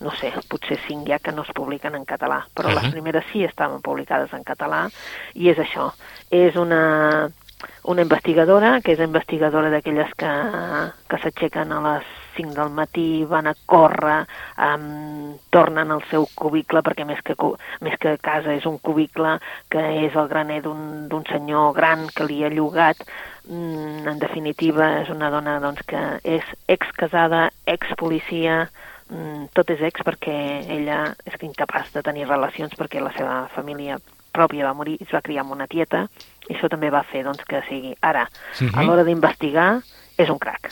no 0.00 0.10
sé, 0.18 0.32
potser 0.48 0.78
cinc 0.88 1.06
ja 1.08 1.20
que 1.22 1.32
no 1.32 1.42
es 1.46 1.52
publiquen 1.54 1.94
en 1.94 2.04
català, 2.08 2.40
però 2.54 2.72
Ahà. 2.72 2.80
les 2.82 2.92
primeres 2.96 3.24
sí 3.32 3.44
estaven 3.44 3.80
publicades 3.80 4.32
en 4.32 4.42
català, 4.42 4.88
i 5.34 5.50
és 5.52 5.58
això, 5.62 5.92
és 6.30 6.56
una, 6.56 7.28
una 7.84 8.02
investigadora, 8.02 8.78
que 8.84 8.94
és 8.94 9.02
investigadora 9.02 9.70
d'aquelles 9.72 10.10
que, 10.20 10.32
que 11.10 11.20
s'aixequen 11.22 11.72
a 11.74 11.78
les 11.86 12.10
5 12.38 12.54
del 12.54 12.70
matí, 12.70 13.24
van 13.26 13.48
a 13.50 13.54
córrer, 13.66 14.20
um, 14.62 15.34
tornen 15.50 15.90
al 15.90 16.04
seu 16.10 16.28
cubicle, 16.38 16.82
perquè 16.86 17.06
més 17.08 17.22
que, 17.26 17.34
més 17.82 17.96
que 17.98 18.14
casa 18.22 18.54
és 18.54 18.66
un 18.70 18.78
cubicle 18.78 19.38
que 19.72 19.82
és 20.04 20.14
el 20.14 20.28
graner 20.30 20.60
d'un 20.62 21.24
senyor 21.32 21.72
gran 21.74 22.06
que 22.14 22.28
li 22.28 22.44
ha 22.44 22.52
llogat. 22.52 23.02
Mm, 23.48 24.04
en 24.12 24.20
definitiva, 24.22 24.92
és 25.02 25.10
una 25.10 25.32
dona 25.34 25.58
doncs, 25.64 25.82
que 25.88 26.04
és 26.22 26.44
ex-casada, 26.68 27.48
ex-policia, 27.66 28.68
mm, 29.08 29.50
tot 29.56 29.74
és 29.74 29.82
ex 29.88 30.04
perquè 30.06 30.38
ella 30.76 31.00
és 31.24 31.42
incapaç 31.42 31.90
de 31.96 32.04
tenir 32.06 32.28
relacions 32.28 32.76
perquè 32.78 33.02
la 33.02 33.16
seva 33.16 33.40
família 33.56 33.98
pròpia 34.38 34.64
va 34.70 34.74
morir 34.78 34.96
i 35.00 35.04
es 35.04 35.12
va 35.12 35.20
criar 35.26 35.42
amb 35.44 35.52
una 35.58 35.66
tieta 35.66 36.06
i 36.48 36.54
això 36.54 36.70
també 36.70 36.88
va 36.94 37.02
fer 37.10 37.24
doncs, 37.26 37.42
que 37.44 37.60
sigui 37.68 37.92
ara, 38.00 38.28
Mhm. 38.60 38.72
a 38.78 38.84
l'hora 38.86 39.04
d'investigar, 39.04 39.82
és 40.16 40.30
un 40.30 40.38
crac. 40.38 40.70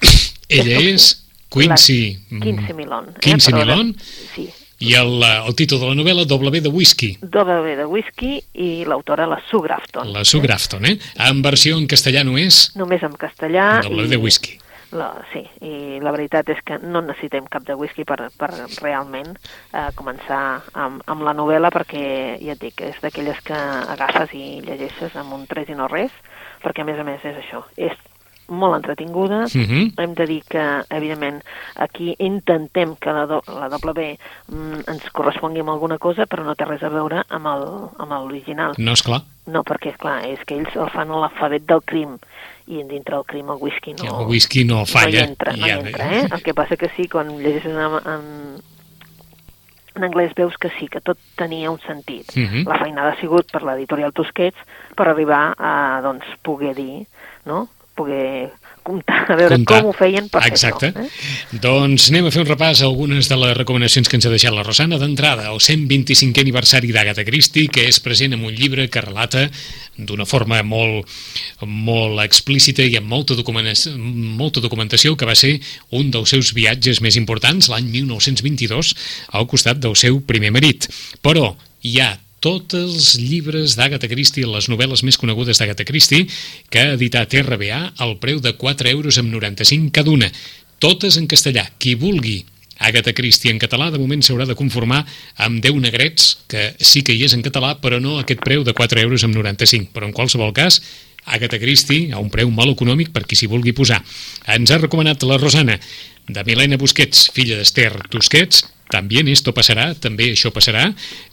Ella 0.48 0.78
és 0.80 1.10
Quincy... 1.50 2.16
La... 2.30 2.40
Quincy 2.44 2.72
Milon. 2.78 3.12
Quincy 3.20 3.50
Perdona. 3.52 3.74
Milon 3.76 3.94
Sí. 4.34 4.48
i 4.80 4.94
el, 4.96 5.10
eh, 5.22 5.42
el 5.46 5.54
títol 5.58 5.80
de 5.82 5.88
la 5.90 5.94
novel·la 5.98 6.24
W 6.26 6.60
de 6.64 6.70
Whisky, 6.72 7.10
W 7.20 7.76
de 7.76 7.84
whisky 7.90 8.38
i 8.54 8.84
l'autora 8.88 9.26
la 9.28 9.40
Sue 9.50 9.60
Grafton. 9.66 10.12
la 10.12 10.24
Sue 10.24 10.40
Grafton, 10.40 10.86
eh? 10.86 10.98
En 11.18 11.42
versió 11.42 11.76
en 11.76 11.86
castellà 11.86 12.22
només, 12.24 12.70
Només 12.76 13.02
en 13.02 13.12
castellà. 13.12 13.82
W 13.84 14.06
i... 14.06 14.08
de 14.08 14.16
Whisky. 14.16 14.56
La, 14.92 15.12
sí, 15.32 15.44
i 15.62 16.00
la 16.02 16.10
veritat 16.10 16.48
és 16.50 16.58
que 16.66 16.78
no 16.82 17.00
necessitem 17.04 17.46
cap 17.46 17.62
de 17.62 17.76
whisky 17.78 18.02
per, 18.04 18.30
per 18.36 18.50
realment 18.82 19.36
eh, 19.72 19.88
començar 19.94 20.62
amb, 20.74 21.04
amb 21.06 21.22
la 21.22 21.34
novel·la 21.38 21.70
perquè, 21.70 22.02
ja 22.42 22.56
et 22.56 22.60
dic, 22.60 22.80
és 22.82 22.98
d'aquelles 23.02 23.38
que 23.46 23.54
agafes 23.54 24.34
i 24.34 24.60
llegeixes 24.66 25.14
amb 25.16 25.36
un 25.38 25.46
tres 25.46 25.70
i 25.70 25.78
no 25.78 25.86
res, 25.86 26.10
perquè 26.64 26.82
a 26.82 26.88
més 26.88 26.98
a 26.98 27.06
més 27.06 27.22
és 27.24 27.38
això, 27.38 27.62
és 27.76 27.94
molt 28.50 28.74
entretinguda, 28.74 29.44
Mhm. 29.54 29.92
hem 29.96 30.14
de 30.14 30.26
dir 30.26 30.42
que, 30.48 30.82
evidentment, 30.90 31.40
aquí 31.76 32.16
intentem 32.18 32.96
que 32.96 33.12
la, 33.12 33.26
do, 33.26 33.42
la 33.46 33.68
W 33.68 34.18
mm, 34.48 34.80
ens 34.90 35.10
correspongui 35.12 35.60
amb 35.60 35.70
alguna 35.70 35.98
cosa, 35.98 36.26
però 36.26 36.42
no 36.42 36.56
té 36.56 36.64
res 36.64 36.82
a 36.82 36.88
veure 36.88 37.22
amb 37.28 37.46
l'original. 37.46 38.74
No, 38.76 38.92
és 38.92 39.02
clar. 39.02 39.22
No, 39.46 39.62
perquè, 39.62 39.96
clar, 39.96 40.24
és 40.26 40.42
que 40.46 40.58
ells 40.58 40.74
el 40.76 40.90
fan 40.90 41.10
a 41.10 41.20
l'alfabet 41.22 41.64
del 41.66 41.82
crim, 41.82 42.18
i 42.70 42.82
dintre 42.86 43.16
del 43.16 43.24
crim 43.26 43.50
el 43.50 43.58
whisky 43.60 43.94
no... 43.98 44.20
El 44.22 44.28
whisky 44.30 44.64
no 44.64 44.84
falla. 44.86 45.24
No 45.24 45.32
entra, 45.34 45.52
no 45.56 45.66
Ja- 45.66 45.78
entra, 45.80 46.10
eh? 46.14 46.26
El 46.30 46.42
que 46.46 46.54
passa 46.54 46.76
que 46.78 46.90
sí, 46.96 47.08
quan 47.10 47.32
llegeixes 47.40 47.72
en, 47.74 47.98
en, 48.14 48.28
en 49.96 50.06
anglès 50.06 50.32
veus 50.38 50.54
que 50.60 50.70
sí, 50.78 50.86
que 50.88 51.00
tot 51.02 51.18
tenia 51.36 51.70
un 51.72 51.80
sentit. 51.82 52.30
Mhm. 52.36 52.62
La 52.70 52.78
feinada 52.78 53.12
ha 53.16 53.20
sigut 53.20 53.50
per 53.50 53.64
l'editorial 53.66 54.14
Tusquets 54.14 54.58
per 54.96 55.08
arribar 55.10 55.54
a, 55.58 55.74
doncs, 56.06 56.24
poder 56.46 56.74
dir, 56.78 57.06
no?, 57.44 57.66
poder 57.98 58.52
comptar, 58.90 59.18
a 59.30 59.36
veure 59.38 59.56
Comptar. 59.56 59.80
com 59.80 59.90
ho 59.90 59.94
feien 59.96 60.28
per 60.32 60.42
Exacte. 60.48 60.90
fer 60.92 61.04
això. 61.04 61.06
Eh? 61.06 61.58
Doncs 61.62 62.08
anem 62.10 62.28
a 62.28 62.32
fer 62.34 62.42
un 62.42 62.48
repàs 62.50 62.82
a 62.82 62.88
algunes 62.88 63.30
de 63.30 63.38
les 63.40 63.56
recomanacions 63.56 64.10
que 64.10 64.18
ens 64.18 64.26
ha 64.26 64.32
deixat 64.32 64.54
la 64.54 64.64
Rosana. 64.66 64.98
D'entrada, 65.00 65.48
el 65.52 65.60
125è 65.62 66.44
aniversari 66.44 66.92
d'Agatha 66.94 67.24
Christie, 67.28 67.70
que 67.72 67.86
és 67.88 68.00
present 68.02 68.34
en 68.36 68.44
un 68.44 68.54
llibre 68.54 68.88
que 68.90 69.04
relata 69.04 69.48
d'una 70.00 70.26
forma 70.26 70.62
molt, 70.64 71.08
molt 71.66 72.20
explícita 72.24 72.84
i 72.86 72.96
amb 72.98 73.10
molta 73.10 73.36
documentació, 73.38 73.96
molta 73.96 74.62
documentació 74.64 75.16
que 75.16 75.28
va 75.28 75.36
ser 75.36 75.58
un 75.96 76.10
dels 76.10 76.32
seus 76.32 76.54
viatges 76.56 77.02
més 77.04 77.18
importants 77.20 77.68
l'any 77.72 77.90
1922 78.00 78.94
al 79.36 79.46
costat 79.50 79.80
del 79.82 79.96
seu 79.96 80.20
primer 80.24 80.52
marit. 80.56 80.88
Però 81.22 81.54
hi 81.82 82.00
ha 82.00 82.14
tots 82.40 82.74
els 82.74 83.14
llibres 83.20 83.76
d'Agatha 83.76 84.08
Christie, 84.08 84.48
les 84.48 84.68
novel·les 84.72 85.04
més 85.04 85.18
conegudes 85.20 85.60
d'Agatha 85.60 85.84
Christie, 85.84 86.26
que 86.72 86.80
ha 86.80 86.94
editat 86.96 87.36
RBA 87.42 87.80
al 88.00 88.16
preu 88.22 88.40
de 88.40 88.54
4 88.56 88.88
euros 88.90 89.20
amb 89.20 89.32
95 89.32 89.92
cada 89.92 90.10
una. 90.10 90.30
Totes 90.80 91.20
en 91.20 91.28
castellà. 91.28 91.66
Qui 91.78 91.94
vulgui 92.00 92.40
Agatha 92.80 93.12
Christie 93.12 93.52
en 93.52 93.60
català, 93.60 93.90
de 93.92 94.00
moment 94.00 94.24
s'haurà 94.24 94.46
de 94.48 94.56
conformar 94.56 95.02
amb 95.36 95.60
10 95.60 95.82
negrets, 95.84 96.30
que 96.48 96.72
sí 96.80 97.04
que 97.04 97.12
hi 97.12 97.26
és 97.28 97.36
en 97.36 97.44
català, 97.44 97.74
però 97.76 98.00
no 98.00 98.16
aquest 98.18 98.40
preu 98.40 98.64
de 98.64 98.72
4 98.72 99.04
euros 99.04 99.24
amb 99.28 99.36
95. 99.36 99.92
Però 99.92 100.08
en 100.08 100.16
qualsevol 100.16 100.54
cas, 100.56 100.80
Agatha 101.28 101.60
Christie 101.60 102.14
a 102.14 102.22
un 102.24 102.32
preu 102.32 102.48
molt 102.48 102.72
econòmic 102.72 103.12
per 103.12 103.26
qui 103.28 103.36
s'hi 103.36 103.50
vulgui 103.52 103.76
posar. 103.76 104.00
Ens 104.48 104.72
ha 104.72 104.80
recomanat 104.80 105.28
la 105.28 105.36
Rosana 105.36 105.76
de 106.30 106.44
Milena 106.48 106.80
Busquets, 106.80 107.28
filla 107.34 107.60
d'Esther 107.60 107.92
Tusquets, 108.08 108.64
també 108.90 109.20
esto 109.30 109.52
passarà, 109.52 109.92
també 109.94 110.32
això 110.32 110.50
passarà, 110.50 110.88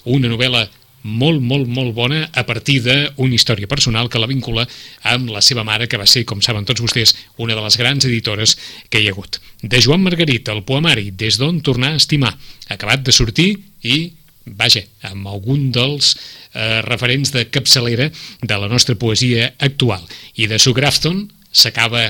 una 0.06 0.28
novel·la 0.28 0.68
molt, 1.08 1.42
molt, 1.42 1.70
molt 1.72 1.96
bona 1.96 2.26
a 2.36 2.44
partir 2.46 2.82
d'una 2.86 3.36
història 3.36 3.70
personal 3.72 4.10
que 4.12 4.20
la 4.20 4.30
vincula 4.30 4.68
amb 5.08 5.32
la 5.32 5.42
seva 5.42 5.64
mare, 5.68 5.88
que 5.88 6.00
va 6.00 6.06
ser, 6.10 6.26
com 6.28 6.44
saben 6.44 6.68
tots 6.68 6.84
vostès, 6.84 7.16
una 7.42 7.56
de 7.56 7.64
les 7.64 7.80
grans 7.80 8.06
editores 8.06 8.58
que 8.92 9.02
hi 9.02 9.08
ha 9.08 9.16
hagut. 9.16 9.40
De 9.64 9.82
Joan 9.82 10.04
Margarit, 10.04 10.50
el 10.54 10.64
poemari, 10.68 11.12
des 11.12 11.40
d'on 11.40 11.62
tornar 11.66 11.96
a 11.96 12.02
estimar, 12.02 12.36
acabat 12.70 13.08
de 13.08 13.16
sortir 13.16 13.50
i 13.88 14.12
vaja, 14.56 14.84
amb 15.10 15.28
algun 15.28 15.72
dels 15.76 16.14
eh, 16.16 16.82
referents 16.86 17.34
de 17.36 17.48
capçalera 17.52 18.10
de 18.42 18.60
la 18.60 18.70
nostra 18.72 18.96
poesia 18.96 19.54
actual. 19.60 20.04
I 20.36 20.48
de 20.48 20.60
Sue 20.60 20.76
Grafton 20.78 21.26
s'acaba 21.52 22.08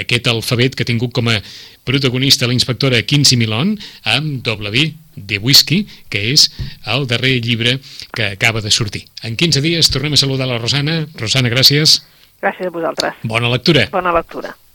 aquest 0.00 0.26
alfabet 0.30 0.74
que 0.74 0.84
ha 0.84 0.90
tingut 0.90 1.12
com 1.14 1.28
a 1.30 1.40
protagonista 1.84 2.48
la 2.48 2.56
inspectora 2.56 3.02
Quincy 3.02 3.36
Milon 3.38 3.76
amb 4.02 4.42
W 4.46 5.03
de 5.16 5.38
Whisky, 5.38 5.84
que 6.08 6.32
és 6.32 6.48
el 6.86 7.06
darrer 7.10 7.36
llibre 7.44 7.78
que 8.12 8.32
acaba 8.32 8.60
de 8.60 8.70
sortir. 8.70 9.06
En 9.22 9.36
15 9.36 9.62
dies 9.64 9.90
tornem 9.90 10.14
a 10.14 10.20
saludar 10.20 10.48
la 10.50 10.58
Rosana. 10.58 11.04
Rosana, 11.20 11.52
gràcies. 11.52 12.02
Gràcies 12.42 12.68
a 12.68 12.74
vosaltres. 12.74 13.24
Bona 13.24 13.48
lectura. 13.52 13.88
Bona 13.92 14.12
lectura. 14.12 14.56